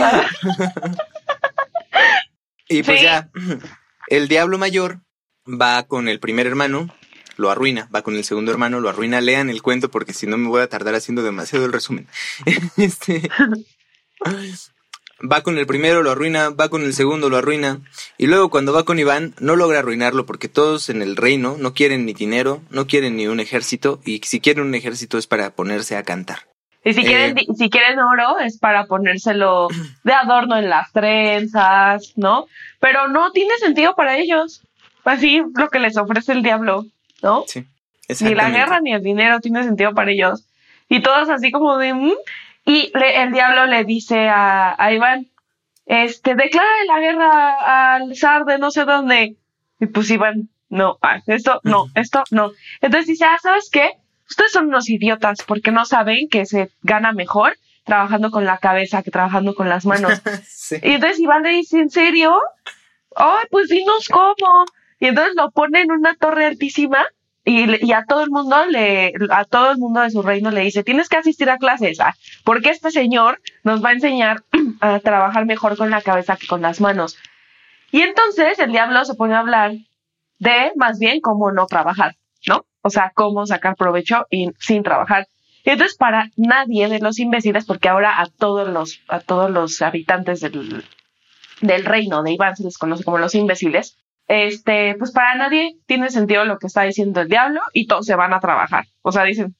Y 2.69 2.83
pues 2.83 2.99
Sí. 2.99 3.05
ya, 3.05 3.31
el 4.09 4.27
diablo 4.27 4.59
mayor 4.59 5.01
va 5.47 5.85
con 5.85 6.09
el 6.09 6.19
primer 6.19 6.49
hermano, 6.49 6.93
lo 7.37 7.51
arruina, 7.51 7.89
va 7.95 8.03
con 8.03 8.17
el 8.17 8.25
segundo 8.25 8.51
hermano, 8.51 8.81
lo 8.81 8.89
arruina, 8.89 9.21
lean 9.21 9.49
el 9.49 9.63
cuento 9.63 9.93
porque 9.93 10.13
si 10.13 10.27
no 10.27 10.37
me 10.39 10.49
voy 10.49 10.63
a 10.63 10.69
tardar 10.69 10.97
haciendo 10.97 11.23
demasiado 11.23 11.67
el 11.67 11.73
resumen. 11.73 12.09
Este, 12.77 13.29
va 15.21 15.43
con 15.43 15.59
el 15.59 15.67
primero, 15.67 16.03
lo 16.03 16.11
arruina, 16.11 16.51
va 16.51 16.69
con 16.69 16.83
el 16.83 16.93
segundo, 16.95 17.29
lo 17.29 17.37
arruina, 17.39 17.81
y 18.19 18.27
luego 18.27 18.49
cuando 18.51 18.73
va 18.73 18.85
con 18.85 18.99
Iván 18.99 19.35
no 19.41 19.57
logra 19.57 19.81
arruinarlo 19.81 20.27
porque 20.27 20.49
todos 20.49 20.89
en 20.91 21.03
el 21.03 21.17
reino 21.17 21.57
no 21.59 21.75
quieren 21.75 22.07
ni 22.07 22.13
dinero, 22.13 22.63
no 22.71 22.87
quieren 22.87 23.17
ni 23.17 23.27
un 23.27 23.41
ejército, 23.41 24.01
y 24.05 24.21
si 24.25 24.41
quieren 24.41 24.65
un 24.65 24.75
ejército 24.75 25.19
es 25.19 25.27
para 25.27 25.51
ponerse 25.51 25.97
a 25.97 26.03
cantar. 26.03 26.41
Y 26.83 26.95
si 26.95 27.01
Eh. 27.01 27.05
quieren, 27.05 27.35
di- 27.35 27.47
si 27.59 27.69
quieren 27.69 27.99
oro, 27.99 28.39
es 28.39 28.59
para 28.59 28.87
ponérselo 28.87 29.69
de 30.05 30.13
adorno 30.15 30.57
en 30.57 30.71
las 30.71 30.91
trenzas, 30.93 32.13
¿no? 32.17 32.47
Pero 32.81 33.09
no 33.09 33.33
tiene 33.33 33.55
sentido 33.59 33.95
para 33.95 34.17
ellos. 34.19 34.63
Así 35.05 35.43
lo 35.55 35.69
que 35.69 35.79
les 35.79 35.97
ofrece 35.97 36.33
el 36.33 36.43
diablo, 36.43 36.87
¿no? 37.23 37.45
Sí. 37.47 37.65
Ni 38.21 38.35
la 38.35 38.51
guerra 38.51 38.81
ni 38.81 38.93
el 38.93 39.03
dinero 39.03 39.41
tiene 39.41 39.63
sentido 39.65 39.95
para 39.95 40.11
ellos. 40.11 40.45
Y 40.89 41.01
todos 41.01 41.29
así 41.29 41.51
como 41.53 41.77
de... 41.79 41.95
"Mm". 41.95 42.13
Y 42.65 42.91
le- 42.99 43.23
el 43.23 43.33
diablo 43.33 43.67
le 43.67 43.85
dice 43.85 44.29
a, 44.29 44.75
a 44.79 44.93
Iván, 44.93 45.27
este, 45.87 46.35
declara 46.35 46.69
la 46.87 47.01
guerra 47.01 47.95
al 47.95 48.17
zar 48.17 48.45
de 48.45 48.59
no 48.59 48.71
sé 48.71 48.85
dónde. 48.85 49.37
Y 49.81 49.87
pues 49.87 50.11
Iván, 50.11 50.49
no, 50.69 50.99
ah, 51.03 51.21
esto 51.27 51.61
no, 51.65 51.87
esto 51.95 52.23
no. 52.31 52.53
Entonces 52.81 53.07
dice, 53.09 53.25
ah, 53.25 53.39
¿sabes 53.43 53.71
qué? 53.73 53.93
Ustedes 54.29 54.53
son 54.53 54.67
unos 54.69 54.89
idiotas 54.89 55.39
porque 55.47 55.73
no 55.73 55.85
saben 55.85 56.29
que 56.29 56.47
se 56.47 56.71
gana 56.83 57.13
mejor 57.13 57.57
trabajando 57.85 58.31
con 58.31 58.45
la 58.45 58.59
cabeza 58.59 59.03
que 59.03 59.11
trabajando 59.11 59.55
con 59.55 59.69
las 59.69 59.85
manos. 59.87 60.13
Sí. 60.47 60.77
Y 60.85 60.93
entonces 60.93 61.19
Iván 61.19 61.43
le 61.43 61.51
dice, 61.51 61.81
¿en 61.81 61.91
serio? 61.91 62.39
Ay, 63.17 63.45
pues 63.51 63.69
dinos 63.69 64.09
cómo. 64.09 64.65
Y 65.01 65.07
entonces 65.07 65.35
lo 65.35 65.51
pone 65.51 65.81
en 65.81 65.91
una 65.91 66.15
torre 66.15 66.45
altísima 66.47 67.05
y, 67.51 67.85
y 67.85 67.93
a 67.93 68.05
todo 68.05 68.23
el 68.23 68.31
mundo 68.31 68.65
le, 68.67 69.13
a 69.31 69.45
todo 69.45 69.73
el 69.73 69.79
mundo 69.79 70.01
de 70.01 70.11
su 70.11 70.23
reino 70.23 70.53
le 70.53 70.61
dice, 70.61 70.85
tienes 70.85 71.09
que 71.09 71.17
asistir 71.17 71.51
a 71.51 71.59
clases, 71.59 71.99
ah, 71.99 72.15
porque 72.45 72.71
este 72.71 72.93
señor 72.93 73.41
nos 73.65 73.85
va 73.85 73.89
a 73.89 73.95
enseñar 73.95 74.45
a 74.81 75.01
trabajar 75.01 75.47
mejor 75.47 75.77
con 75.77 75.91
la 75.91 76.01
cabeza 76.01 76.37
que 76.37 76.47
con 76.47 76.63
las 76.63 76.81
manos. 76.81 77.19
Y 77.91 78.03
entonces 78.03 78.61
el 78.61 78.71
diablo 78.71 79.05
se 79.05 79.15
pone 79.15 79.35
a 79.35 79.41
hablar 79.41 79.73
de 80.39 80.71
más 80.77 81.01
bien 81.01 81.21
cómo 81.21 81.51
no 81.51 81.67
trabajar, 81.67 82.15
¿no? 82.47 82.67
O 82.83 82.91
sea, 82.91 83.11
cómo 83.15 83.45
sacar 83.47 83.75
provecho 83.75 84.27
sin 84.59 84.83
trabajar. 84.85 85.27
Y 85.65 85.71
entonces 85.71 85.97
para 85.97 86.31
nadie 86.37 86.89
de 86.89 87.01
los 87.01 87.19
imbéciles, 87.19 87.65
porque 87.67 87.89
ahora 87.89 88.21
a 88.21 88.27
todos 88.27 88.69
los, 88.69 89.01
a 89.09 89.19
todos 89.19 89.51
los 89.51 89.83
habitantes 89.83 90.41
del, 90.41 90.85
del 91.61 91.85
reino 91.85 92.23
de 92.23 92.33
Iván 92.33 92.57
se 92.57 92.63
les 92.63 92.79
conoce 92.79 93.03
como 93.03 93.19
los 93.19 93.35
imbéciles, 93.35 93.97
este, 94.31 94.95
pues 94.97 95.11
para 95.11 95.35
nadie 95.35 95.77
tiene 95.87 96.09
sentido 96.09 96.45
lo 96.45 96.61
que 96.61 96.69
está 96.69 96.83
diciendo 96.83 97.21
el 97.21 97.29
diablo 97.29 97.61
y 97.73 97.89
todos 97.89 98.07
se 98.07 98.15
van 98.15 98.33
a 98.33 98.39
trabajar. 98.39 98.85
O 99.03 99.11
sea, 99.11 99.25
dicen, 99.25 99.57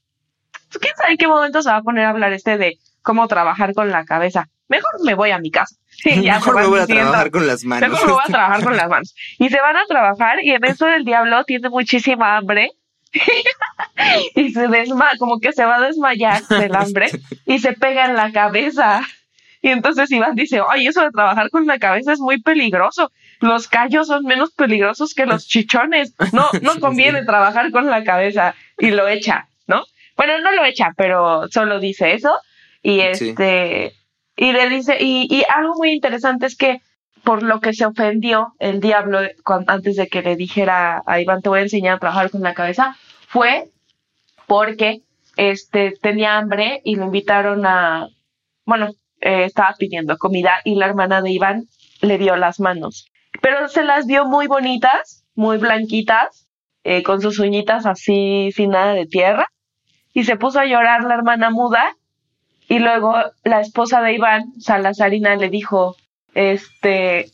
pues 0.53 0.79
quién 0.79 0.95
sabe 0.97 1.11
en 1.11 1.19
qué 1.19 1.27
momento 1.27 1.61
se 1.61 1.71
va 1.71 1.79
a 1.79 1.83
poner 1.83 2.05
a 2.05 2.11
hablar 2.11 2.33
este 2.33 2.57
de 2.57 2.79
cómo 3.03 3.27
trabajar 3.27 3.75
con 3.75 3.91
la 3.91 4.05
cabeza. 4.05 4.49
Mejor 4.69 5.05
me 5.05 5.15
voy 5.15 5.33
a 5.33 5.41
mi 5.41 5.51
casa. 5.51 5.75
Ya 6.05 6.35
Mejor 6.35 6.55
me 6.55 6.67
voy 6.69 6.79
a 6.79 6.87
trabajar 6.87 7.33
con 7.33 7.49
las 7.49 7.65
manos. 7.65 7.91
Mejor 7.91 8.07
me 8.07 8.13
voy 8.13 8.23
a 8.25 8.27
trabajar 8.33 8.63
con 8.63 8.77
las 8.77 8.89
manos. 8.89 9.15
Y 9.41 9.49
se 9.49 9.61
van 9.61 9.77
a 9.77 9.87
trabajar 9.89 10.39
y 10.41 10.53
en 10.53 10.65
eso 10.65 10.87
el 10.87 11.05
diablo 11.05 11.43
tiene 11.43 11.69
muchísima 11.69 12.37
hambre. 12.37 12.71
y 14.37 14.53
se 14.53 14.69
desma, 14.69 15.11
como 15.19 15.41
que 15.41 15.53
se 15.53 15.65
va 15.65 15.79
a 15.79 15.81
desmayar 15.81 16.47
del 16.47 16.77
hambre 16.77 17.11
y 17.45 17.59
se 17.59 17.73
pega 17.73 18.05
en 18.05 18.15
la 18.15 18.31
cabeza. 18.31 19.03
Y 19.63 19.71
entonces 19.71 20.13
Iván 20.13 20.37
dice, 20.37 20.61
ay, 20.71 20.87
eso 20.87 21.03
de 21.03 21.11
trabajar 21.11 21.51
con 21.51 21.67
la 21.67 21.81
cabeza 21.81 22.13
es 22.13 22.21
muy 22.21 22.41
peligroso. 22.41 23.11
Los 23.41 23.69
callos 23.69 24.07
son 24.09 24.25
menos 24.25 24.53
peligrosos 24.53 25.15
que 25.15 25.27
los 25.27 25.47
chichones. 25.47 26.15
No, 26.33 26.47
no 26.63 26.79
conviene 26.81 27.25
trabajar 27.25 27.71
con 27.71 27.87
la 27.87 28.05
cabeza. 28.05 28.55
Y 28.79 28.91
lo 28.91 29.09
echa, 29.09 29.49
¿no? 29.67 29.85
Bueno, 30.17 30.39
no 30.41 30.53
lo 30.53 30.65
echa, 30.65 30.93
pero 30.97 31.49
solo 31.49 31.81
dice 31.81 32.13
eso. 32.15 32.33
Y 32.83 33.01
Sí. 33.15 33.31
este, 33.31 33.93
y 34.37 34.53
le 34.53 34.69
dice, 34.69 34.97
y, 35.01 35.27
y 35.31 35.43
algo 35.55 35.75
muy 35.77 35.91
interesante 35.93 36.47
es 36.47 36.57
que 36.57 36.81
por 37.25 37.43
lo 37.43 37.61
que 37.61 37.75
se 37.75 37.85
ofendió 37.85 38.55
el 38.59 38.81
diablo 38.81 39.21
antes 39.67 39.97
de 39.97 40.09
que 40.09 40.23
le 40.23 40.37
dijera 40.37 41.03
a 41.07 41.21
Iván 41.21 41.43
te 41.43 41.51
voy 41.51 41.59
a 41.59 41.63
enseñar 41.63 41.97
a 41.97 41.99
trabajar 41.99 42.31
con 42.31 42.41
la 42.41 42.55
cabeza, 42.55 42.97
fue 43.29 43.69
porque 44.47 45.03
este 45.37 45.93
tenía 46.01 46.39
hambre 46.39 46.81
y 46.85 46.97
lo 46.97 47.05
invitaron 47.05 47.67
a, 47.67 48.09
bueno, 48.65 48.89
eh, 49.21 49.45
estaba 49.45 49.75
pidiendo 49.79 50.17
comida 50.17 50.57
y 50.65 50.75
la 50.77 50.87
hermana 50.87 51.21
de 51.21 51.31
Iván 51.31 51.65
le 52.01 52.17
dio 52.19 52.37
las 52.37 52.59
manos. 52.61 53.07
Pero 53.41 53.69
se 53.69 53.85
las 53.85 54.07
dio 54.07 54.25
muy 54.25 54.47
bonitas, 54.47 55.25
muy 55.35 55.59
blanquitas, 55.59 56.49
eh, 56.85 57.03
con 57.03 57.21
sus 57.21 57.39
uñitas 57.39 57.87
así 57.87 58.51
sin 58.55 58.71
nada 58.71 58.95
de 58.95 59.07
tierra. 59.07 59.49
Y 60.13 60.25
se 60.25 60.37
puso 60.37 60.61
a 60.61 60.67
llorar 60.67 61.05
la 61.05 61.15
hermana 61.15 61.51
muda. 61.51 61.97
Y 62.69 62.79
luego 62.79 63.15
la 63.45 63.61
esposa 63.61 64.01
de 64.01 64.15
Iván, 64.15 64.53
Salazarina, 64.61 65.35
le 65.37 65.49
dijo, 65.49 65.97
este, 66.35 67.31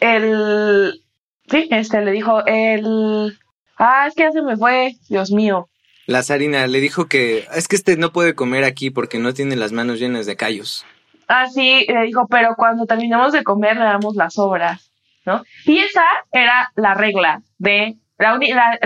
el, 0.00 1.02
sí, 1.48 1.68
este, 1.70 2.02
le 2.02 2.12
dijo, 2.12 2.44
el, 2.46 3.36
ah, 3.78 4.06
es 4.06 4.14
que 4.14 4.24
ya 4.24 4.32
se 4.32 4.42
me 4.42 4.56
fue, 4.56 4.94
Dios 5.08 5.30
mío. 5.32 5.68
La 6.06 6.22
zarina 6.22 6.68
le 6.68 6.80
dijo 6.80 7.06
que 7.06 7.48
es 7.52 7.66
que 7.66 7.74
este 7.74 7.96
no 7.96 8.12
puede 8.12 8.36
comer 8.36 8.62
aquí 8.62 8.90
porque 8.90 9.18
no 9.18 9.34
tiene 9.34 9.56
las 9.56 9.72
manos 9.72 9.98
llenas 9.98 10.24
de 10.24 10.36
callos. 10.36 10.86
Así 11.26 11.84
le 11.88 12.02
dijo, 12.02 12.28
pero 12.28 12.54
cuando 12.56 12.86
terminemos 12.86 13.32
de 13.32 13.42
comer 13.42 13.76
le 13.76 13.84
damos 13.84 14.14
las 14.14 14.38
obras, 14.38 14.92
¿no? 15.26 15.44
Y 15.64 15.78
esa 15.78 16.04
era 16.32 16.70
la 16.76 16.94
regla 16.94 17.42
de 17.58 17.96
la, 18.18 18.38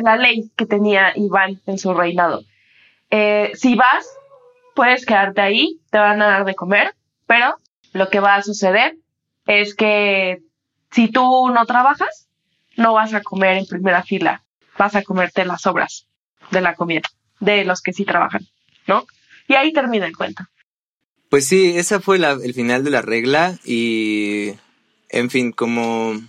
la, 0.03 0.17
ley 0.17 0.51
que 0.57 0.67
tenía 0.67 1.13
Iván 1.15 1.61
en 1.67 1.79
su 1.79 1.95
reinado. 1.95 2.43
Eh, 3.11 3.53
si 3.55 3.77
vas, 3.77 4.09
puedes 4.75 5.07
quedarte 5.07 5.41
ahí, 5.41 5.79
te 5.91 5.99
van 5.99 6.21
a 6.23 6.27
dar 6.27 6.45
de 6.45 6.55
comer, 6.55 6.95
pero 7.27 7.57
lo 7.93 8.09
que 8.09 8.21
va 8.21 8.37
a 8.37 8.43
suceder 8.43 8.97
es 9.47 9.75
que 9.75 10.39
si 10.91 11.09
tú 11.09 11.51
no 11.51 11.67
trabajas, 11.67 12.29
no 12.77 12.95
vas 12.95 13.15
a 13.15 13.23
comer 13.23 13.59
en 13.59 13.67
primera 13.67 14.03
fila, 14.03 14.43
vas 14.79 14.95
a 14.97 15.03
comerte 15.03 15.45
las 15.45 15.67
obras 15.67 16.09
de 16.51 16.61
la 16.61 16.75
comida, 16.75 17.09
de 17.39 17.65
los 17.65 17.83
que 17.83 17.93
sí 17.93 18.05
trabajan, 18.05 18.47
¿no? 18.87 19.07
Y 19.47 19.55
ahí 19.55 19.73
termina 19.73 20.07
el 20.07 20.17
cuento. 20.17 20.45
Pues 21.29 21.47
sí, 21.47 21.77
esa 21.77 22.01
fue 22.01 22.17
el 22.17 22.55
final 22.55 22.83
de 22.83 22.91
la 22.91 23.03
regla 23.03 23.57
y, 23.65 24.55
en 25.11 25.31
fin, 25.31 25.53
como 25.53 26.21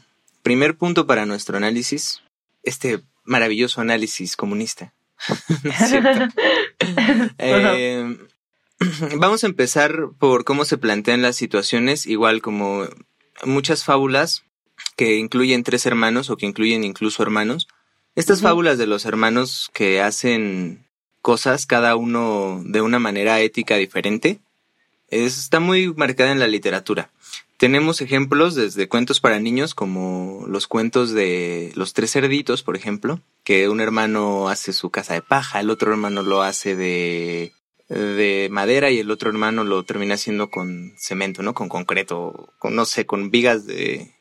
primer 0.44 0.76
punto 0.76 1.08
para 1.08 1.26
nuestro 1.26 1.58
análisis, 1.58 2.22
este 2.64 3.02
maravilloso 3.24 3.82
análisis 3.82 4.36
comunista. 4.36 4.94
Eh, 7.38 8.18
vamos 9.18 9.44
a 9.44 9.48
empezar 9.48 10.10
por 10.18 10.44
cómo 10.44 10.66
se 10.66 10.78
plantean 10.78 11.22
las 11.22 11.36
situaciones, 11.36 12.06
igual 12.08 12.42
como 12.42 12.88
muchas 13.44 13.84
fábulas 13.84 14.44
que 14.96 15.18
incluyen 15.18 15.64
tres 15.64 15.86
hermanos 15.86 16.30
o 16.30 16.38
que 16.38 16.46
incluyen 16.46 16.84
incluso 16.84 17.22
hermanos. 17.22 17.68
Estas 18.16 18.42
fábulas 18.42 18.78
de 18.78 18.88
los 18.88 19.06
hermanos 19.06 19.70
que 19.74 20.02
hacen 20.02 20.86
cosas 21.22 21.66
cada 21.66 21.96
uno 21.96 22.62
de 22.66 22.82
una 22.82 23.00
manera 23.00 23.40
ética 23.40 23.76
diferente, 23.76 24.40
está 25.10 25.60
muy 25.60 25.94
marcada 25.94 26.32
en 26.32 26.40
la 26.40 26.48
literatura. 26.48 27.12
Tenemos 27.62 28.02
ejemplos 28.02 28.56
desde 28.56 28.88
cuentos 28.88 29.20
para 29.20 29.40
niños 29.40 29.76
como 29.76 30.46
los 30.48 30.66
cuentos 30.66 31.12
de 31.12 31.72
los 31.76 31.94
tres 31.94 32.12
cerditos, 32.12 32.64
por 32.64 32.76
ejemplo, 32.76 33.22
que 33.44 33.70
un 33.70 33.82
hermano 33.82 34.50
hace 34.50 34.74
su 34.74 34.90
casa 34.90 35.14
de 35.14 35.22
paja, 35.22 35.60
el 35.60 35.70
otro 35.70 35.92
hermano 35.92 36.24
lo 36.24 36.42
hace 36.42 36.76
de, 36.76 37.54
de 37.88 38.48
madera 38.50 38.90
y 38.90 38.98
el 38.98 39.12
otro 39.12 39.30
hermano 39.30 39.64
lo 39.64 39.84
termina 39.84 40.16
haciendo 40.16 40.50
con 40.50 40.96
cemento, 40.98 41.44
¿no? 41.44 41.54
Con 41.54 41.70
concreto, 41.70 42.52
con 42.58 42.76
no 42.76 42.86
sé, 42.86 43.06
con 43.06 43.30
vigas 43.30 43.68
de 43.68 44.12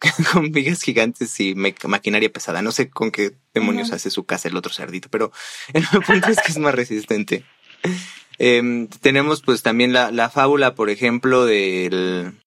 con 0.32 0.50
vigas 0.50 0.80
gigantes 0.80 1.38
y 1.38 1.54
maquinaria 1.54 2.32
pesada. 2.32 2.62
No 2.62 2.72
sé 2.72 2.88
con 2.88 3.10
qué 3.10 3.32
demonios 3.52 3.92
hace 3.92 4.08
su 4.08 4.24
casa 4.24 4.48
el 4.48 4.56
otro 4.56 4.72
cerdito, 4.72 5.10
pero 5.10 5.32
el 5.74 5.84
punto 5.86 6.28
es 6.28 6.40
que 6.40 6.50
es 6.52 6.58
más 6.58 6.74
resistente. 6.74 7.44
Em, 8.38 8.88
tenemos 8.88 9.42
pues 9.42 9.60
también 9.60 9.92
la, 9.92 10.10
la 10.10 10.30
fábula, 10.30 10.74
por 10.74 10.88
ejemplo, 10.88 11.44
del 11.44 12.39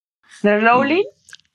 ¿De 0.44 0.60
Rowling? 0.60 1.04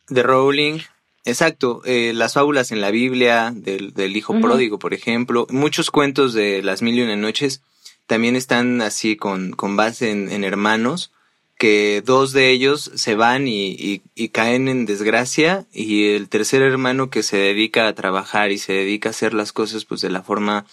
De 0.07 0.23
Rowling. 0.23 0.79
Exacto, 1.23 1.83
eh, 1.85 2.11
las 2.15 2.33
fábulas 2.33 2.71
en 2.71 2.81
la 2.81 2.89
Biblia, 2.89 3.53
del, 3.55 3.93
del 3.93 4.17
hijo 4.17 4.41
pródigo, 4.41 4.79
por 4.79 4.95
ejemplo, 4.95 5.45
muchos 5.51 5.91
cuentos 5.91 6.33
de 6.33 6.63
las 6.63 6.81
mil 6.81 6.97
y 6.97 7.03
una 7.03 7.15
noches 7.15 7.61
también 8.07 8.35
están 8.35 8.81
así 8.81 9.15
con, 9.15 9.51
con 9.51 9.75
base 9.75 10.09
en, 10.09 10.43
hermanos, 10.43 11.11
que 11.59 12.01
dos 12.03 12.33
de 12.33 12.49
ellos 12.49 12.89
se 12.95 13.13
van 13.13 13.47
y, 13.47 14.01
y, 14.15 14.29
caen 14.29 14.67
en 14.67 14.87
desgracia 14.87 15.67
y 15.71 16.13
el 16.13 16.27
tercer 16.27 16.63
hermano 16.63 17.11
que 17.11 17.21
se 17.21 17.37
dedica 17.37 17.87
a 17.87 17.93
trabajar 17.93 18.51
y 18.51 18.57
se 18.57 18.73
dedica 18.73 19.09
a 19.09 19.11
hacer 19.11 19.35
las 19.35 19.53
cosas 19.53 19.85
pues 19.85 20.01
de 20.01 20.09
la 20.09 20.23
forma 20.23 20.65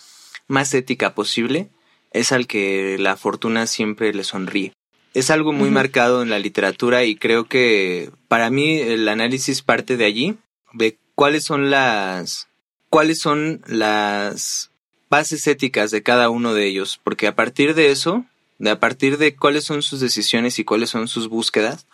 más 0.48 0.72
ética 0.72 1.14
posible 1.14 1.68
es 2.12 2.32
al 2.32 2.46
que 2.46 2.96
la 2.98 3.16
fortuna 3.16 3.66
siempre 3.66 4.14
le 4.14 4.24
sonríe 4.24 4.72
es 5.16 5.30
algo 5.30 5.54
muy 5.54 5.70
marcado 5.70 6.20
en 6.20 6.28
la 6.28 6.38
literatura 6.38 7.04
y 7.04 7.16
creo 7.16 7.44
que 7.44 8.10
para 8.28 8.50
mí 8.50 8.76
el 8.76 9.08
análisis 9.08 9.62
parte 9.62 9.96
de 9.96 10.04
allí, 10.04 10.36
de 10.74 10.98
cuáles 11.14 11.42
son 11.42 11.70
las 11.70 12.48
cuáles 12.90 13.18
son 13.18 13.62
las 13.66 14.70
bases 15.08 15.46
éticas 15.46 15.90
de 15.90 16.02
cada 16.02 16.28
uno 16.28 16.52
de 16.52 16.66
ellos, 16.66 17.00
porque 17.02 17.26
a 17.28 17.34
partir 17.34 17.74
de 17.74 17.90
eso, 17.90 18.26
de 18.58 18.68
a 18.68 18.78
partir 18.78 19.16
de 19.16 19.34
cuáles 19.34 19.64
son 19.64 19.80
sus 19.80 20.00
decisiones 20.00 20.58
y 20.58 20.64
cuáles 20.64 20.90
son 20.90 21.08
sus 21.08 21.28
búsquedas, 21.28 21.86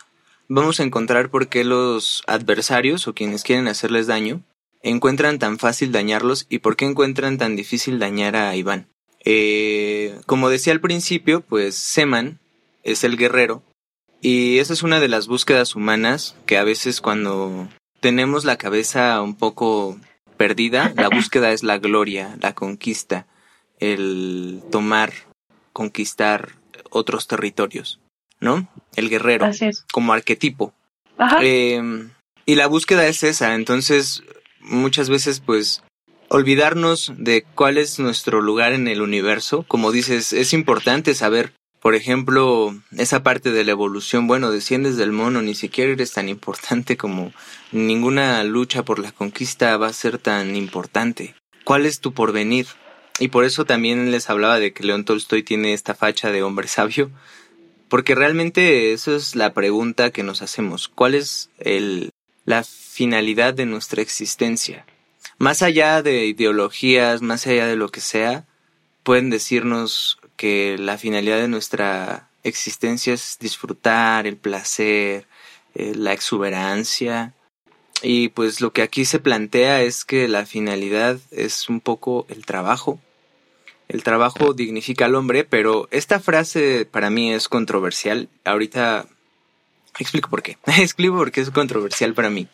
vamos 0.49 0.81
a 0.81 0.83
encontrar 0.83 1.29
por 1.29 1.47
qué 1.47 1.63
los 1.63 2.23
adversarios 2.27 3.07
o 3.07 3.13
quienes 3.13 3.43
quieren 3.43 3.69
hacerles 3.69 4.05
daño 4.05 4.41
encuentran 4.81 5.39
tan 5.39 5.59
fácil 5.59 5.93
dañarlos 5.93 6.45
y 6.49 6.59
por 6.59 6.75
qué 6.75 6.83
encuentran 6.83 7.37
tan 7.37 7.55
difícil 7.55 7.99
dañar 7.99 8.35
a 8.35 8.53
Iván. 8.57 8.87
Eh, 9.23 10.19
como 10.25 10.49
decía 10.49 10.73
al 10.73 10.81
principio, 10.81 11.39
pues 11.39 11.75
Seman 11.75 12.41
es 12.83 13.03
el 13.03 13.17
guerrero. 13.17 13.63
Y 14.21 14.59
esa 14.59 14.73
es 14.73 14.83
una 14.83 14.99
de 14.99 15.09
las 15.09 15.27
búsquedas 15.27 15.75
humanas 15.75 16.35
que 16.45 16.57
a 16.57 16.63
veces 16.63 17.01
cuando 17.01 17.67
tenemos 17.99 18.45
la 18.45 18.57
cabeza 18.57 19.21
un 19.21 19.35
poco 19.35 19.97
perdida, 20.37 20.93
la 20.95 21.09
búsqueda 21.13 21.51
es 21.51 21.63
la 21.63 21.79
gloria, 21.79 22.37
la 22.41 22.53
conquista, 22.53 23.27
el 23.79 24.61
tomar, 24.71 25.13
conquistar 25.73 26.53
otros 26.89 27.27
territorios, 27.27 27.99
¿no? 28.39 28.69
El 28.95 29.09
guerrero, 29.09 29.49
como 29.91 30.13
arquetipo. 30.13 30.73
Em, 31.41 32.11
y 32.45 32.55
la 32.55 32.67
búsqueda 32.67 33.07
es 33.07 33.23
esa, 33.23 33.55
entonces 33.55 34.23
muchas 34.59 35.09
veces 35.09 35.39
pues 35.39 35.83
olvidarnos 36.29 37.13
de 37.17 37.43
cuál 37.55 37.77
es 37.77 37.99
nuestro 37.99 38.41
lugar 38.41 38.73
en 38.73 38.87
el 38.87 39.01
universo, 39.01 39.63
como 39.67 39.91
dices, 39.91 40.33
es 40.33 40.53
importante 40.53 41.13
saber 41.13 41.53
por 41.83 41.95
ejemplo, 41.95 42.73
esa 42.97 43.23
parte 43.23 43.51
de 43.51 43.65
la 43.65 43.71
evolución, 43.71 44.25
bueno, 44.25 44.51
desciendes 44.51 44.95
del 44.95 45.11
mono, 45.11 45.41
ni 45.41 45.53
siquiera 45.53 45.91
eres 45.91 46.13
tan 46.13 46.29
importante 46.29 46.95
como 46.95 47.33
ninguna 47.73 48.41
lucha 48.45 48.83
por 48.83 48.99
la 48.99 49.11
conquista 49.11 49.75
va 49.75 49.87
a 49.87 49.93
ser 49.93 50.17
tan 50.17 50.55
importante. 50.55 51.35
¿Cuál 51.65 51.85
es 51.85 51.99
tu 51.99 52.13
porvenir? 52.13 52.67
Y 53.19 53.27
por 53.27 53.43
eso 53.43 53.65
también 53.65 54.11
les 54.11 54.29
hablaba 54.29 54.59
de 54.59 54.71
que 54.71 54.85
León 54.85 55.03
Tolstoy 55.03 55.43
tiene 55.43 55.73
esta 55.73 55.93
facha 55.93 56.31
de 56.31 56.41
hombre 56.41 56.69
sabio, 56.69 57.11
porque 57.89 58.15
realmente 58.15 58.93
eso 58.93 59.13
es 59.13 59.35
la 59.35 59.53
pregunta 59.53 60.11
que 60.11 60.23
nos 60.23 60.41
hacemos. 60.41 60.87
¿Cuál 60.87 61.15
es 61.15 61.49
el, 61.59 62.11
la 62.45 62.63
finalidad 62.63 63.53
de 63.55 63.65
nuestra 63.65 64.01
existencia? 64.01 64.85
Más 65.37 65.61
allá 65.61 66.01
de 66.01 66.27
ideologías, 66.27 67.21
más 67.21 67.45
allá 67.45 67.67
de 67.67 67.75
lo 67.75 67.89
que 67.89 67.99
sea, 67.99 68.45
pueden 69.03 69.29
decirnos 69.29 70.17
que 70.35 70.77
la 70.77 70.97
finalidad 70.97 71.37
de 71.37 71.47
nuestra 71.47 72.29
existencia 72.43 73.13
es 73.13 73.37
disfrutar, 73.39 74.27
el 74.27 74.37
placer, 74.37 75.27
eh, 75.75 75.93
la 75.95 76.13
exuberancia. 76.13 77.33
Y 78.01 78.29
pues 78.29 78.59
lo 78.59 78.73
que 78.73 78.81
aquí 78.81 79.05
se 79.05 79.19
plantea 79.19 79.81
es 79.81 80.03
que 80.03 80.27
la 80.27 80.45
finalidad 80.45 81.19
es 81.31 81.69
un 81.69 81.79
poco 81.79 82.25
el 82.29 82.45
trabajo. 82.45 82.99
El 83.87 84.03
trabajo 84.03 84.53
dignifica 84.53 85.05
al 85.05 85.15
hombre, 85.15 85.43
pero 85.43 85.87
esta 85.91 86.19
frase 86.19 86.85
para 86.89 87.09
mí 87.09 87.31
es 87.31 87.47
controversial. 87.47 88.29
Ahorita 88.43 89.05
explico 89.99 90.29
por 90.29 90.41
qué. 90.41 90.57
explico 90.65 91.15
por 91.15 91.31
qué 91.31 91.41
es 91.41 91.51
controversial 91.51 92.13
para 92.13 92.29
mí. 92.29 92.47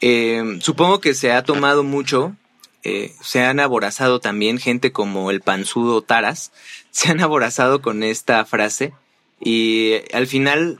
Eh, 0.00 0.58
supongo 0.60 1.00
que 1.00 1.14
se 1.14 1.32
ha 1.32 1.42
tomado 1.42 1.82
mucho 1.82 2.36
eh, 2.84 3.12
se 3.20 3.40
han 3.40 3.60
aborazado 3.60 4.20
también 4.20 4.58
gente 4.58 4.92
como 4.92 5.30
el 5.30 5.40
panzudo 5.40 6.02
Taras, 6.02 6.52
se 6.90 7.10
han 7.10 7.20
aborazado 7.20 7.82
con 7.82 8.02
esta 8.02 8.44
frase 8.44 8.92
y 9.40 9.94
al 10.12 10.26
final 10.26 10.78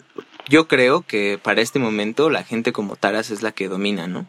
yo 0.49 0.67
creo 0.69 1.03
que 1.03 1.39
para 1.43 1.61
este 1.61 1.79
momento 1.79 2.31
la 2.31 2.45
gente 2.45 2.73
como 2.73 2.97
Taras 2.97 3.31
es 3.31 3.43
la 3.43 3.53
que 3.53 3.69
domina, 3.69 4.07
¿no? 4.07 4.29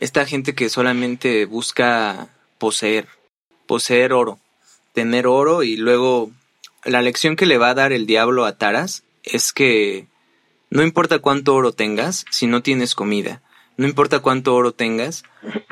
Esta 0.00 0.26
gente 0.26 0.54
que 0.54 0.68
solamente 0.68 1.44
busca 1.44 2.28
poseer, 2.58 3.06
poseer 3.66 4.12
oro, 4.12 4.40
tener 4.92 5.26
oro 5.26 5.62
y 5.62 5.76
luego 5.76 6.30
la 6.84 7.02
lección 7.02 7.36
que 7.36 7.46
le 7.46 7.58
va 7.58 7.70
a 7.70 7.74
dar 7.74 7.92
el 7.92 8.06
diablo 8.06 8.44
a 8.44 8.58
Taras 8.58 9.04
es 9.22 9.52
que 9.52 10.06
no 10.70 10.82
importa 10.82 11.20
cuánto 11.20 11.54
oro 11.54 11.72
tengas 11.72 12.24
si 12.30 12.46
no 12.46 12.62
tienes 12.62 12.94
comida 12.94 13.42
no 13.76 13.86
importa 13.86 14.20
cuánto 14.20 14.54
oro 14.54 14.72
tengas, 14.72 15.24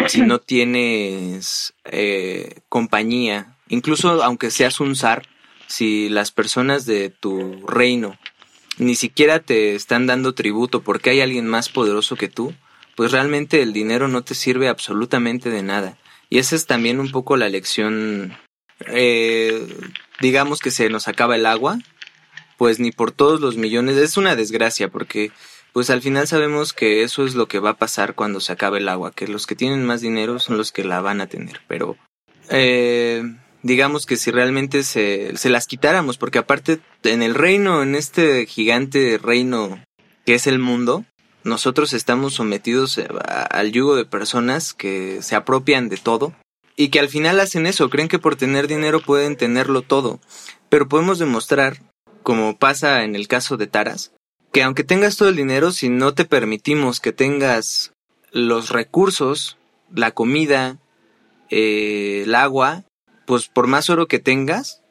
si 0.08 0.22
no 0.22 0.38
tienes 0.38 1.74
eh, 1.84 2.60
compañía, 2.68 3.56
incluso 3.68 4.22
aunque 4.22 4.50
seas 4.50 4.80
un 4.80 4.96
zar, 4.96 5.26
si 5.66 6.08
las 6.08 6.32
personas 6.32 6.86
de 6.86 7.10
tu 7.10 7.66
reino 7.66 8.18
ni 8.78 8.94
siquiera 8.94 9.40
te 9.40 9.74
están 9.74 10.06
dando 10.06 10.34
tributo 10.34 10.80
porque 10.82 11.10
hay 11.10 11.20
alguien 11.20 11.46
más 11.46 11.68
poderoso 11.68 12.16
que 12.16 12.28
tú, 12.28 12.54
pues 12.96 13.12
realmente 13.12 13.62
el 13.62 13.72
dinero 13.72 14.08
no 14.08 14.22
te 14.22 14.34
sirve 14.34 14.68
absolutamente 14.68 15.50
de 15.50 15.62
nada. 15.62 15.98
Y 16.30 16.38
esa 16.38 16.56
es 16.56 16.66
también 16.66 16.98
un 16.98 17.10
poco 17.10 17.36
la 17.36 17.48
lección, 17.48 18.36
eh, 18.86 19.66
digamos 20.20 20.60
que 20.60 20.70
se 20.70 20.88
nos 20.88 21.08
acaba 21.08 21.36
el 21.36 21.44
agua, 21.44 21.78
pues 22.56 22.78
ni 22.78 22.90
por 22.90 23.12
todos 23.12 23.40
los 23.40 23.56
millones, 23.56 23.96
es 23.96 24.16
una 24.16 24.36
desgracia 24.36 24.88
porque 24.88 25.30
pues 25.72 25.90
al 25.90 26.02
final 26.02 26.26
sabemos 26.26 26.72
que 26.72 27.02
eso 27.02 27.24
es 27.24 27.34
lo 27.34 27.48
que 27.48 27.58
va 27.58 27.70
a 27.70 27.76
pasar 27.76 28.14
cuando 28.14 28.40
se 28.40 28.52
acabe 28.52 28.78
el 28.78 28.88
agua, 28.88 29.12
que 29.12 29.28
los 29.28 29.46
que 29.46 29.56
tienen 29.56 29.84
más 29.84 30.00
dinero 30.00 30.38
son 30.38 30.56
los 30.56 30.72
que 30.72 30.84
la 30.84 31.00
van 31.00 31.20
a 31.20 31.26
tener, 31.26 31.60
pero 31.68 31.96
eh, 32.48 33.22
digamos 33.62 34.06
que 34.06 34.16
si 34.16 34.30
realmente 34.30 34.82
se, 34.82 35.36
se 35.36 35.50
las 35.50 35.66
quitáramos, 35.66 36.18
porque 36.18 36.38
aparte 36.38 36.80
en 37.04 37.22
el 37.22 37.34
reino, 37.34 37.82
en 37.82 37.94
este 37.94 38.46
gigante 38.46 39.18
reino 39.22 39.82
que 40.24 40.34
es 40.34 40.46
el 40.46 40.58
mundo, 40.58 41.04
nosotros 41.44 41.92
estamos 41.92 42.34
sometidos 42.34 43.00
al 43.50 43.72
yugo 43.72 43.96
de 43.96 44.04
personas 44.04 44.74
que 44.74 45.22
se 45.22 45.36
apropian 45.36 45.88
de 45.88 45.96
todo 45.96 46.34
y 46.76 46.88
que 46.88 47.00
al 47.00 47.08
final 47.08 47.40
hacen 47.40 47.66
eso, 47.66 47.88
creen 47.90 48.08
que 48.08 48.18
por 48.18 48.36
tener 48.36 48.66
dinero 48.66 49.00
pueden 49.00 49.36
tenerlo 49.36 49.82
todo, 49.82 50.20
pero 50.68 50.88
podemos 50.88 51.18
demostrar, 51.18 51.78
como 52.22 52.56
pasa 52.58 53.04
en 53.04 53.16
el 53.16 53.28
caso 53.28 53.56
de 53.56 53.66
Taras, 53.66 54.12
que 54.52 54.62
aunque 54.62 54.84
tengas 54.84 55.16
todo 55.16 55.28
el 55.28 55.36
dinero, 55.36 55.72
si 55.72 55.88
no 55.88 56.14
te 56.14 56.24
permitimos 56.24 57.00
que 57.00 57.12
tengas 57.12 57.92
los 58.32 58.70
recursos, 58.70 59.56
la 59.94 60.12
comida, 60.12 60.78
eh, 61.50 62.22
el 62.24 62.34
agua, 62.34 62.84
pues 63.26 63.48
por 63.48 63.66
más 63.66 63.90
oro 63.90 64.06
que 64.06 64.18
tengas, 64.18 64.82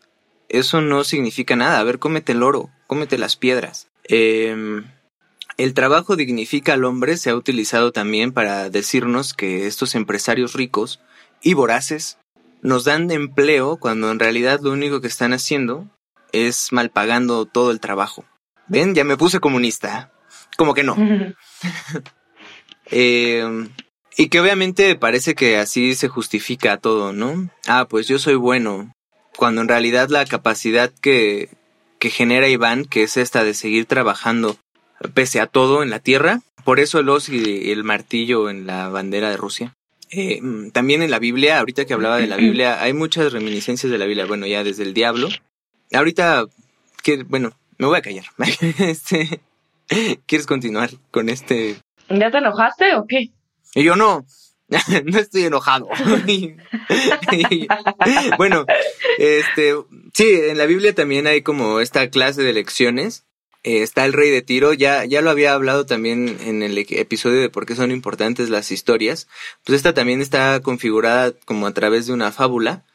eso 0.47 0.82
no 0.82 1.03
significa 1.03 1.55
nada. 1.55 1.80
A 1.80 1.84
ver, 1.84 1.99
cómete 1.99 2.32
el 2.32 2.43
oro, 2.43 2.70
cómete 2.88 3.18
las 3.18 3.36
piedras. 3.36 3.88
Eh, 4.07 4.82
el 5.60 5.74
trabajo 5.74 6.16
dignifica 6.16 6.74
al 6.74 6.86
hombre 6.86 7.18
se 7.18 7.30
ha 7.30 7.36
utilizado 7.36 7.91
también 7.91 8.32
para 8.32 8.70
decirnos 8.70 9.34
que 9.34 9.68
estos 9.68 9.93
empresarios 9.93 10.53
ricos 10.53 11.01
y 11.41 11.53
voraces 11.53 12.18
nos 12.62 12.86
dan 12.86 13.12
empleo 13.12 13.76
cuando 13.76 14.10
en 14.10 14.20
realidad 14.20 14.62
lo 14.62 14.72
único 14.72 15.01
que 15.01 15.07
están 15.07 15.34
haciendo 15.34 15.86
es 16.32 16.72
malpagando 16.72 17.45
todo 17.45 17.72
el 17.72 17.82
trabajo. 17.82 18.24
¿Ven? 18.70 18.95
Ya 18.95 19.03
me 19.03 19.17
puse 19.17 19.39
comunista. 19.39 20.11
Como 20.57 20.74
que 20.74 20.84
no. 20.84 20.95
eh, 22.91 23.67
y 24.17 24.28
que 24.28 24.39
obviamente 24.39 24.95
parece 24.95 25.36
que 25.36 25.57
así 25.57 25.95
se 25.95 26.07
justifica 26.07 26.78
todo, 26.78 27.13
¿no? 27.13 27.49
Ah, 27.67 27.88
pues 27.89 28.07
yo 28.07 28.20
soy 28.20 28.36
bueno. 28.36 28.93
Cuando 29.38 29.61
en 29.61 29.67
realidad 29.67 30.09
la 30.09 30.26
capacidad 30.26 30.91
que, 31.01 31.49
que 31.99 32.09
genera 32.09 32.49
Iván, 32.49 32.86
que 32.86 33.03
es 33.03 33.17
esta 33.17 33.43
de 33.43 33.53
seguir 33.53 33.86
trabajando 33.86 34.57
pese 35.13 35.39
a 35.39 35.47
todo 35.47 35.84
en 35.84 35.89
la 35.89 35.99
tierra. 35.99 36.41
Por 36.63 36.80
eso 36.80 36.99
el 36.99 37.09
os 37.09 37.30
y 37.30 37.72
el 37.72 37.84
martillo 37.84 38.49
en 38.49 38.67
la 38.67 38.89
bandera 38.89 39.30
de 39.30 39.38
Rusia. 39.38 39.76
Eh, 40.11 40.41
mm, 40.41 40.72
también 40.72 41.01
en 41.01 41.11
la 41.11 41.20
Biblia, 41.20 41.59
ahorita 41.59 41.86
que 41.86 41.93
hablaba 41.93 42.17
de 42.17 42.28
la 42.28 42.38
Biblia, 42.38 42.82
hay 42.82 42.93
muchas 42.93 43.32
reminiscencias 43.32 43.91
de 43.91 43.97
la 43.97 44.05
Biblia. 44.05 44.26
Bueno, 44.26 44.45
ya 44.45 44.63
desde 44.63 44.84
el 44.84 44.93
diablo. 44.93 45.30
Ahorita, 45.93 46.45
que, 47.03 47.24
bueno, 47.24 47.53
me 47.80 47.88
voy 47.88 47.97
a 47.97 48.03
callar. 48.03 48.25
este, 48.80 49.41
¿Quieres 50.27 50.45
continuar 50.45 50.91
con 51.09 51.30
este? 51.30 51.77
¿Ya 52.09 52.30
te 52.30 52.38
enojaste 52.38 52.93
o 52.95 53.07
qué? 53.07 53.32
Y 53.73 53.84
yo 53.84 53.95
no, 53.95 54.23
no 55.05 55.17
estoy 55.17 55.45
enojado. 55.45 55.88
bueno, 58.38 58.67
este, 59.17 59.75
sí, 60.13 60.32
en 60.32 60.59
la 60.59 60.67
Biblia 60.67 60.93
también 60.93 61.25
hay 61.25 61.41
como 61.41 61.80
esta 61.80 62.07
clase 62.11 62.43
de 62.43 62.53
lecciones 62.53 63.25
eh, 63.63 63.82
está 63.82 64.05
el 64.05 64.13
rey 64.13 64.30
de 64.30 64.41
Tiro, 64.41 64.71
ya, 64.71 65.03
ya 65.03 65.21
lo 65.21 65.30
había 65.30 65.53
hablado 65.53 65.86
también 65.86 66.38
en 66.45 66.63
el 66.63 66.77
episodio 66.77 67.41
de 67.41 67.49
por 67.49 67.65
qué 67.65 67.75
son 67.75 67.91
importantes 67.91 68.49
las 68.49 68.71
historias, 68.71 69.27
pues 69.65 69.75
esta 69.75 69.93
también 69.93 70.21
está 70.21 70.61
configurada 70.61 71.34
como 71.43 71.67
a 71.67 71.73
través 71.73 72.07
de 72.07 72.13
una 72.13 72.32
fábula 72.32 72.86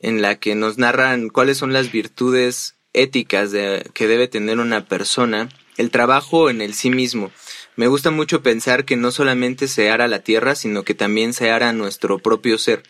en 0.00 0.22
la 0.22 0.36
que 0.36 0.54
nos 0.54 0.78
narran 0.78 1.28
cuáles 1.28 1.58
son 1.58 1.74
las 1.74 1.92
virtudes 1.92 2.75
éticas 2.96 3.52
de, 3.52 3.88
que 3.94 4.08
debe 4.08 4.26
tener 4.26 4.58
una 4.58 4.86
persona, 4.86 5.48
el 5.76 5.90
trabajo 5.90 6.50
en 6.50 6.60
el 6.60 6.74
sí 6.74 6.90
mismo. 6.90 7.30
Me 7.76 7.86
gusta 7.86 8.10
mucho 8.10 8.42
pensar 8.42 8.84
que 8.84 8.96
no 8.96 9.12
solamente 9.12 9.68
se 9.68 9.90
hará 9.90 10.08
la 10.08 10.20
tierra, 10.20 10.54
sino 10.54 10.82
que 10.82 10.94
también 10.94 11.32
se 11.34 11.50
hará 11.50 11.72
nuestro 11.72 12.18
propio 12.18 12.58
ser. 12.58 12.82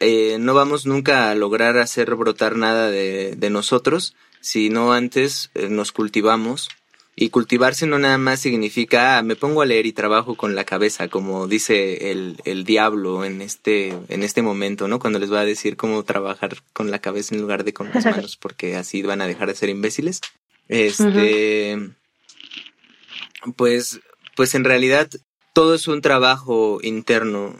Eh, 0.00 0.38
no 0.40 0.54
vamos 0.54 0.86
nunca 0.86 1.30
a 1.30 1.34
lograr 1.34 1.78
hacer 1.78 2.14
brotar 2.16 2.56
nada 2.56 2.90
de, 2.90 3.48
nosotros, 3.50 4.14
si 4.40 4.70
no 4.70 4.92
antes 4.92 5.50
eh, 5.54 5.68
nos 5.68 5.92
cultivamos. 5.92 6.68
Y 7.18 7.30
cultivarse 7.30 7.86
no 7.86 7.98
nada 7.98 8.18
más 8.18 8.40
significa, 8.40 9.16
ah, 9.16 9.22
me 9.22 9.36
pongo 9.36 9.62
a 9.62 9.66
leer 9.66 9.86
y 9.86 9.92
trabajo 9.92 10.34
con 10.34 10.54
la 10.54 10.64
cabeza, 10.64 11.08
como 11.08 11.48
dice 11.48 12.10
el, 12.10 12.36
el 12.44 12.64
diablo 12.64 13.24
en 13.24 13.40
este, 13.40 13.94
en 14.08 14.22
este 14.22 14.42
momento, 14.42 14.86
¿no? 14.86 14.98
Cuando 14.98 15.18
les 15.18 15.32
va 15.32 15.40
a 15.40 15.46
decir 15.46 15.78
cómo 15.78 16.02
trabajar 16.02 16.56
con 16.74 16.90
la 16.90 16.98
cabeza 16.98 17.34
en 17.34 17.40
lugar 17.40 17.64
de 17.64 17.72
con 17.72 17.90
las 17.92 18.04
manos, 18.04 18.36
porque 18.36 18.76
así 18.76 19.00
van 19.00 19.22
a 19.22 19.26
dejar 19.26 19.48
de 19.48 19.54
ser 19.54 19.70
imbéciles. 19.70 20.20
Este, 20.68 21.78
pues, 23.56 24.00
pues 24.36 24.54
en 24.54 24.64
realidad 24.64 25.08
todo 25.54 25.74
es 25.74 25.88
un 25.88 26.02
trabajo 26.02 26.80
interno. 26.82 27.56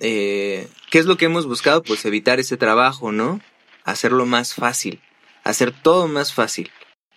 Eh, 0.00 0.68
¿Qué 0.90 0.98
es 0.98 1.06
lo 1.06 1.16
que 1.16 1.24
hemos 1.24 1.46
buscado? 1.46 1.82
Pues 1.82 2.04
evitar 2.04 2.40
ese 2.40 2.58
trabajo, 2.58 3.10
¿no? 3.10 3.40
Hacerlo 3.84 4.26
más 4.26 4.54
fácil 4.54 5.00
hacer 5.48 5.72
todo 5.72 6.08
más 6.08 6.34
fácil. 6.34 6.70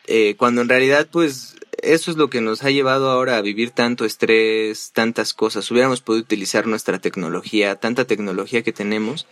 Eh, 0.08 0.36
cuando 0.38 0.62
en 0.62 0.70
realidad, 0.70 1.08
pues, 1.12 1.56
eso 1.82 2.12
es 2.12 2.18
lo 2.18 2.30
que 2.30 2.42
nos 2.42 2.64
ha 2.64 2.70
llevado 2.70 3.10
ahora 3.10 3.38
a 3.38 3.42
vivir 3.42 3.72
tanto 3.72 4.06
estrés, 4.06 4.92
tantas 4.94 5.34
cosas. 5.34 5.70
Hubiéramos 5.72 6.02
podido 6.02 6.24
utilizar 6.24 6.68
nuestra 6.68 7.00
tecnología, 7.00 7.76
tanta 7.76 8.06
tecnología 8.06 8.62
que 8.62 8.74
tenemos, 8.74 9.28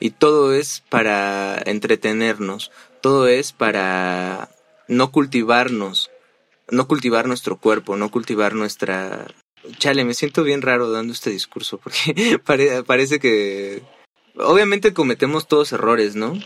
y 0.00 0.10
todo 0.10 0.52
es 0.52 0.82
para 0.88 1.60
entretenernos, 1.64 2.70
todo 3.00 3.28
es 3.28 3.52
para 3.52 4.50
no 4.88 5.12
cultivarnos, 5.12 6.10
no 6.70 6.88
cultivar 6.88 7.26
nuestro 7.26 7.58
cuerpo, 7.58 7.96
no 7.96 8.10
cultivar 8.10 8.54
nuestra... 8.54 9.26
Chale, 9.78 10.04
me 10.04 10.12
siento 10.12 10.42
bien 10.42 10.60
raro 10.60 10.90
dando 10.90 11.12
este 11.12 11.30
discurso, 11.30 11.78
porque 11.78 12.38
parece 12.86 13.18
que... 13.18 13.82
Obviamente 14.36 14.92
cometemos 14.92 15.46
todos 15.46 15.72
errores, 15.72 16.16
¿no? 16.16 16.36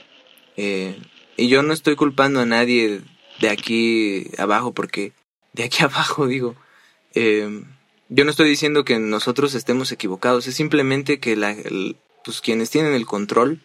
Eh, 0.57 1.01
y 1.37 1.49
yo 1.49 1.63
no 1.63 1.73
estoy 1.73 1.97
culpando 1.97 2.41
a 2.41 2.47
nadie 2.47 3.01
de 3.41 3.49
aquí 3.49 4.31
abajo, 4.37 4.73
porque 4.73 5.15
de 5.59 5.65
aquí 5.65 5.83
abajo 5.83 6.27
digo, 6.27 6.57
eh, 7.15 7.63
yo 8.09 8.25
no 8.25 8.31
estoy 8.31 8.49
diciendo 8.49 8.85
que 8.85 8.99
nosotros 8.99 9.55
estemos 9.55 9.93
equivocados, 9.93 10.47
es 10.47 10.55
simplemente 10.55 11.21
que 11.21 11.37
la, 11.37 11.55
pues 12.25 12.41
quienes 12.41 12.71
tienen 12.71 12.95
el 12.95 13.05
control, 13.05 13.61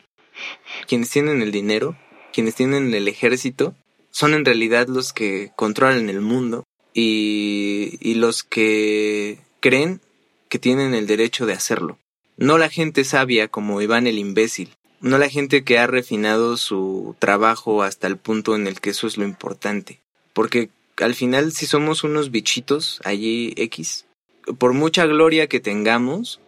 quienes 0.88 1.10
tienen 1.10 1.42
el 1.42 1.52
dinero, 1.52 1.96
quienes 2.34 2.56
tienen 2.56 2.94
el 2.94 3.08
ejército, 3.08 3.76
son 4.10 4.34
en 4.34 4.44
realidad 4.44 4.88
los 4.88 5.14
que 5.14 5.52
controlan 5.56 6.10
el 6.10 6.20
mundo 6.20 6.66
y, 6.94 7.98
y 8.02 8.16
los 8.16 8.44
que 8.44 9.40
creen 9.62 10.02
que 10.50 10.60
tienen 10.60 10.94
el 10.94 11.08
derecho 11.08 11.46
de 11.46 11.54
hacerlo. 11.54 11.98
No 12.36 12.58
la 12.58 12.70
gente 12.70 13.06
sabia 13.06 13.48
como 13.48 13.82
Iván 13.82 14.08
el 14.08 14.18
imbécil, 14.18 14.76
no 15.00 15.18
la 15.18 15.30
gente 15.30 15.64
que 15.64 15.78
ha 15.78 15.88
refinado 15.88 16.58
su 16.58 17.16
trabajo 17.20 17.84
hasta 17.84 18.08
el 18.08 18.18
punto 18.18 18.56
en 18.56 18.68
el 18.68 18.82
que 18.82 18.90
eso 18.92 19.06
es 19.06 19.18
lo 19.18 19.26
importante. 19.26 20.00
Porque 20.34 20.70
al 20.98 21.16
final 21.16 21.52
si 21.52 21.66
somos 21.66 22.04
unos 22.04 22.32
bichitos 22.32 23.02
allí 23.04 23.54
X, 23.58 24.06
por 24.58 24.74
mucha 24.74 25.06
gloria 25.06 25.48
que 25.48 25.60
tengamos, 25.60 26.40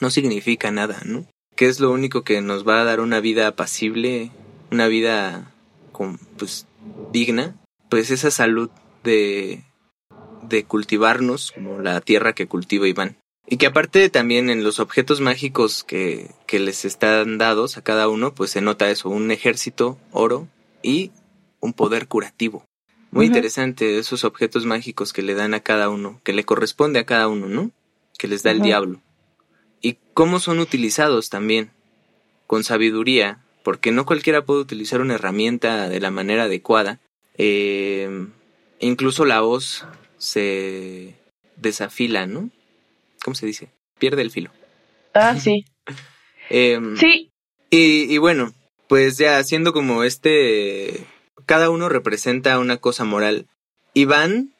no 0.00 0.10
significa 0.10 0.70
nada, 0.70 1.00
¿no? 1.04 1.26
¿Qué 1.56 1.66
es 1.66 1.80
lo 1.80 1.90
único 1.92 2.22
que 2.22 2.40
nos 2.40 2.66
va 2.66 2.80
a 2.80 2.84
dar 2.84 3.00
una 3.00 3.20
vida 3.20 3.46
apacible, 3.46 4.30
una 4.70 4.88
vida 4.88 5.52
con, 5.92 6.18
pues, 6.36 6.66
digna? 7.12 7.56
Pues 7.88 8.10
esa 8.10 8.30
salud 8.30 8.70
de, 9.04 9.62
de 10.42 10.64
cultivarnos 10.64 11.52
como 11.52 11.80
la 11.80 12.00
tierra 12.00 12.32
que 12.32 12.48
cultiva 12.48 12.88
Iván. 12.88 13.16
Y 13.46 13.58
que 13.58 13.66
aparte 13.66 14.08
también 14.08 14.48
en 14.48 14.64
los 14.64 14.80
objetos 14.80 15.20
mágicos 15.20 15.84
que, 15.84 16.30
que 16.46 16.58
les 16.58 16.84
están 16.84 17.38
dados 17.38 17.76
a 17.76 17.82
cada 17.82 18.08
uno, 18.08 18.34
pues 18.34 18.50
se 18.50 18.62
nota 18.62 18.90
eso, 18.90 19.10
un 19.10 19.30
ejército, 19.30 19.98
oro 20.12 20.48
y 20.82 21.12
un 21.60 21.72
poder 21.72 22.08
curativo. 22.08 22.64
Muy 23.14 23.26
interesante 23.26 23.98
esos 23.98 24.24
objetos 24.24 24.66
mágicos 24.66 25.12
que 25.12 25.22
le 25.22 25.34
dan 25.34 25.54
a 25.54 25.60
cada 25.60 25.88
uno, 25.88 26.20
que 26.24 26.32
le 26.32 26.44
corresponde 26.44 26.98
a 26.98 27.06
cada 27.06 27.28
uno, 27.28 27.46
¿no? 27.46 27.70
Que 28.18 28.28
les 28.28 28.42
da 28.42 28.50
el 28.50 28.60
diablo. 28.60 29.00
Y 29.80 29.98
cómo 30.14 30.40
son 30.40 30.58
utilizados 30.58 31.30
también, 31.30 31.70
con 32.46 32.64
sabiduría, 32.64 33.38
porque 33.62 33.92
no 33.92 34.04
cualquiera 34.04 34.44
puede 34.44 34.60
utilizar 34.60 35.00
una 35.00 35.14
herramienta 35.14 35.88
de 35.88 36.00
la 36.00 36.10
manera 36.10 36.44
adecuada. 36.44 37.00
Eh, 37.38 38.26
incluso 38.80 39.24
la 39.24 39.40
voz 39.40 39.86
se 40.18 41.14
desafila, 41.56 42.26
¿no? 42.26 42.50
¿cómo 43.24 43.34
se 43.34 43.46
dice? 43.46 43.70
Pierde 43.98 44.22
el 44.22 44.30
filo. 44.30 44.50
Ah, 45.14 45.36
sí. 45.38 45.64
Em, 46.50 46.94
sí. 46.98 47.30
Y, 47.70 48.18
bueno, 48.18 48.52
pues 48.86 49.16
ya 49.16 49.38
haciendo 49.38 49.72
como 49.72 50.04
este, 50.04 51.06
cada 51.46 51.70
uno 51.70 51.88
representa 51.88 52.58
una 52.58 52.76
cosa 52.76 53.04
moral. 53.04 53.46
Iván 53.92 54.54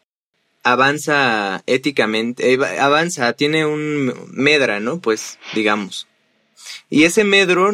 avanza 0.63 1.63
éticamente, 1.67 2.55
eh, 2.55 2.59
avanza, 2.81 3.33
tiene 3.35 3.67
un 3.67 4.13
medra, 4.33 4.81
¿no? 4.81 5.01
Pues, 5.01 5.39
digamos. 5.55 6.09
Y 6.89 7.05
ese 7.05 7.25
medro 7.25 7.71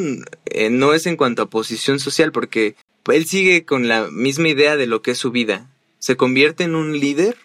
eh, 0.47 0.71
no 0.71 0.95
es 0.95 1.07
en 1.07 1.17
cuanto 1.17 1.43
a 1.43 1.51
posición 1.51 2.01
social, 2.01 2.33
porque 2.33 2.75
él 3.07 3.27
sigue 3.27 3.65
con 3.65 3.89
la 3.89 4.09
misma 4.11 4.49
idea 4.49 4.77
de 4.77 4.87
lo 4.87 5.03
que 5.03 5.13
es 5.13 5.19
su 5.19 5.31
vida. 5.31 5.71
Se 5.99 6.17
convierte 6.17 6.65
en 6.65 6.75
un 6.75 6.99
líder 6.99 7.37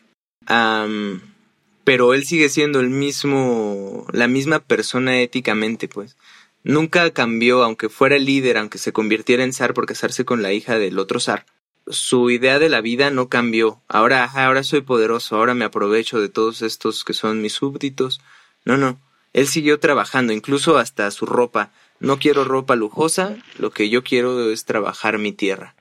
pero 1.86 2.16
él 2.16 2.26
sigue 2.26 2.50
siendo 2.50 2.80
el 2.80 2.90
mismo, 2.90 4.08
la 4.12 4.28
misma 4.28 4.60
persona 4.60 5.22
éticamente, 5.22 5.88
pues. 5.88 6.18
Nunca 6.64 7.12
cambió, 7.12 7.64
aunque 7.64 7.90
fuera 7.90 8.18
líder, 8.18 8.58
aunque 8.58 8.80
se 8.80 8.92
convirtiera 8.92 9.44
en 9.44 9.54
zar 9.54 9.76
por 9.76 9.86
casarse 9.86 10.26
con 10.26 10.42
la 10.42 10.52
hija 10.52 10.80
del 10.80 10.98
otro 10.98 11.20
zar. 11.20 11.46
Su 11.88 12.30
idea 12.30 12.60
de 12.60 12.70
la 12.70 12.82
vida 12.82 13.10
no 13.10 13.30
cambió. 13.30 13.82
Ahora, 13.88 14.26
ahora 14.26 14.64
soy 14.64 14.82
poderoso, 14.82 15.36
ahora 15.36 15.54
me 15.54 15.66
aprovecho 15.66 16.20
de 16.20 16.30
todos 16.30 16.62
estos 16.62 17.04
que 17.04 17.14
son 17.14 17.42
mis 17.42 17.54
súbditos. 17.54 18.22
No, 18.64 18.78
no. 18.78 19.00
Él 19.34 19.48
siguió 19.48 19.80
trabajando, 19.80 20.34
incluso 20.34 20.78
hasta 20.78 21.12
su 21.12 21.26
ropa. 21.26 21.72
No 22.00 22.20
quiero 22.20 22.44
ropa 22.44 22.76
lujosa, 22.76 23.36
lo 23.58 23.72
que 23.72 23.90
yo 23.90 24.04
quiero 24.04 24.50
es 24.52 24.66
trabajar 24.66 25.18
mi 25.18 25.32
tierra. 25.32 25.76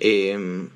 Em, 0.00 0.68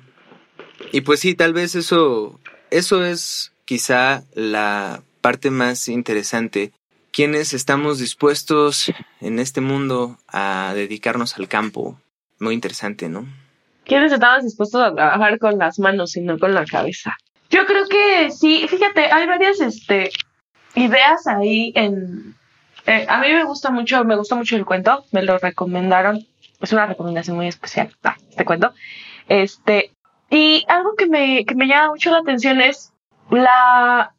y 0.91 1.01
pues 1.01 1.19
sí, 1.19 1.35
tal 1.35 1.53
vez 1.53 1.75
eso, 1.75 2.39
eso 2.71 3.05
es 3.05 3.51
quizá 3.65 4.23
la 4.33 5.03
parte 5.21 5.49
más 5.49 5.87
interesante. 5.87 6.71
Quienes 7.11 7.53
estamos 7.53 7.99
dispuestos 7.99 8.91
en 9.21 9.39
este 9.39 9.61
mundo 9.61 10.19
a 10.27 10.73
dedicarnos 10.75 11.37
al 11.37 11.47
campo. 11.47 11.99
Muy 12.39 12.53
interesante, 12.53 13.09
¿no? 13.09 13.25
¿Quiénes 13.87 14.11
estamos 14.11 14.43
dispuestos 14.43 14.81
a 14.81 14.93
trabajar 14.93 15.39
con 15.39 15.57
las 15.57 15.79
manos 15.79 16.17
y 16.17 16.21
no 16.21 16.37
con 16.37 16.53
la 16.53 16.65
cabeza? 16.65 17.15
Yo 17.49 17.65
creo 17.65 17.87
que 17.87 18.31
sí, 18.31 18.67
fíjate, 18.67 19.11
hay 19.11 19.25
varias 19.25 19.61
este, 19.61 20.09
ideas 20.75 21.25
ahí 21.27 21.71
en... 21.73 22.35
Eh, 22.85 23.05
a 23.07 23.19
mí 23.19 23.31
me 23.31 23.43
gusta 23.43 23.69
mucho, 23.71 24.03
me 24.03 24.15
gusta 24.15 24.35
mucho 24.35 24.55
el 24.55 24.65
cuento, 24.65 25.05
me 25.11 25.23
lo 25.23 25.37
recomendaron, 25.37 26.25
es 26.61 26.73
una 26.73 26.85
recomendación 26.85 27.37
muy 27.37 27.47
especial, 27.47 27.93
este 28.29 28.45
cuento. 28.45 28.73
Este, 29.27 29.91
y 30.29 30.65
algo 30.67 30.95
que 30.95 31.07
me, 31.07 31.45
que 31.45 31.55
me 31.55 31.67
llama 31.67 31.91
mucho 31.91 32.11
la 32.11 32.19
atención 32.19 32.61
es 32.61 32.93
la 33.29 34.13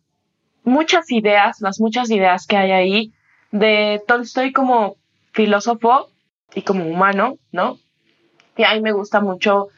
muchas 0.65 1.11
ideas, 1.11 1.61
las 1.61 1.81
muchas 1.81 2.11
ideas 2.11 2.47
que 2.47 2.57
hay 2.57 2.71
ahí 2.73 3.13
de 3.51 4.03
Tolstoy 4.07 4.53
como 4.53 4.97
filósofo 5.33 6.09
y 6.55 6.63
como 6.63 6.87
humano, 6.87 7.37
¿no? 7.53 7.79
A 8.65 8.75
mí 8.75 8.81
me 8.81 8.93
gusta 8.93 9.21
mucho 9.21 9.69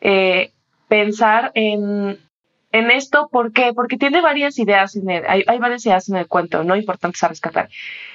eh, 0.00 0.52
pensar 0.88 1.52
en, 1.54 2.18
en 2.72 2.90
esto, 2.90 3.28
¿por 3.30 3.52
qué? 3.52 3.72
Porque 3.74 3.96
tiene 3.96 4.20
varias 4.20 4.58
ideas, 4.58 4.96
en 4.96 5.10
el, 5.10 5.24
hay, 5.26 5.58
varias 5.58 5.84
ideas 5.86 6.08
en 6.08 6.16
el 6.16 6.26
cuento, 6.26 6.64
¿no? 6.64 6.76
Importantes 6.76 7.22
a 7.22 7.28
rescatar. 7.28 7.68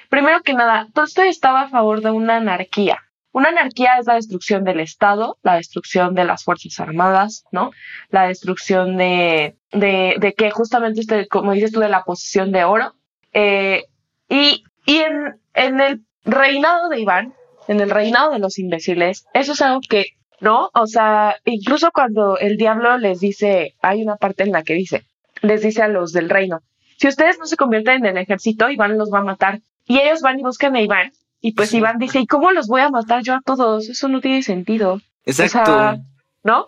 Primero 0.10 0.42
que 0.42 0.54
nada, 0.54 0.88
Tolstoy 0.94 1.30
estaba 1.30 1.62
a 1.62 1.70
favor 1.70 2.02
de 2.02 2.12
una 2.12 2.38
anarquía, 2.38 3.00
una 3.32 3.50
anarquía 3.50 3.98
es 3.98 4.08
la 4.08 4.16
destrucción 4.16 4.66
del 4.66 4.82
Estado, 4.82 5.38
la 5.42 5.56
destrucción 5.56 6.16
de 6.16 6.26
las 6.26 6.44
Fuerzas 6.44 6.80
Armadas, 6.82 7.46
¿no? 7.52 7.72
La 8.10 8.28
destrucción 8.28 8.98
de, 8.98 9.56
de, 9.72 10.16
de 10.20 10.34
que 10.34 10.52
justamente, 10.52 11.00
este, 11.00 11.28
como 11.30 11.54
dices 11.54 11.72
tú, 11.72 11.80
de 11.80 11.88
la 11.88 12.04
posición 12.04 12.52
de 12.52 12.66
oro. 12.66 12.94
Eh, 13.32 13.86
y 14.28 14.66
y 14.86 14.98
en, 14.98 15.40
en 15.54 15.82
el 15.82 16.02
reinado 16.26 16.90
de 16.90 17.00
Iván, 17.00 17.34
en 17.68 17.80
el 17.80 17.90
reinado 17.90 18.32
de 18.32 18.40
los 18.40 18.60
imbéciles, 18.60 19.26
eso 19.34 19.54
es 19.54 19.62
algo 19.62 19.82
que, 19.88 20.06
¿no? 20.40 20.70
O 20.74 20.88
sea, 20.88 21.36
incluso 21.46 21.92
cuando 21.92 22.38
el 22.38 22.58
diablo 22.58 22.98
les 22.98 23.20
dice, 23.20 23.76
hay 23.82 24.02
una 24.02 24.16
parte 24.16 24.44
en 24.44 24.52
la 24.52 24.64
que 24.64 24.74
dice, 24.74 25.04
les 25.42 25.62
dice 25.62 25.82
a 25.82 25.88
los 25.88 26.12
del 26.12 26.30
reino, 26.30 26.62
si 26.98 27.08
ustedes 27.08 27.40
no 27.40 27.46
se 27.46 27.58
convierten 27.58 28.06
en 28.06 28.18
el 28.18 28.24
ejército, 28.24 28.70
Iván 28.70 28.98
los 28.98 29.12
va 29.12 29.20
a 29.20 29.24
matar. 29.24 29.60
Y 29.88 30.00
ellos 30.00 30.22
van 30.22 30.40
y 30.40 30.44
buscan 30.44 30.76
a 30.76 30.82
Iván 30.82 31.12
y 31.42 31.54
pues 31.54 31.74
Iván 31.74 31.98
dice, 31.98 32.20
¿y 32.20 32.28
cómo 32.28 32.52
los 32.52 32.68
voy 32.68 32.82
a 32.82 32.90
matar 32.90 33.24
yo 33.24 33.34
a 33.34 33.42
todos? 33.44 33.90
Eso 33.90 34.08
no 34.08 34.22
tiene 34.22 34.44
sentido. 34.44 35.02
Exacto. 35.26 36.00
¿No? 36.44 36.68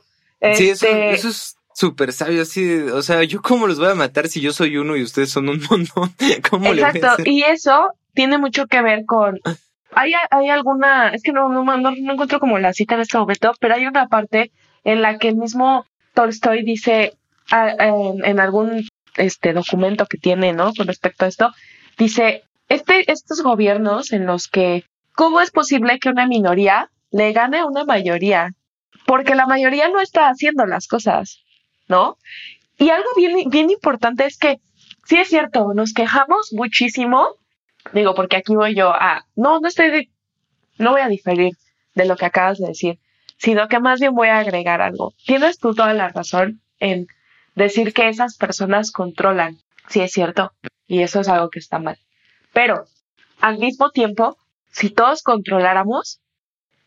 Sí, 0.55 0.71
este 0.71 1.11
eso, 1.11 1.29
es 1.29 1.55
súper 1.73 2.11
sabio, 2.11 2.41
así, 2.41 2.75
o 2.75 3.01
sea, 3.01 3.23
¿yo 3.23 3.41
cómo 3.41 3.67
los 3.67 3.79
voy 3.79 3.89
a 3.89 3.95
matar 3.95 4.27
si 4.27 4.41
yo 4.41 4.51
soy 4.51 4.75
uno 4.77 4.97
y 4.97 5.03
ustedes 5.03 5.29
son 5.29 5.47
un 5.47 5.61
montón? 5.69 6.13
¿Cómo 6.49 6.73
Exacto, 6.73 7.23
y 7.25 7.43
eso 7.43 7.93
tiene 8.13 8.37
mucho 8.37 8.65
que 8.65 8.81
ver 8.81 9.05
con... 9.05 9.39
Hay, 9.95 10.49
alguna, 10.49 11.09
es 11.09 11.23
que 11.23 11.31
no, 11.31 11.49
no, 11.49 11.63
no, 11.63 11.89
encuentro 11.89 12.39
como 12.39 12.59
la 12.59 12.73
cita 12.73 12.95
en 12.95 13.01
este 13.01 13.17
momento, 13.17 13.53
pero 13.59 13.75
hay 13.75 13.85
una 13.85 14.07
parte 14.07 14.51
en 14.83 15.01
la 15.01 15.17
que 15.17 15.29
el 15.29 15.35
mismo 15.35 15.85
Tolstoy 16.13 16.63
dice 16.63 17.13
en, 17.51 18.25
en 18.25 18.39
algún 18.39 18.87
este 19.15 19.53
documento 19.53 20.05
que 20.05 20.17
tiene, 20.17 20.53
¿no? 20.53 20.73
Con 20.73 20.87
respecto 20.87 21.25
a 21.25 21.27
esto, 21.27 21.51
dice, 21.97 22.43
este, 22.69 23.11
estos 23.11 23.41
gobiernos 23.41 24.11
en 24.11 24.25
los 24.25 24.47
que, 24.47 24.85
¿cómo 25.13 25.41
es 25.41 25.51
posible 25.51 25.99
que 25.99 26.09
una 26.09 26.27
minoría 26.27 26.89
le 27.11 27.31
gane 27.33 27.59
a 27.59 27.65
una 27.65 27.85
mayoría? 27.85 28.51
Porque 29.05 29.35
la 29.35 29.45
mayoría 29.45 29.89
no 29.89 29.99
está 29.99 30.29
haciendo 30.29 30.65
las 30.65 30.87
cosas, 30.87 31.43
¿no? 31.87 32.17
Y 32.77 32.89
algo 32.89 33.09
bien, 33.15 33.49
bien 33.49 33.69
importante 33.69 34.25
es 34.25 34.37
que, 34.37 34.59
sí 35.05 35.17
es 35.17 35.27
cierto, 35.27 35.73
nos 35.73 35.93
quejamos 35.93 36.51
muchísimo, 36.53 37.35
digo, 37.91 38.15
porque 38.15 38.37
aquí 38.37 38.55
voy 38.55 38.75
yo 38.75 38.89
a, 38.89 39.25
no, 39.35 39.59
no 39.59 39.67
estoy, 39.67 40.11
no 40.77 40.91
voy 40.91 41.01
a 41.01 41.07
diferir 41.07 41.53
de 41.95 42.05
lo 42.05 42.15
que 42.15 42.25
acabas 42.25 42.59
de 42.59 42.67
decir, 42.67 42.99
sino 43.37 43.67
que 43.67 43.79
más 43.79 43.99
bien 43.99 44.13
voy 44.13 44.29
a 44.29 44.39
agregar 44.39 44.81
algo. 44.81 45.13
Tienes 45.25 45.59
tú 45.59 45.73
toda 45.73 45.93
la 45.93 46.09
razón 46.09 46.61
en 46.79 47.07
decir 47.55 47.93
que 47.93 48.09
esas 48.09 48.37
personas 48.37 48.91
controlan, 48.91 49.57
sí 49.89 50.01
es 50.01 50.11
cierto, 50.11 50.51
y 50.87 51.01
eso 51.01 51.19
es 51.19 51.27
algo 51.27 51.49
que 51.49 51.59
está 51.59 51.79
mal. 51.79 51.97
Pero 52.53 52.85
al 53.41 53.57
mismo 53.57 53.91
tiempo, 53.91 54.37
si 54.71 54.89
todos 54.89 55.23
controláramos, 55.23 56.21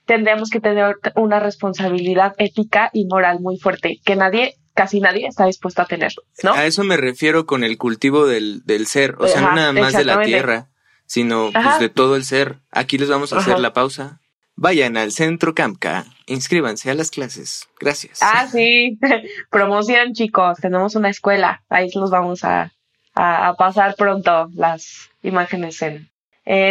tendríamos 0.07 0.51
que 0.51 0.61
tener 0.61 0.97
una 1.14 1.40
responsabilidad 1.40 2.34
ética 2.38 2.90
y 2.92 3.07
moral 3.07 3.40
muy 3.40 3.59
fuerte, 3.59 4.01
que 4.05 4.16
nadie, 4.16 4.55
casi 4.74 5.01
nadie 5.01 5.26
está 5.26 5.47
dispuesto 5.47 5.82
a 5.82 5.86
tener, 5.86 6.12
¿no? 6.42 6.55
A 6.55 6.64
eso 6.64 6.84
me 6.84 6.97
refiero 6.97 7.44
con 7.44 7.64
el 7.64 7.76
cultivo 7.76 8.26
del, 8.26 8.62
del 8.64 8.86
ser, 8.86 9.16
o 9.18 9.26
sea, 9.26 9.40
no 9.40 9.55
nada 9.55 9.72
más 9.72 9.92
de 9.92 10.05
la 10.05 10.22
tierra, 10.22 10.68
sino 11.07 11.50
pues, 11.52 11.78
de 11.78 11.88
todo 11.88 12.16
el 12.16 12.24
ser. 12.24 12.59
Aquí 12.70 12.98
les 12.98 13.09
vamos 13.09 13.32
a 13.32 13.38
hacer 13.38 13.59
la 13.59 13.72
pausa. 13.72 14.20
Vayan 14.57 14.96
al 14.96 15.12
centro 15.12 15.54
Camca, 15.54 16.07
inscríbanse 16.26 16.90
a 16.90 16.94
las 16.94 17.11
clases. 17.11 17.68
Gracias. 17.78 18.20
Ah, 18.22 18.46
sí. 18.50 18.98
Promoción, 19.50 20.14
chicos. 20.14 20.59
Tenemos 20.59 20.94
una 20.94 21.11
escuela. 21.11 21.62
Ahí 21.68 21.90
los 21.94 22.11
vamos 22.11 22.42
a, 22.42 22.72
a, 23.14 23.54
pasar 23.54 23.96
pronto 23.96 24.48
las 24.54 25.11
imágenes 25.22 25.82
en, 25.82 26.11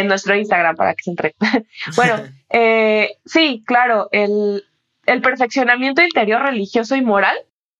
nuestro 0.08 0.34
Instagram 0.34 0.74
para 0.74 0.94
que 0.94 1.04
se 1.04 1.10
entre. 1.10 1.34
bueno, 1.96 2.24
eh, 2.50 3.18
sí, 3.24 3.62
claro, 3.64 4.08
el, 4.10 4.64
el 5.06 5.20
perfeccionamiento 5.20 6.02
interior 6.02 6.42
religioso 6.42 6.96
y 6.96 7.02
moral, 7.02 7.36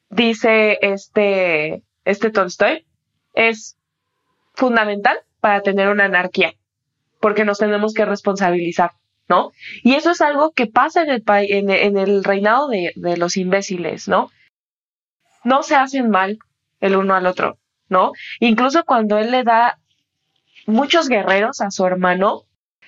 dice 0.08 0.78
este, 0.82 1.82
este 2.04 2.30
Tolstoy, 2.30 2.86
es 3.34 3.76
fundamental 4.54 5.18
para 5.40 5.62
tener 5.62 5.88
una 5.88 6.04
anarquía, 6.04 6.54
porque 7.20 7.44
nos 7.44 7.58
tenemos 7.58 7.94
que 7.94 8.04
responsabilizar, 8.04 8.92
¿no? 9.28 9.52
Y 9.82 9.94
eso 9.94 10.10
es 10.10 10.20
algo 10.20 10.52
que 10.52 10.66
pasa 10.66 11.02
en 11.02 11.10
el, 11.10 11.24
en, 11.26 11.70
en 11.70 11.96
el 11.96 12.24
reinado 12.24 12.68
de, 12.68 12.92
de 12.96 13.16
los 13.16 13.36
imbéciles, 13.36 14.08
¿no? 14.08 14.30
No 15.44 15.62
se 15.62 15.76
hacen 15.76 16.10
mal 16.10 16.38
el 16.80 16.96
uno 16.96 17.14
al 17.14 17.26
otro. 17.26 17.58
¿no? 17.88 18.12
Incluso 18.40 18.84
cuando 18.84 19.18
él 19.18 19.30
le 19.30 19.44
da 19.44 19.78
muchos 20.66 21.08
guerreros 21.08 21.60
a 21.60 21.70
su 21.70 21.86
hermano 21.86 22.42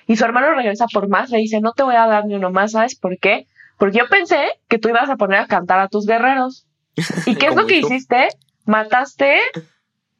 y 0.06 0.16
su 0.16 0.24
hermano 0.24 0.54
regresa 0.54 0.86
por 0.92 1.08
más, 1.08 1.30
le 1.30 1.38
dice, 1.38 1.60
no 1.60 1.72
te 1.72 1.82
voy 1.82 1.96
a 1.96 2.06
dar 2.06 2.24
ni 2.26 2.34
uno 2.34 2.50
más, 2.50 2.72
¿sabes 2.72 2.96
por 2.96 3.18
qué? 3.18 3.46
Porque 3.76 3.98
yo 3.98 4.08
pensé 4.08 4.48
que 4.68 4.78
tú 4.78 4.88
ibas 4.88 5.10
a 5.10 5.16
poner 5.16 5.40
a 5.40 5.46
cantar 5.46 5.78
a 5.78 5.88
tus 5.88 6.06
guerreros. 6.06 6.66
¿Y 7.26 7.36
qué 7.36 7.48
es 7.48 7.56
lo 7.56 7.66
que 7.66 7.78
hiciste? 7.78 8.28
Mataste 8.64 9.38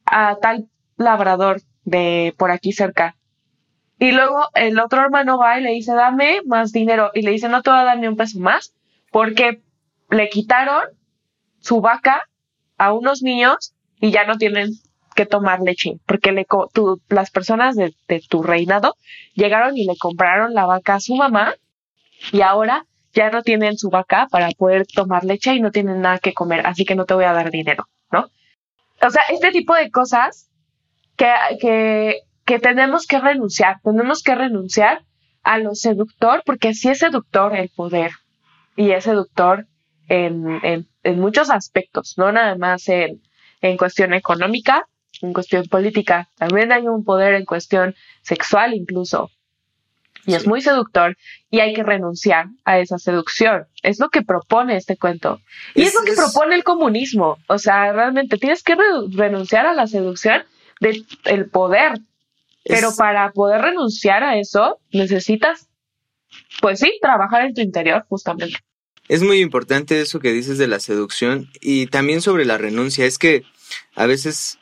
a 0.05 0.37
tal 0.37 0.69
labrador 0.95 1.61
de 1.89 2.33
por 2.37 2.51
aquí 2.51 2.71
cerca. 2.71 3.15
Y 3.97 4.11
luego 4.11 4.47
el 4.53 4.79
otro 4.79 5.01
hermano 5.01 5.37
va 5.37 5.59
y 5.59 5.63
le 5.63 5.71
dice, 5.71 5.93
dame 5.93 6.41
más 6.45 6.71
dinero. 6.71 7.11
Y 7.13 7.21
le 7.21 7.31
dice, 7.31 7.49
no 7.49 7.61
te 7.61 7.69
voy 7.69 7.79
a 7.79 7.83
dar 7.83 7.99
ni 7.99 8.07
un 8.07 8.15
peso 8.15 8.39
más 8.39 8.73
porque 9.11 9.61
le 10.09 10.29
quitaron 10.29 10.83
su 11.59 11.81
vaca 11.81 12.23
a 12.77 12.93
unos 12.93 13.21
niños 13.21 13.73
y 13.99 14.11
ya 14.11 14.25
no 14.25 14.37
tienen 14.37 14.71
que 15.15 15.25
tomar 15.25 15.59
leche, 15.59 15.97
porque 16.05 16.31
le, 16.31 16.47
las 17.09 17.29
personas 17.29 17.75
de, 17.75 17.93
tu 18.29 18.41
reinado 18.41 18.95
llegaron 19.33 19.75
y 19.77 19.85
le 19.85 19.97
compraron 19.97 20.53
la 20.53 20.65
vaca 20.65 20.95
a 20.95 20.99
su 21.01 21.15
mamá 21.15 21.55
y 22.31 22.39
ahora 22.41 22.85
ya 23.13 23.29
no 23.29 23.41
tienen 23.41 23.77
su 23.77 23.89
vaca 23.89 24.27
para 24.31 24.49
poder 24.51 24.87
tomar 24.87 25.25
leche 25.25 25.53
y 25.55 25.59
no 25.59 25.71
tienen 25.71 25.99
nada 25.99 26.19
que 26.19 26.33
comer, 26.33 26.65
así 26.65 26.85
que 26.85 26.95
no 26.95 27.05
te 27.05 27.15
voy 27.15 27.25
a 27.25 27.33
dar 27.33 27.51
dinero, 27.51 27.89
¿no? 28.11 28.27
O 29.01 29.09
sea, 29.09 29.23
este 29.29 29.51
tipo 29.51 29.75
de 29.75 29.91
cosas 29.91 30.49
que, 31.19 31.57
que, 31.59 32.21
que 32.45 32.59
tenemos 32.59 33.05
que 33.05 33.19
renunciar, 33.19 33.81
tenemos 33.83 34.23
que 34.23 34.35
renunciar 34.35 35.03
a 35.43 35.57
lo 35.57 35.75
seductor, 35.75 36.41
porque 36.45 36.73
sí 36.73 36.87
es 36.89 36.99
seductor 36.99 37.55
el 37.55 37.69
poder 37.69 38.11
y 38.77 38.91
es 38.91 39.03
seductor 39.03 39.67
en, 40.07 40.47
en, 40.63 40.87
en 41.03 41.19
muchos 41.19 41.49
aspectos, 41.49 42.15
no 42.17 42.31
nada 42.31 42.55
más 42.55 42.87
en, 42.87 43.21
en 43.61 43.75
cuestión 43.75 44.13
económica, 44.13 44.87
en 45.21 45.33
cuestión 45.33 45.65
política, 45.65 46.29
también 46.37 46.71
hay 46.71 46.87
un 46.87 47.03
poder 47.03 47.33
en 47.33 47.43
cuestión 47.43 47.95
sexual 48.21 48.73
incluso. 48.73 49.29
Y 50.25 50.35
es 50.35 50.45
muy 50.47 50.61
seductor 50.61 51.17
y 51.49 51.59
hay 51.59 51.73
que 51.73 51.83
renunciar 51.83 52.47
a 52.63 52.77
esa 52.79 52.97
seducción. 52.97 53.65
Es 53.81 53.99
lo 53.99 54.09
que 54.09 54.21
propone 54.21 54.75
este 54.75 54.95
cuento. 54.95 55.39
Y 55.73 55.83
es, 55.83 55.95
lo 55.95 56.01
que 56.03 56.13
propone 56.13 56.55
el 56.55 56.63
comunismo. 56.63 57.37
O 57.47 57.57
sea, 57.57 57.91
realmente 57.93 58.37
tienes 58.37 58.61
que 58.61 58.75
renunciar 59.11 59.65
a 59.65 59.73
la 59.73 59.87
seducción 59.87 60.43
del 60.79 61.49
poder. 61.49 61.99
Pero 62.65 62.89
para 62.95 63.31
poder 63.31 63.61
renunciar 63.61 64.23
a 64.23 64.37
eso, 64.37 64.79
necesitas, 64.91 65.69
pues 66.61 66.79
sí, 66.79 66.91
trabajar 67.01 67.45
en 67.45 67.53
tu 67.53 67.61
interior, 67.61 68.05
justamente. 68.07 68.57
Es 69.07 69.23
muy 69.23 69.39
importante 69.39 70.01
eso 70.01 70.19
que 70.19 70.31
dices 70.31 70.59
de 70.59 70.67
la 70.67 70.79
seducción 70.79 71.49
y 71.61 71.87
también 71.87 72.21
sobre 72.21 72.45
la 72.45 72.59
renuncia. 72.59 73.05
Es 73.05 73.17
que 73.17 73.43
a 73.95 74.05
veces 74.05 74.59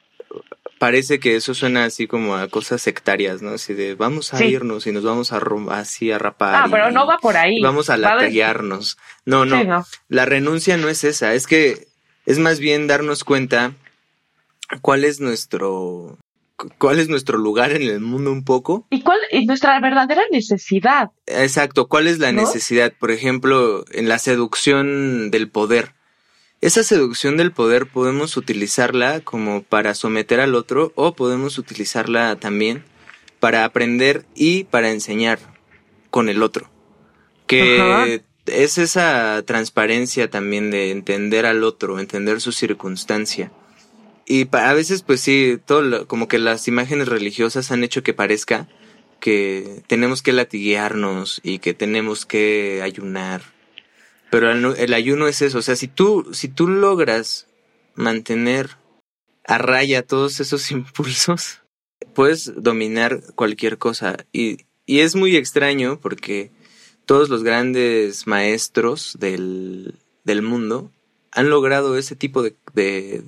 parece 0.78 1.20
que 1.20 1.36
eso 1.36 1.53
suena 1.53 1.84
así 1.84 2.07
como 2.07 2.36
a 2.36 2.47
cosas 2.47 2.82
sectarias, 2.82 3.41
¿no? 3.41 3.51
Así 3.51 3.74
de 3.74 3.95
vamos 3.95 4.34
a 4.34 4.43
irnos 4.43 4.88
y 4.88 4.93
nos 4.93 5.03
vamos 5.03 5.34
a 5.34 5.41
así 5.72 6.11
a 6.11 6.18
rapar. 6.18 6.55
Ah, 6.55 6.68
pero 6.72 6.91
no 6.91 7.05
va 7.05 7.18
por 7.18 7.36
ahí. 7.36 7.61
Vamos 7.61 7.89
a 7.89 7.97
latearnos. 7.97 8.97
No, 9.26 9.45
no, 9.45 9.65
no. 9.65 9.86
La 10.07 10.26
renuncia 10.26 10.78
no 10.78 10.88
es 10.88 11.03
esa. 11.03 11.34
Es 11.34 11.45
que 11.45 11.88
es 12.26 12.39
más 12.39 12.59
bien 12.59 12.88
darnos 12.88 13.24
cuenta 13.24 13.74
cuál 14.82 15.03
es 15.03 15.20
nuestro 15.20 16.18
cuál 16.78 16.99
es 16.99 17.07
nuestro 17.07 17.38
lugar 17.38 17.72
en 17.72 17.84
el 17.84 17.99
mundo 17.99 18.32
un 18.32 18.43
poco. 18.43 18.88
Y 18.89 19.01
cuál 19.01 19.20
es 19.32 19.45
nuestra 19.45 19.80
verdadera 19.80 20.24
necesidad. 20.32 21.11
Exacto, 21.28 21.88
cuál 21.88 22.07
es 22.07 22.20
la 22.20 22.32
necesidad, 22.32 22.93
por 22.99 23.11
ejemplo, 23.11 23.86
en 23.91 24.09
la 24.09 24.18
seducción 24.20 25.30
del 25.30 25.49
poder. 25.49 25.93
Esa 26.59 26.84
seducción 26.84 27.38
del 27.38 27.51
poder 27.51 27.86
podemos 27.86 28.36
utilizarla 28.36 29.20
como 29.20 29.61
para 29.61 29.93
someter 29.93 30.39
al 30.39 30.55
otro 30.55 30.91
o 30.95 31.13
podemos 31.13 31.59
utilizarla 31.59 32.36
también 32.38 32.84
para 33.39 33.63
aprender 33.63 34.26
y 34.34 34.63
para 34.63 34.89
enseñar 34.89 35.38
con 36.09 36.30
el 36.30 36.41
otro. 36.41 36.72
Que 37.45 38.24
es 38.47 38.78
esa 38.78 39.43
transparencia 39.45 40.30
también 40.30 40.72
de 40.72 40.91
entender 40.91 41.45
al 41.45 41.63
otro, 41.63 41.99
entender 41.99 42.41
su 42.41 42.51
circunstancia. 42.51 43.51
Y 44.30 44.49
a 44.51 44.73
veces, 44.73 45.03
pues 45.03 45.21
sí, 45.21 45.57
todo 45.65 46.05
como 46.05 46.28
que 46.28 46.38
las 46.38 46.67
imágenes 46.67 47.07
religiosas 47.07 47.71
han 47.71 47.86
hecho 47.86 48.03
que 48.03 48.13
parezca 48.13 48.67
que 49.21 49.84
tenemos 49.88 50.21
que 50.21 50.34
latiguearnos 50.34 51.39
y 51.43 51.59
que 51.59 51.73
tenemos 51.73 52.25
que 52.25 52.82
ayunar. 52.84 53.41
Pero 54.30 54.51
el, 54.51 54.93
ayuno 54.93 55.30
es 55.30 55.41
eso, 55.41 55.59
o 55.59 55.61
sea, 55.61 55.78
si 55.78 55.88
tú, 55.88 56.28
si 56.34 56.49
tú 56.49 56.67
logras 56.67 57.47
mantener 57.95 58.71
a 59.45 59.57
raya 59.57 60.05
todos 60.05 60.41
esos 60.41 60.71
impulsos, 60.71 61.61
puedes 62.13 62.51
dominar 62.61 63.21
cualquier 63.36 63.78
cosa. 63.78 64.17
Y, 64.34 64.65
y 64.86 64.99
es 64.99 65.15
muy 65.15 65.38
extraño 65.38 66.01
porque 66.01 66.51
todos 67.05 67.30
los 67.30 67.43
grandes 67.43 68.28
maestros 68.28 69.15
del, 69.17 69.95
del 70.25 70.41
mundo 70.41 70.91
han 71.32 71.49
logrado 71.49 71.97
ese 71.97 72.17
tipo 72.17 72.43
de, 72.43 72.55
de 72.73 73.23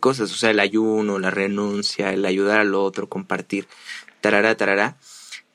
cosas, 0.00 0.32
o 0.32 0.34
sea, 0.34 0.50
el 0.50 0.60
ayuno, 0.60 1.18
la 1.18 1.30
renuncia, 1.30 2.12
el 2.12 2.24
ayudar 2.24 2.60
al 2.60 2.74
otro, 2.74 3.08
compartir, 3.08 3.66
tarará, 4.20 4.56
tarará. 4.56 4.96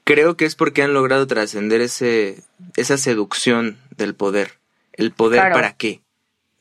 Creo 0.04 0.38
que 0.38 0.46
es 0.46 0.56
porque 0.56 0.82
han 0.82 0.94
logrado 0.94 1.28
trascender 1.28 1.82
ese, 1.82 2.44
esa 2.76 2.98
seducción 2.98 3.78
del 3.96 4.16
poder. 4.16 4.60
¿El 4.94 5.12
poder 5.12 5.52
para 5.52 5.74
qué? 5.74 6.02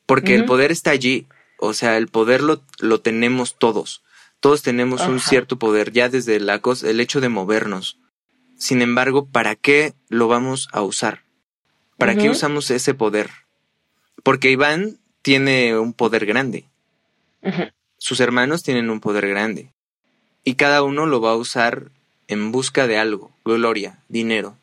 Porque 0.07 0.35
el 0.35 0.45
poder 0.45 0.71
está 0.71 0.91
allí, 0.91 1.27
o 1.59 1.75
sea, 1.75 1.97
el 1.97 2.09
poder 2.09 2.43
lo, 2.43 2.63
lo 2.79 3.01
tenemos 3.01 3.59
todos. 3.59 4.03
Todos 4.41 4.63
tenemos 4.63 5.03
un 5.03 5.19
cierto 5.19 5.59
poder, 5.59 5.93
ya 5.93 6.09
desde 6.09 6.39
la 6.39 6.61
cosa, 6.61 6.89
el 6.89 7.01
hecho 7.01 7.21
de 7.21 7.29
movernos. 7.29 7.99
Sin 8.57 8.83
embargo, 8.83 9.27
¿para 9.27 9.57
qué 9.57 9.95
lo 10.09 10.29
vamos 10.29 10.69
a 10.73 10.83
usar? 10.83 11.25
¿Para 11.97 12.15
qué 12.15 12.31
usamos 12.31 12.71
ese 12.71 12.95
poder? 12.95 13.31
Porque 14.23 14.51
Iván 14.51 15.01
tiene 15.23 15.77
un 15.77 15.93
poder 15.93 16.27
grande. 16.27 16.68
Sus 17.97 18.21
hermanos 18.21 18.63
tienen 18.63 18.91
un 18.91 19.01
poder 19.01 19.29
grande 19.29 19.73
y 20.45 20.55
cada 20.55 20.83
uno 20.83 21.07
lo 21.07 21.21
va 21.21 21.33
a 21.33 21.37
usar 21.37 21.91
en 22.27 22.53
busca 22.53 22.87
de 22.87 22.99
algo, 22.99 23.33
gloria, 23.45 23.99
dinero, 24.09 24.57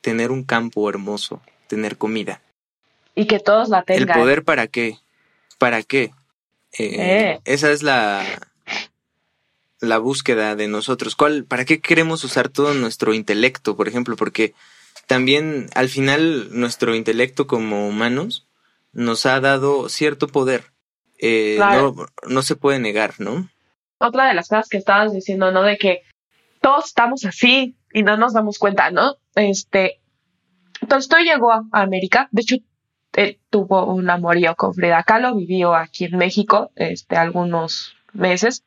tener 0.00 0.30
un 0.30 0.44
campo 0.44 0.88
hermoso, 0.88 1.42
tener 1.66 1.98
comida. 1.98 2.40
Y 3.14 3.26
que 3.26 3.40
todos 3.40 3.68
la 3.68 3.82
tengan. 3.82 4.08
¿El 4.08 4.14
poder 4.14 4.44
para 4.44 4.68
qué? 4.68 4.98
¿Para 5.58 5.82
qué? 5.82 6.12
Eh, 6.78 6.96
eh. 6.98 7.40
Esa 7.44 7.72
es 7.72 7.82
la, 7.82 8.24
la 9.80 9.98
búsqueda 9.98 10.56
de 10.56 10.68
nosotros. 10.68 11.16
¿Cuál, 11.16 11.44
¿Para 11.44 11.64
qué 11.64 11.80
queremos 11.80 12.24
usar 12.24 12.48
todo 12.48 12.74
nuestro 12.74 13.14
intelecto, 13.14 13.76
por 13.76 13.88
ejemplo? 13.88 14.16
Porque 14.16 14.54
también 15.06 15.68
al 15.74 15.88
final 15.88 16.48
nuestro 16.52 16.94
intelecto 16.94 17.46
como 17.46 17.88
humanos 17.88 18.46
nos 18.92 19.26
ha 19.26 19.40
dado 19.40 19.88
cierto 19.88 20.28
poder 20.28 20.72
eh, 21.18 21.56
no, 21.58 21.94
no 22.26 22.42
se 22.42 22.56
puede 22.56 22.78
negar, 22.78 23.14
¿no? 23.18 23.48
Otra 23.98 24.28
de 24.28 24.34
las 24.34 24.48
cosas 24.48 24.68
que 24.68 24.76
estabas 24.78 25.12
diciendo, 25.12 25.50
¿no? 25.50 25.62
De 25.62 25.76
que 25.76 26.02
todos 26.60 26.86
estamos 26.86 27.24
así 27.24 27.76
y 27.92 28.02
no 28.02 28.16
nos 28.16 28.34
damos 28.34 28.58
cuenta, 28.58 28.90
¿no? 28.90 29.16
Este, 29.34 30.00
Tolstoy 30.86 31.24
llegó 31.24 31.52
a 31.52 31.64
América, 31.72 32.28
de 32.30 32.42
hecho, 32.42 32.56
él 33.14 33.38
tuvo 33.50 33.86
un 33.86 34.08
amorío 34.10 34.54
con 34.54 34.74
Frida 34.74 35.02
Kahlo, 35.02 35.34
vivió 35.34 35.74
aquí 35.74 36.04
en 36.04 36.18
México, 36.18 36.70
este, 36.76 37.16
algunos 37.16 37.96
meses, 38.12 38.64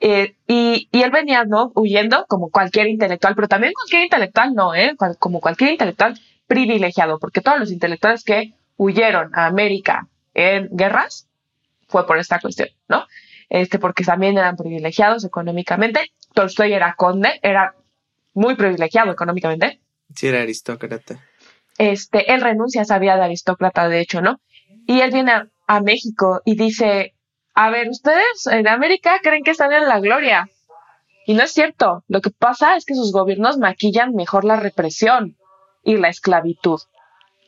eh, 0.00 0.34
y, 0.48 0.88
y, 0.90 1.02
él 1.02 1.10
venía, 1.10 1.44
¿no? 1.44 1.70
Huyendo, 1.74 2.26
como 2.28 2.50
cualquier 2.50 2.88
intelectual, 2.88 3.34
pero 3.36 3.48
también 3.48 3.72
cualquier 3.72 4.02
intelectual, 4.02 4.54
no, 4.54 4.74
¿eh? 4.74 4.96
Como 5.18 5.40
cualquier 5.40 5.70
intelectual 5.70 6.18
privilegiado, 6.46 7.18
porque 7.18 7.40
todos 7.40 7.58
los 7.60 7.70
intelectuales 7.70 8.24
que 8.24 8.54
huyeron 8.76 9.30
a 9.34 9.46
América 9.46 10.08
en 10.34 10.68
guerras, 10.72 11.28
fue 11.94 12.08
por 12.08 12.18
esta 12.18 12.40
cuestión, 12.40 12.70
¿no? 12.88 13.06
Este, 13.48 13.78
porque 13.78 14.02
también 14.02 14.36
eran 14.36 14.56
privilegiados 14.56 15.24
económicamente. 15.24 16.10
Tolstoy 16.34 16.72
era 16.72 16.96
conde, 16.96 17.38
era 17.40 17.76
muy 18.32 18.56
privilegiado 18.56 19.12
económicamente. 19.12 19.80
Sí, 20.12 20.26
era 20.26 20.42
aristócrata. 20.42 21.20
Este, 21.78 22.34
él 22.34 22.40
renuncia 22.40 22.80
a 22.80 22.82
esa 22.82 22.98
vida 22.98 23.14
de 23.14 23.22
aristócrata, 23.22 23.88
de 23.88 24.00
hecho, 24.00 24.20
¿no? 24.22 24.40
Y 24.88 25.02
él 25.02 25.12
viene 25.12 25.30
a, 25.30 25.46
a 25.68 25.80
México 25.80 26.42
y 26.44 26.56
dice, 26.56 27.14
a 27.54 27.70
ver, 27.70 27.88
ustedes 27.88 28.48
en 28.50 28.66
América 28.66 29.20
creen 29.22 29.44
que 29.44 29.52
están 29.52 29.72
en 29.72 29.86
la 29.86 30.00
gloria. 30.00 30.48
Y 31.24 31.34
no 31.34 31.44
es 31.44 31.52
cierto. 31.52 32.02
Lo 32.08 32.20
que 32.22 32.30
pasa 32.30 32.74
es 32.74 32.84
que 32.84 32.96
sus 32.96 33.12
gobiernos 33.12 33.58
maquillan 33.58 34.14
mejor 34.14 34.44
la 34.44 34.56
represión 34.56 35.36
y 35.84 35.96
la 35.96 36.08
esclavitud. 36.08 36.80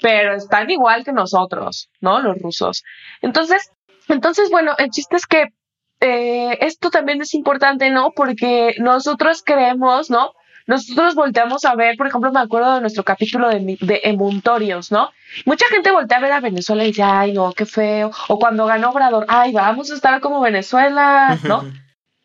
Pero 0.00 0.36
están 0.36 0.70
igual 0.70 1.04
que 1.04 1.12
nosotros, 1.12 1.90
¿no? 2.00 2.20
Los 2.20 2.38
rusos. 2.38 2.84
Entonces, 3.22 3.72
entonces, 4.08 4.50
bueno, 4.50 4.72
el 4.78 4.90
chiste 4.90 5.16
es 5.16 5.26
que 5.26 5.52
eh, 6.00 6.58
esto 6.60 6.90
también 6.90 7.22
es 7.22 7.34
importante, 7.34 7.90
¿no? 7.90 8.12
Porque 8.14 8.74
nosotros 8.78 9.42
creemos, 9.44 10.10
¿no? 10.10 10.32
Nosotros 10.66 11.14
volteamos 11.14 11.64
a 11.64 11.76
ver, 11.76 11.96
por 11.96 12.08
ejemplo, 12.08 12.32
me 12.32 12.40
acuerdo 12.40 12.74
de 12.74 12.80
nuestro 12.80 13.04
capítulo 13.04 13.48
de, 13.48 13.78
de 13.80 14.00
Emuntorios, 14.02 14.90
¿no? 14.90 15.10
Mucha 15.44 15.66
gente 15.68 15.92
voltea 15.92 16.18
a 16.18 16.20
ver 16.20 16.32
a 16.32 16.40
Venezuela 16.40 16.82
y 16.82 16.88
dice, 16.88 17.04
ay, 17.04 17.32
no, 17.32 17.52
qué 17.52 17.66
feo. 17.66 18.10
O 18.28 18.38
cuando 18.38 18.66
ganó 18.66 18.90
Obrador, 18.90 19.26
ay, 19.28 19.52
vamos 19.52 19.90
a 19.90 19.94
estar 19.94 20.20
como 20.20 20.40
Venezuela, 20.40 21.38
¿no? 21.44 21.64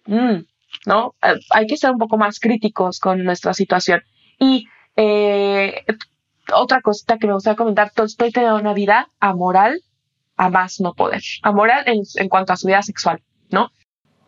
Mm, 0.05 0.45
¿No? 0.87 1.13
Eh, 1.21 1.39
hay 1.51 1.67
que 1.67 1.77
ser 1.77 1.91
un 1.91 1.99
poco 1.99 2.17
más 2.17 2.39
críticos 2.39 2.99
con 2.99 3.23
nuestra 3.23 3.53
situación. 3.53 4.01
Y 4.39 4.67
eh, 4.95 5.85
otra 6.53 6.81
cosita 6.81 7.19
que 7.19 7.27
me 7.27 7.33
gustaría 7.33 7.55
comentar, 7.55 7.91
Tolstoy 7.91 8.31
tenía 8.31 8.55
una 8.55 8.73
vida 8.73 9.09
amoral 9.19 9.79
a 10.41 10.49
más 10.49 10.79
no 10.79 10.93
poder. 10.93 11.21
A 11.43 11.51
moral 11.51 11.83
en, 11.85 12.29
cuanto 12.29 12.51
a 12.51 12.55
su 12.55 12.65
vida 12.65 12.81
sexual, 12.81 13.21
¿no? 13.51 13.69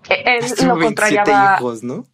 E, 0.07 0.37
él 0.37 0.67
lo 0.67 0.79
contrariaba. 0.79 1.55
Hijos, 1.57 1.81
¿no? 1.81 2.05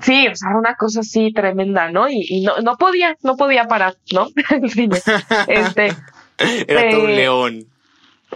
Sí, 0.00 0.26
o 0.26 0.34
sea, 0.34 0.56
una 0.56 0.74
cosa 0.74 1.00
así 1.00 1.34
tremenda, 1.34 1.90
¿no? 1.90 2.08
Y, 2.08 2.42
no, 2.46 2.60
no 2.62 2.76
podía, 2.78 3.14
no 3.22 3.36
podía 3.36 3.64
parar, 3.68 3.96
¿no? 4.10 4.28
este, 5.48 5.94
Era 6.66 6.90
todo 6.90 7.04
un 7.04 7.10
eh, 7.10 7.16
león. 7.16 7.66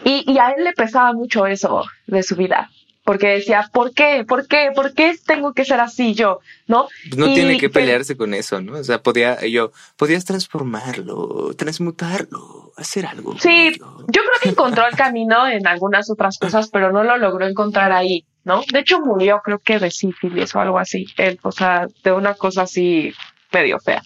Y, 0.04 0.30
y 0.30 0.38
a 0.38 0.50
él 0.50 0.64
le 0.64 0.74
pesaba 0.74 1.14
mucho 1.14 1.46
eso 1.46 1.84
de 2.06 2.22
su 2.22 2.36
vida 2.36 2.68
porque 3.06 3.28
decía, 3.28 3.70
¿por 3.72 3.94
qué? 3.94 4.24
¿Por 4.26 4.48
qué? 4.48 4.72
¿Por 4.74 4.92
qué 4.92 5.16
tengo 5.24 5.54
que 5.54 5.64
ser 5.64 5.78
así 5.78 6.12
yo? 6.12 6.40
¿No? 6.66 6.88
No 7.16 7.32
tiene 7.32 7.56
que 7.56 7.70
pelearse 7.70 8.16
con 8.16 8.34
eso, 8.34 8.60
¿no? 8.60 8.72
O 8.72 8.84
sea, 8.84 9.00
podía, 9.00 9.46
yo, 9.46 9.70
podías 9.96 10.24
transformarlo, 10.24 11.54
transmutarlo, 11.54 12.72
hacer 12.76 13.06
algo. 13.06 13.38
Sí, 13.38 13.72
yo 13.78 13.86
creo 14.08 14.40
que 14.42 14.48
encontró 14.48 14.84
el 14.88 14.96
camino 14.96 15.46
en 15.46 15.68
algunas 15.68 16.10
otras 16.10 16.36
cosas, 16.36 16.68
pero 16.68 16.90
no 16.90 17.04
lo 17.04 17.16
logró 17.16 17.46
encontrar 17.46 17.92
ahí, 17.92 18.26
¿no? 18.42 18.62
De 18.72 18.80
hecho, 18.80 19.00
murió, 19.00 19.40
creo 19.42 19.60
que 19.60 19.78
de 19.78 19.92
sífilis 19.92 20.52
o 20.56 20.60
algo 20.60 20.80
así, 20.80 21.06
él, 21.16 21.38
o 21.42 21.52
sea, 21.52 21.86
de 22.02 22.10
una 22.10 22.34
cosa 22.34 22.62
así 22.62 23.14
medio 23.52 23.78
fea. 23.78 24.02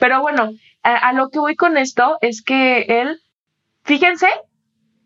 Pero 0.00 0.20
bueno, 0.20 0.52
a, 0.82 0.96
a 0.96 1.12
lo 1.12 1.28
que 1.28 1.38
voy 1.38 1.54
con 1.54 1.78
esto 1.78 2.18
es 2.20 2.42
que 2.42 2.80
él, 2.88 3.20
fíjense 3.84 4.26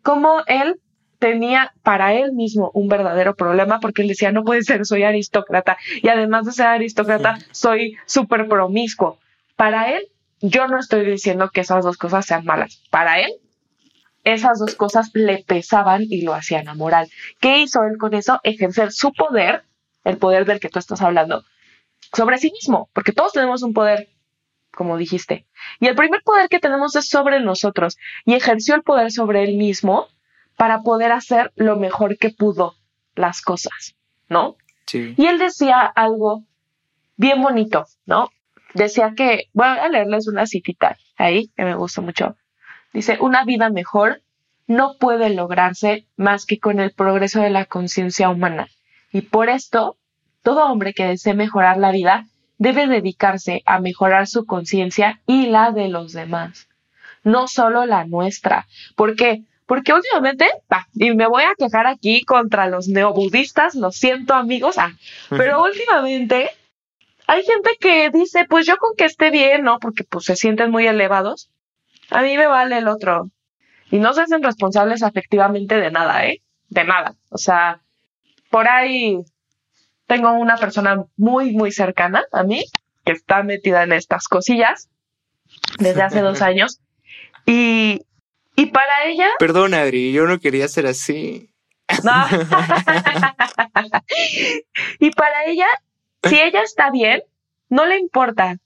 cómo 0.01 0.41
él 0.47 0.81
tenía 1.19 1.73
para 1.83 2.13
él 2.13 2.33
mismo 2.33 2.71
un 2.73 2.87
verdadero 2.87 3.35
problema 3.35 3.79
porque 3.79 4.01
él 4.01 4.07
decía, 4.07 4.31
no 4.31 4.43
puede 4.43 4.63
ser, 4.63 4.85
soy 4.85 5.03
aristócrata 5.03 5.77
y 6.01 6.09
además 6.09 6.45
de 6.45 6.51
ser 6.51 6.67
aristócrata, 6.67 7.37
soy 7.51 7.97
súper 8.05 8.47
promiscuo. 8.47 9.19
Para 9.55 9.91
él, 9.95 10.07
yo 10.41 10.67
no 10.67 10.79
estoy 10.79 11.05
diciendo 11.05 11.49
que 11.49 11.61
esas 11.61 11.83
dos 11.83 11.97
cosas 11.97 12.25
sean 12.25 12.45
malas. 12.45 12.83
Para 12.91 13.19
él, 13.19 13.31
esas 14.23 14.59
dos 14.59 14.75
cosas 14.75 15.09
le 15.13 15.43
pesaban 15.43 16.03
y 16.03 16.21
lo 16.21 16.33
hacían 16.33 16.67
amoral. 16.67 17.09
¿Qué 17.39 17.59
hizo 17.59 17.83
él 17.83 17.97
con 17.97 18.13
eso? 18.13 18.39
Ejercer 18.43 18.91
su 18.91 19.13
poder, 19.13 19.63
el 20.03 20.17
poder 20.17 20.45
del 20.45 20.59
que 20.59 20.69
tú 20.69 20.79
estás 20.79 21.01
hablando, 21.01 21.43
sobre 22.13 22.37
sí 22.37 22.51
mismo, 22.51 22.89
porque 22.93 23.13
todos 23.13 23.33
tenemos 23.33 23.63
un 23.63 23.73
poder 23.73 24.09
como 24.77 24.97
dijiste. 24.97 25.47
Y 25.79 25.87
el 25.87 25.95
primer 25.95 26.21
poder 26.23 26.49
que 26.49 26.59
tenemos 26.59 26.95
es 26.95 27.09
sobre 27.09 27.39
nosotros 27.39 27.97
y 28.25 28.35
ejerció 28.35 28.75
el 28.75 28.83
poder 28.83 29.11
sobre 29.11 29.43
él 29.43 29.57
mismo 29.57 30.07
para 30.57 30.81
poder 30.81 31.11
hacer 31.11 31.53
lo 31.55 31.77
mejor 31.77 32.17
que 32.17 32.31
pudo 32.31 32.75
las 33.15 33.41
cosas, 33.41 33.95
¿no? 34.27 34.57
Sí. 34.85 35.13
Y 35.17 35.25
él 35.27 35.37
decía 35.37 35.81
algo 35.81 36.43
bien 37.15 37.41
bonito, 37.41 37.85
¿no? 38.05 38.29
Decía 38.73 39.13
que, 39.15 39.45
voy 39.53 39.67
a 39.67 39.87
leerles 39.87 40.27
una 40.27 40.45
citita 40.45 40.97
ahí 41.17 41.49
que 41.55 41.63
me 41.63 41.75
gusta 41.75 42.01
mucho. 42.01 42.35
Dice, 42.93 43.17
una 43.21 43.43
vida 43.45 43.69
mejor 43.69 44.21
no 44.67 44.95
puede 44.99 45.29
lograrse 45.29 46.07
más 46.17 46.45
que 46.45 46.59
con 46.59 46.79
el 46.79 46.91
progreso 46.91 47.41
de 47.41 47.49
la 47.49 47.65
conciencia 47.65 48.29
humana. 48.29 48.67
Y 49.11 49.21
por 49.21 49.49
esto, 49.49 49.97
todo 50.43 50.65
hombre 50.65 50.93
que 50.93 51.05
desee 51.05 51.33
mejorar 51.33 51.77
la 51.77 51.91
vida 51.91 52.25
debe 52.57 52.87
dedicarse 52.87 53.61
a 53.65 53.79
mejorar 53.79 54.27
su 54.27 54.45
conciencia 54.45 55.21
y 55.25 55.47
la 55.47 55.71
de 55.71 55.87
los 55.87 56.13
demás, 56.13 56.67
no 57.23 57.47
solo 57.47 57.85
la 57.85 58.05
nuestra. 58.05 58.67
¿Por 58.95 59.15
qué? 59.15 59.43
Porque 59.67 59.93
últimamente, 59.93 60.49
y 60.95 61.13
me 61.13 61.27
voy 61.27 61.43
a 61.43 61.53
quejar 61.57 61.85
aquí 61.87 62.23
contra 62.23 62.67
los 62.67 62.87
neobudistas, 62.87 63.75
lo 63.75 63.91
siento 63.91 64.33
amigos, 64.33 64.77
ah, 64.77 64.93
pero 65.29 65.61
últimamente 65.61 66.49
hay 67.27 67.43
gente 67.43 67.71
que 67.79 68.09
dice, 68.09 68.45
pues 68.49 68.65
yo 68.65 68.77
con 68.77 68.95
que 68.95 69.03
esté 69.03 69.29
bien, 69.29 69.63
¿no? 69.63 69.79
Porque 69.79 70.05
pues 70.05 70.23
se 70.25 70.37
sienten 70.37 70.71
muy 70.71 70.87
elevados. 70.87 71.49
A 72.09 72.21
mí 72.21 72.37
me 72.37 72.47
vale 72.47 72.77
el 72.77 72.87
otro. 72.87 73.29
Y 73.91 73.99
no 73.99 74.13
se 74.13 74.21
hacen 74.21 74.41
responsables 74.41 75.03
afectivamente 75.03 75.75
de 75.75 75.91
nada, 75.91 76.25
¿eh? 76.25 76.41
De 76.69 76.85
nada. 76.85 77.15
O 77.29 77.37
sea, 77.37 77.81
por 78.49 78.69
ahí 78.69 79.19
tengo 80.05 80.31
una 80.31 80.55
persona 80.55 81.03
muy, 81.17 81.51
muy 81.51 81.73
cercana 81.73 82.23
a 82.31 82.43
mí 82.43 82.63
que 83.03 83.11
está 83.11 83.43
metida 83.43 83.83
en 83.83 83.91
estas 83.91 84.29
cosillas 84.29 84.89
desde 85.79 86.03
hace 86.03 86.21
dos 86.21 86.41
años. 86.41 86.79
Y, 87.45 88.01
y 88.57 88.65
para 88.65 89.05
ella... 89.05 89.29
Perdón, 89.37 89.75
Adri, 89.75 90.11
yo 90.11 90.25
no 90.25 90.39
quería 90.39 90.67
ser 90.67 90.87
así. 90.87 91.53
No. 92.03 92.25
y 94.99 95.11
para 95.11 95.45
ella, 95.45 95.67
si 96.23 96.39
ella 96.41 96.63
está 96.63 96.89
bien, 96.89 97.21
no 97.69 97.85
le 97.85 97.99
importa 97.99 98.57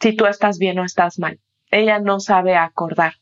si 0.00 0.14
tú 0.14 0.26
estás 0.26 0.58
bien 0.58 0.78
o 0.78 0.84
estás 0.84 1.18
mal. 1.18 1.40
Ella 1.70 1.98
no 1.98 2.20
sabe 2.20 2.56
acordar. 2.56 3.14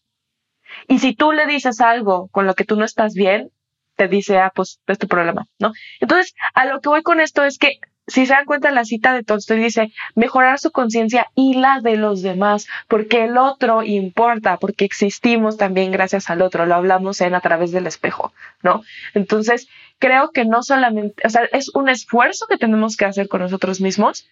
Y 0.88 0.98
si 0.98 1.14
tú 1.14 1.30
le 1.30 1.46
dices 1.46 1.80
algo 1.80 2.26
con 2.32 2.44
lo 2.44 2.54
que 2.54 2.64
tú 2.64 2.74
no 2.74 2.84
estás 2.84 3.14
bien, 3.14 3.52
te 3.94 4.08
dice, 4.08 4.38
ah, 4.38 4.50
pues 4.52 4.80
es 4.88 4.98
tu 4.98 5.06
problema, 5.06 5.46
¿no? 5.60 5.72
Entonces, 6.00 6.34
a 6.54 6.64
lo 6.64 6.80
que 6.80 6.88
voy 6.88 7.02
con 7.02 7.20
esto 7.20 7.44
es 7.44 7.56
que, 7.56 7.78
si 8.10 8.26
se 8.26 8.34
dan 8.34 8.44
cuenta, 8.44 8.70
la 8.70 8.84
cita 8.84 9.14
de 9.14 9.22
Tolstoy 9.22 9.58
dice, 9.58 9.92
mejorar 10.14 10.58
su 10.58 10.70
conciencia 10.70 11.28
y 11.34 11.54
la 11.54 11.80
de 11.80 11.96
los 11.96 12.22
demás, 12.22 12.66
porque 12.88 13.24
el 13.24 13.38
otro 13.38 13.82
importa, 13.82 14.58
porque 14.58 14.84
existimos 14.84 15.56
también 15.56 15.92
gracias 15.92 16.28
al 16.28 16.42
otro, 16.42 16.66
lo 16.66 16.74
hablamos 16.74 17.20
en 17.20 17.34
a 17.34 17.40
través 17.40 17.72
del 17.72 17.86
espejo, 17.86 18.32
¿no? 18.62 18.82
Entonces, 19.14 19.68
creo 19.98 20.30
que 20.32 20.44
no 20.44 20.62
solamente, 20.62 21.22
o 21.26 21.30
sea, 21.30 21.44
es 21.52 21.70
un 21.74 21.88
esfuerzo 21.88 22.46
que 22.48 22.58
tenemos 22.58 22.96
que 22.96 23.04
hacer 23.06 23.28
con 23.28 23.40
nosotros 23.40 23.80
mismos 23.80 24.28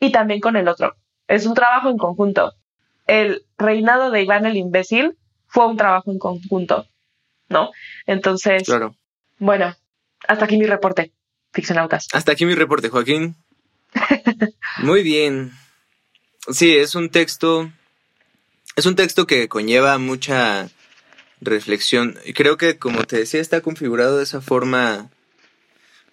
y 0.00 0.10
también 0.10 0.40
con 0.40 0.56
el 0.56 0.68
otro. 0.68 0.96
Es 1.28 1.46
un 1.46 1.54
trabajo 1.54 1.88
en 1.88 1.98
conjunto. 1.98 2.54
El 3.06 3.44
reinado 3.58 4.10
de 4.10 4.22
Iván 4.22 4.46
el 4.46 4.56
imbécil 4.56 5.16
fue 5.46 5.66
un 5.66 5.76
trabajo 5.76 6.10
en 6.10 6.18
conjunto, 6.18 6.86
¿no? 7.48 7.70
Entonces, 8.06 8.64
Claro. 8.64 8.94
bueno, 9.38 9.74
hasta 10.26 10.44
aquí 10.44 10.56
mi 10.56 10.66
reporte, 10.66 11.12
ficcionautas. 11.52 12.08
Hasta 12.12 12.32
aquí 12.32 12.46
mi 12.46 12.54
reporte, 12.54 12.88
Joaquín. 12.88 13.36
Muy 14.78 15.02
bien. 15.02 15.52
Sí, 16.50 16.76
es 16.76 16.94
un 16.94 17.10
texto. 17.10 17.70
Es 18.76 18.86
un 18.86 18.96
texto 18.96 19.26
que 19.26 19.48
conlleva 19.48 19.98
mucha 19.98 20.70
reflexión. 21.40 22.18
Y 22.24 22.32
creo 22.32 22.56
que, 22.56 22.78
como 22.78 23.04
te 23.04 23.18
decía, 23.18 23.40
está 23.40 23.60
configurado 23.60 24.18
de 24.18 24.24
esa 24.24 24.40
forma. 24.40 25.10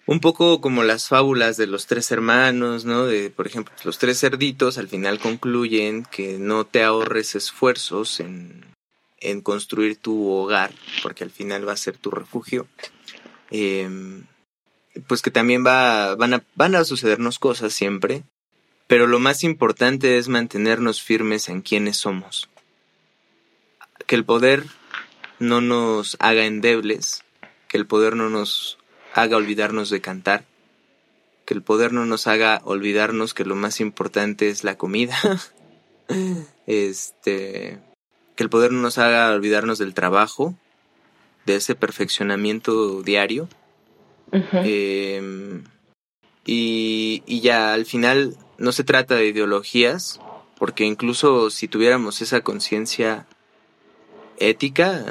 Un 0.06 0.18
poco 0.18 0.60
como 0.60 0.82
las 0.82 1.06
fábulas 1.06 1.56
de 1.56 1.68
los 1.68 1.86
tres 1.86 2.10
hermanos, 2.10 2.84
¿no? 2.84 3.06
De, 3.06 3.30
por 3.30 3.46
ejemplo, 3.46 3.72
los 3.84 3.98
tres 3.98 4.18
cerditos 4.18 4.76
al 4.76 4.88
final 4.88 5.20
concluyen 5.20 6.04
que 6.04 6.38
no 6.38 6.66
te 6.66 6.82
ahorres 6.82 7.36
esfuerzos 7.36 8.18
en, 8.18 8.64
en 9.20 9.40
construir 9.40 9.98
tu 9.98 10.28
hogar, 10.30 10.72
porque 11.02 11.22
al 11.22 11.30
final 11.30 11.68
va 11.68 11.74
a 11.74 11.76
ser 11.76 11.96
tu 11.96 12.10
refugio. 12.10 12.66
Em, 13.50 14.24
pues 15.06 15.22
que 15.22 15.30
también 15.30 15.64
va, 15.64 16.14
van, 16.16 16.34
a, 16.34 16.42
van 16.54 16.74
a 16.74 16.84
sucedernos 16.84 17.38
cosas 17.38 17.72
siempre, 17.72 18.24
pero 18.86 19.06
lo 19.06 19.18
más 19.18 19.44
importante 19.44 20.18
es 20.18 20.28
mantenernos 20.28 21.02
firmes 21.02 21.48
en 21.48 21.62
quienes 21.62 21.96
somos. 21.96 22.48
Que 24.06 24.16
el 24.16 24.24
poder 24.24 24.64
no 25.38 25.60
nos 25.60 26.16
haga 26.18 26.44
endebles, 26.44 27.22
que 27.68 27.76
el 27.78 27.86
poder 27.86 28.16
no 28.16 28.30
nos 28.30 28.78
haga 29.14 29.36
olvidarnos 29.36 29.90
de 29.90 30.00
cantar, 30.00 30.44
que 31.44 31.54
el 31.54 31.62
poder 31.62 31.92
no 31.92 32.06
nos 32.06 32.26
haga 32.26 32.60
olvidarnos 32.64 33.34
que 33.34 33.44
lo 33.44 33.56
más 33.56 33.80
importante 33.80 34.50
es 34.50 34.64
la 34.64 34.76
comida. 34.76 35.16
este, 36.66 37.78
que 38.36 38.42
el 38.42 38.50
poder 38.50 38.72
no 38.72 38.80
nos 38.80 38.98
haga 38.98 39.32
olvidarnos 39.32 39.78
del 39.78 39.94
trabajo, 39.94 40.54
de 41.46 41.56
ese 41.56 41.74
perfeccionamiento 41.74 43.02
diario. 43.02 43.48
Eh, 44.32 45.62
y, 46.44 47.22
y 47.26 47.40
ya 47.40 47.72
al 47.72 47.86
final 47.86 48.36
no 48.58 48.72
se 48.72 48.84
trata 48.84 49.14
de 49.14 49.26
ideologías, 49.26 50.20
porque 50.58 50.84
incluso 50.84 51.50
si 51.50 51.68
tuviéramos 51.68 52.20
esa 52.20 52.42
conciencia 52.42 53.26
ética, 54.38 55.04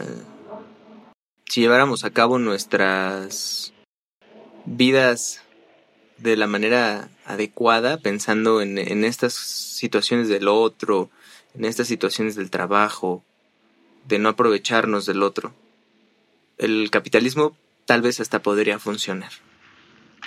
si 1.48 1.62
lleváramos 1.62 2.04
a 2.04 2.12
cabo 2.12 2.40
nuestras 2.40 3.74
vidas 4.66 5.42
de 6.18 6.36
la 6.38 6.48
manera 6.48 7.10
adecuada, 7.26 7.98
pensando 7.98 8.62
en, 8.62 8.78
en 8.78 9.04
estas 9.06 9.34
situaciones 9.34 10.28
del 10.28 10.48
otro, 10.48 11.10
en 11.56 11.66
estas 11.66 11.88
situaciones 11.88 12.36
del 12.36 12.50
trabajo, 12.50 13.24
de 14.08 14.20
no 14.20 14.30
aprovecharnos 14.30 15.06
del 15.06 15.24
otro, 15.24 15.54
el 16.58 16.90
capitalismo 16.92 17.56
tal 17.90 18.04
vez 18.04 18.20
hasta 18.20 18.40
podría 18.44 18.78
funcionar. 18.78 19.32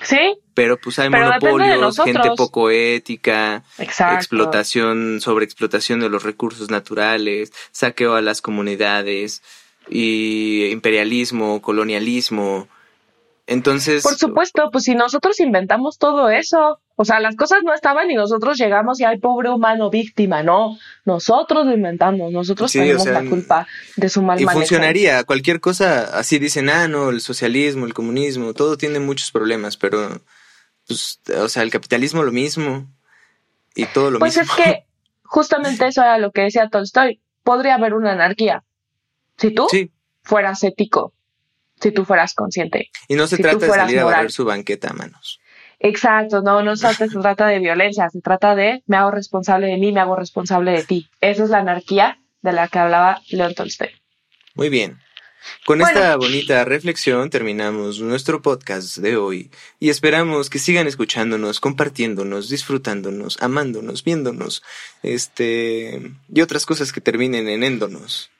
Sí, 0.02 0.36
Pero 0.52 0.78
pues 0.78 0.98
hay 0.98 1.08
Pero 1.10 1.26
depende 1.26 1.62
de 1.62 1.76
monopolios, 1.76 2.00
gente 2.02 2.30
poco 2.36 2.70
ética, 2.70 3.62
exacto. 3.78 4.16
explotación, 4.16 5.20
sobreexplotación 5.20 6.00
de 6.00 6.08
los 6.08 6.24
recursos 6.24 6.70
naturales, 6.70 7.52
saqueo 7.70 8.16
a 8.16 8.20
las 8.20 8.42
comunidades 8.42 9.44
y 9.88 10.70
imperialismo, 10.72 11.62
colonialismo. 11.62 12.66
Entonces, 13.46 14.02
Por 14.02 14.16
supuesto, 14.16 14.70
pues 14.72 14.82
si 14.82 14.96
nosotros 14.96 15.38
inventamos 15.38 15.98
todo 15.98 16.30
eso, 16.30 16.80
o 16.96 17.04
sea, 17.04 17.20
las 17.20 17.36
cosas 17.36 17.60
no 17.64 17.72
estaban 17.74 18.10
y 18.10 18.14
nosotros 18.14 18.58
llegamos 18.58 19.00
y 19.00 19.04
hay 19.04 19.18
pobre 19.18 19.48
humano 19.50 19.90
víctima, 19.90 20.42
no, 20.42 20.78
nosotros 21.04 21.66
lo 21.66 21.72
inventamos, 21.72 22.30
nosotros 22.32 22.70
Sí, 22.70 22.78
tenemos 22.78 23.02
o 23.02 23.04
sea, 23.04 23.22
la 23.22 23.28
culpa 23.28 23.66
de 23.96 24.08
su 24.08 24.22
mal 24.22 24.40
y 24.40 24.44
manejo. 24.44 24.60
funcionaría, 24.60 25.24
cualquier 25.24 25.60
cosa, 25.60 26.18
así 26.18 26.38
dicen, 26.38 26.68
ah, 26.70 26.88
no, 26.88 27.10
el 27.10 27.20
socialismo, 27.20 27.86
el 27.86 27.94
comunismo, 27.94 28.52
todo 28.54 28.76
tiene 28.76 28.98
muchos 29.00 29.30
problemas, 29.30 29.76
pero, 29.76 30.20
pues, 30.86 31.20
o 31.38 31.48
sea, 31.48 31.62
el 31.62 31.70
capitalismo 31.70 32.22
lo 32.22 32.32
mismo 32.32 32.86
y 33.74 33.86
todo 33.86 34.10
lo 34.10 34.18
Pues 34.18 34.36
mismo. 34.36 34.54
es 34.54 34.64
que 34.64 34.84
justamente 35.24 35.86
eso 35.86 36.02
era 36.02 36.18
lo 36.18 36.30
que 36.30 36.42
decía 36.42 36.68
Tolstoy, 36.68 37.20
podría 37.42 37.74
haber 37.76 37.94
una 37.94 38.12
anarquía 38.12 38.62
si 39.38 39.50
tú 39.50 39.66
Sí, 39.70 39.90
fueras 40.22 40.62
ético, 40.62 41.14
si 41.80 41.90
tú 41.90 42.04
fueras 42.04 42.34
consciente. 42.34 42.90
y 43.08 43.14
no 43.16 43.26
se 43.26 43.36
si 43.36 43.42
trata 43.42 43.58
de 43.66 43.72
salir 43.72 43.98
a 43.98 44.04
barrer 44.04 44.30
su 44.30 44.44
banqueta 44.44 44.90
a 44.90 44.92
manos. 44.92 45.40
Exacto, 45.84 46.42
no, 46.42 46.62
no 46.62 46.76
se, 46.76 47.08
trata 47.08 47.48
de 47.48 47.58
violencia, 47.58 48.08
se 48.08 48.20
trata 48.20 48.54
de 48.54 48.84
me 48.86 48.96
hago 48.96 49.10
responsable 49.10 49.66
de 49.66 49.78
mí, 49.78 49.90
me 49.90 49.98
hago 49.98 50.14
responsable 50.14 50.70
de 50.70 50.84
ti. 50.84 51.10
Esa 51.20 51.42
es 51.42 51.50
la 51.50 51.58
anarquía 51.58 52.18
de 52.40 52.52
la 52.52 52.68
que 52.68 52.78
hablaba 52.78 53.20
León 53.30 53.54
Tolstoy. 53.54 53.88
Muy 54.54 54.68
bien. 54.68 55.00
Con 55.66 55.80
Bueno. 55.80 55.98
esta 55.98 56.16
bonita 56.16 56.64
reflexión 56.64 57.30
terminamos 57.30 57.98
nuestro 57.98 58.42
podcast 58.42 58.98
de 58.98 59.16
hoy 59.16 59.50
y 59.80 59.90
esperamos 59.90 60.50
que 60.50 60.60
sigan 60.60 60.86
escuchándonos, 60.86 61.58
compartiéndonos, 61.58 62.48
disfrutándonos, 62.48 63.42
amándonos, 63.42 64.04
viéndonos, 64.04 64.62
este 65.02 66.12
y 66.32 66.40
otras 66.42 66.64
cosas 66.64 66.92
que 66.92 67.00
terminen 67.00 67.48
en 67.48 67.64
éndonos. 67.64 68.30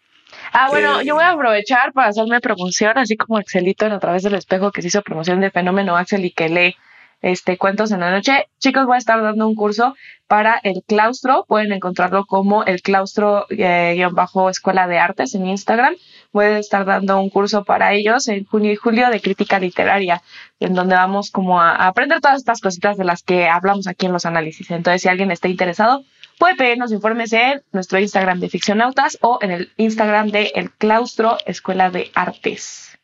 Ah, 0.52 0.68
bueno, 0.70 1.00
Eh, 1.00 1.06
yo 1.06 1.16
voy 1.16 1.24
a 1.24 1.30
aprovechar 1.30 1.92
para 1.92 2.10
hacerme 2.10 2.40
promoción, 2.40 2.96
así 2.96 3.16
como 3.16 3.38
Axelito 3.38 3.84
en 3.84 3.92
A 3.92 3.98
través 3.98 4.22
del 4.22 4.34
espejo 4.36 4.70
que 4.70 4.80
se 4.80 4.88
hizo 4.88 5.02
promoción 5.02 5.40
de 5.40 5.50
Fenómeno 5.50 5.96
Axel 5.96 6.24
y 6.24 6.30
que 6.30 6.48
lee 6.48 6.76
este 7.22 7.56
cuentos 7.56 7.92
en 7.92 8.00
la 8.00 8.10
noche. 8.10 8.48
Chicos, 8.58 8.84
voy 8.84 8.96
a 8.96 8.98
estar 8.98 9.22
dando 9.22 9.46
un 9.46 9.54
curso 9.54 9.94
para 10.26 10.60
el 10.62 10.82
claustro. 10.86 11.44
Pueden 11.46 11.72
encontrarlo 11.72 12.26
como 12.26 12.64
el 12.64 12.82
claustro 12.82 13.46
eh, 13.48 13.94
guion 13.94 14.14
bajo 14.14 14.50
escuela 14.50 14.86
de 14.88 14.98
artes 14.98 15.34
en 15.34 15.46
Instagram. 15.46 15.94
Voy 16.32 16.46
a 16.46 16.58
estar 16.58 16.84
dando 16.84 17.20
un 17.20 17.30
curso 17.30 17.64
para 17.64 17.92
ellos 17.94 18.26
en 18.28 18.44
junio 18.44 18.72
y 18.72 18.76
julio 18.76 19.08
de 19.08 19.20
crítica 19.20 19.58
literaria, 19.58 20.22
en 20.58 20.74
donde 20.74 20.96
vamos 20.96 21.30
como 21.30 21.60
a, 21.60 21.86
aprender 21.86 22.20
todas 22.20 22.38
estas 22.38 22.60
cositas 22.60 22.96
de 22.96 23.04
las 23.04 23.22
que 23.22 23.48
hablamos 23.48 23.86
aquí 23.86 24.06
en 24.06 24.12
los 24.12 24.26
análisis. 24.26 24.70
Entonces, 24.70 25.02
si 25.02 25.08
alguien 25.08 25.30
está 25.30 25.48
interesado, 25.48 26.04
puede 26.38 26.56
pedirnos 26.56 26.90
informes 26.90 27.32
en 27.32 27.62
nuestro 27.70 28.00
Instagram 28.00 28.40
de 28.40 28.48
Ficcionautas 28.48 29.18
o 29.20 29.38
en 29.42 29.52
el 29.52 29.72
Instagram 29.76 30.30
de 30.30 30.52
El 30.54 30.72
Claustro 30.72 31.38
Escuela 31.46 31.90
de 31.90 32.10
Artes. 32.14 32.98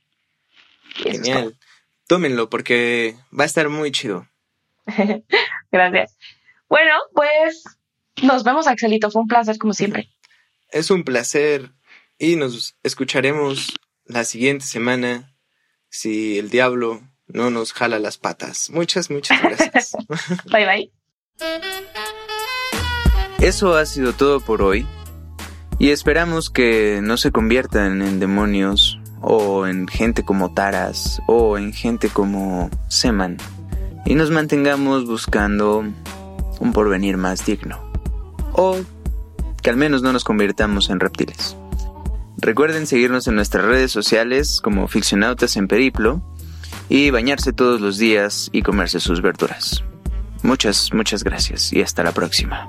Genial. 0.95 1.55
Tómenlo 2.09 2.50
porque 2.50 3.16
va 3.38 3.44
a 3.44 3.46
estar 3.46 3.68
muy 3.68 3.92
chido. 3.92 4.26
Gracias. 5.70 6.16
Bueno, 6.68 6.94
pues 7.14 7.64
nos 8.22 8.44
vemos, 8.44 8.66
Axelito. 8.66 9.11
Fue 9.11 9.22
un 9.22 9.28
placer, 9.28 9.59
como 9.59 9.74
siempre. 9.74 10.09
Es 10.70 10.90
un 10.90 11.04
placer 11.04 11.70
y 12.18 12.36
nos 12.36 12.76
escucharemos 12.82 13.78
la 14.06 14.24
siguiente 14.24 14.64
semana 14.64 15.34
si 15.90 16.38
el 16.38 16.48
diablo 16.50 17.02
no 17.26 17.50
nos 17.50 17.74
jala 17.74 17.98
las 17.98 18.16
patas. 18.16 18.70
Muchas, 18.70 19.11
muchas 19.11 19.40
gracias. 19.42 19.92
bye, 20.50 20.66
bye. 20.66 20.92
Eso 23.40 23.76
ha 23.76 23.84
sido 23.86 24.14
todo 24.14 24.40
por 24.40 24.62
hoy 24.62 24.86
y 25.78 25.90
esperamos 25.90 26.50
que 26.50 27.00
no 27.02 27.18
se 27.18 27.30
conviertan 27.30 28.02
en 28.02 28.18
demonios 28.18 28.97
o 29.21 29.66
en 29.66 29.89
gente 29.89 30.25
como 30.25 30.53
Taras 30.53 31.21
o 31.27 31.59
en 31.59 31.73
gente 31.73 32.09
como 32.09 32.71
Seman 32.89 33.37
y 34.07 34.14
nos 34.14 34.31
mantengamos 34.31 35.07
buscando 35.07 35.85
un 36.61 36.73
porvenir 36.73 37.16
más 37.16 37.45
digno 37.45 37.79
o 38.53 38.77
que 39.62 39.71
al 39.71 39.77
menos 39.77 40.03
no 40.03 40.12
nos 40.12 40.25
convirtamos 40.25 40.91
en 40.91 41.01
reptiles. 41.01 41.57
Recuerden 42.39 42.87
seguirnos 42.87 43.27
en 43.27 43.35
nuestras 43.35 43.64
redes 43.64 43.91
sociales 43.91 44.61
como 44.61 44.87
Ficcionautas 44.87 45.57
en 45.57 45.66
Periplo 45.66 46.23
y 46.89 47.11
bañarse 47.11 47.53
todos 47.53 47.81
los 47.81 47.99
días 47.99 48.49
y 48.53 48.62
comerse 48.62 49.01
sus 49.01 49.21
verduras. 49.21 49.83
Muchas, 50.43 50.93
muchas 50.95 51.25
gracias 51.25 51.73
y 51.73 51.83
hasta 51.83 52.05
la 52.05 52.12
próxima. 52.12 52.69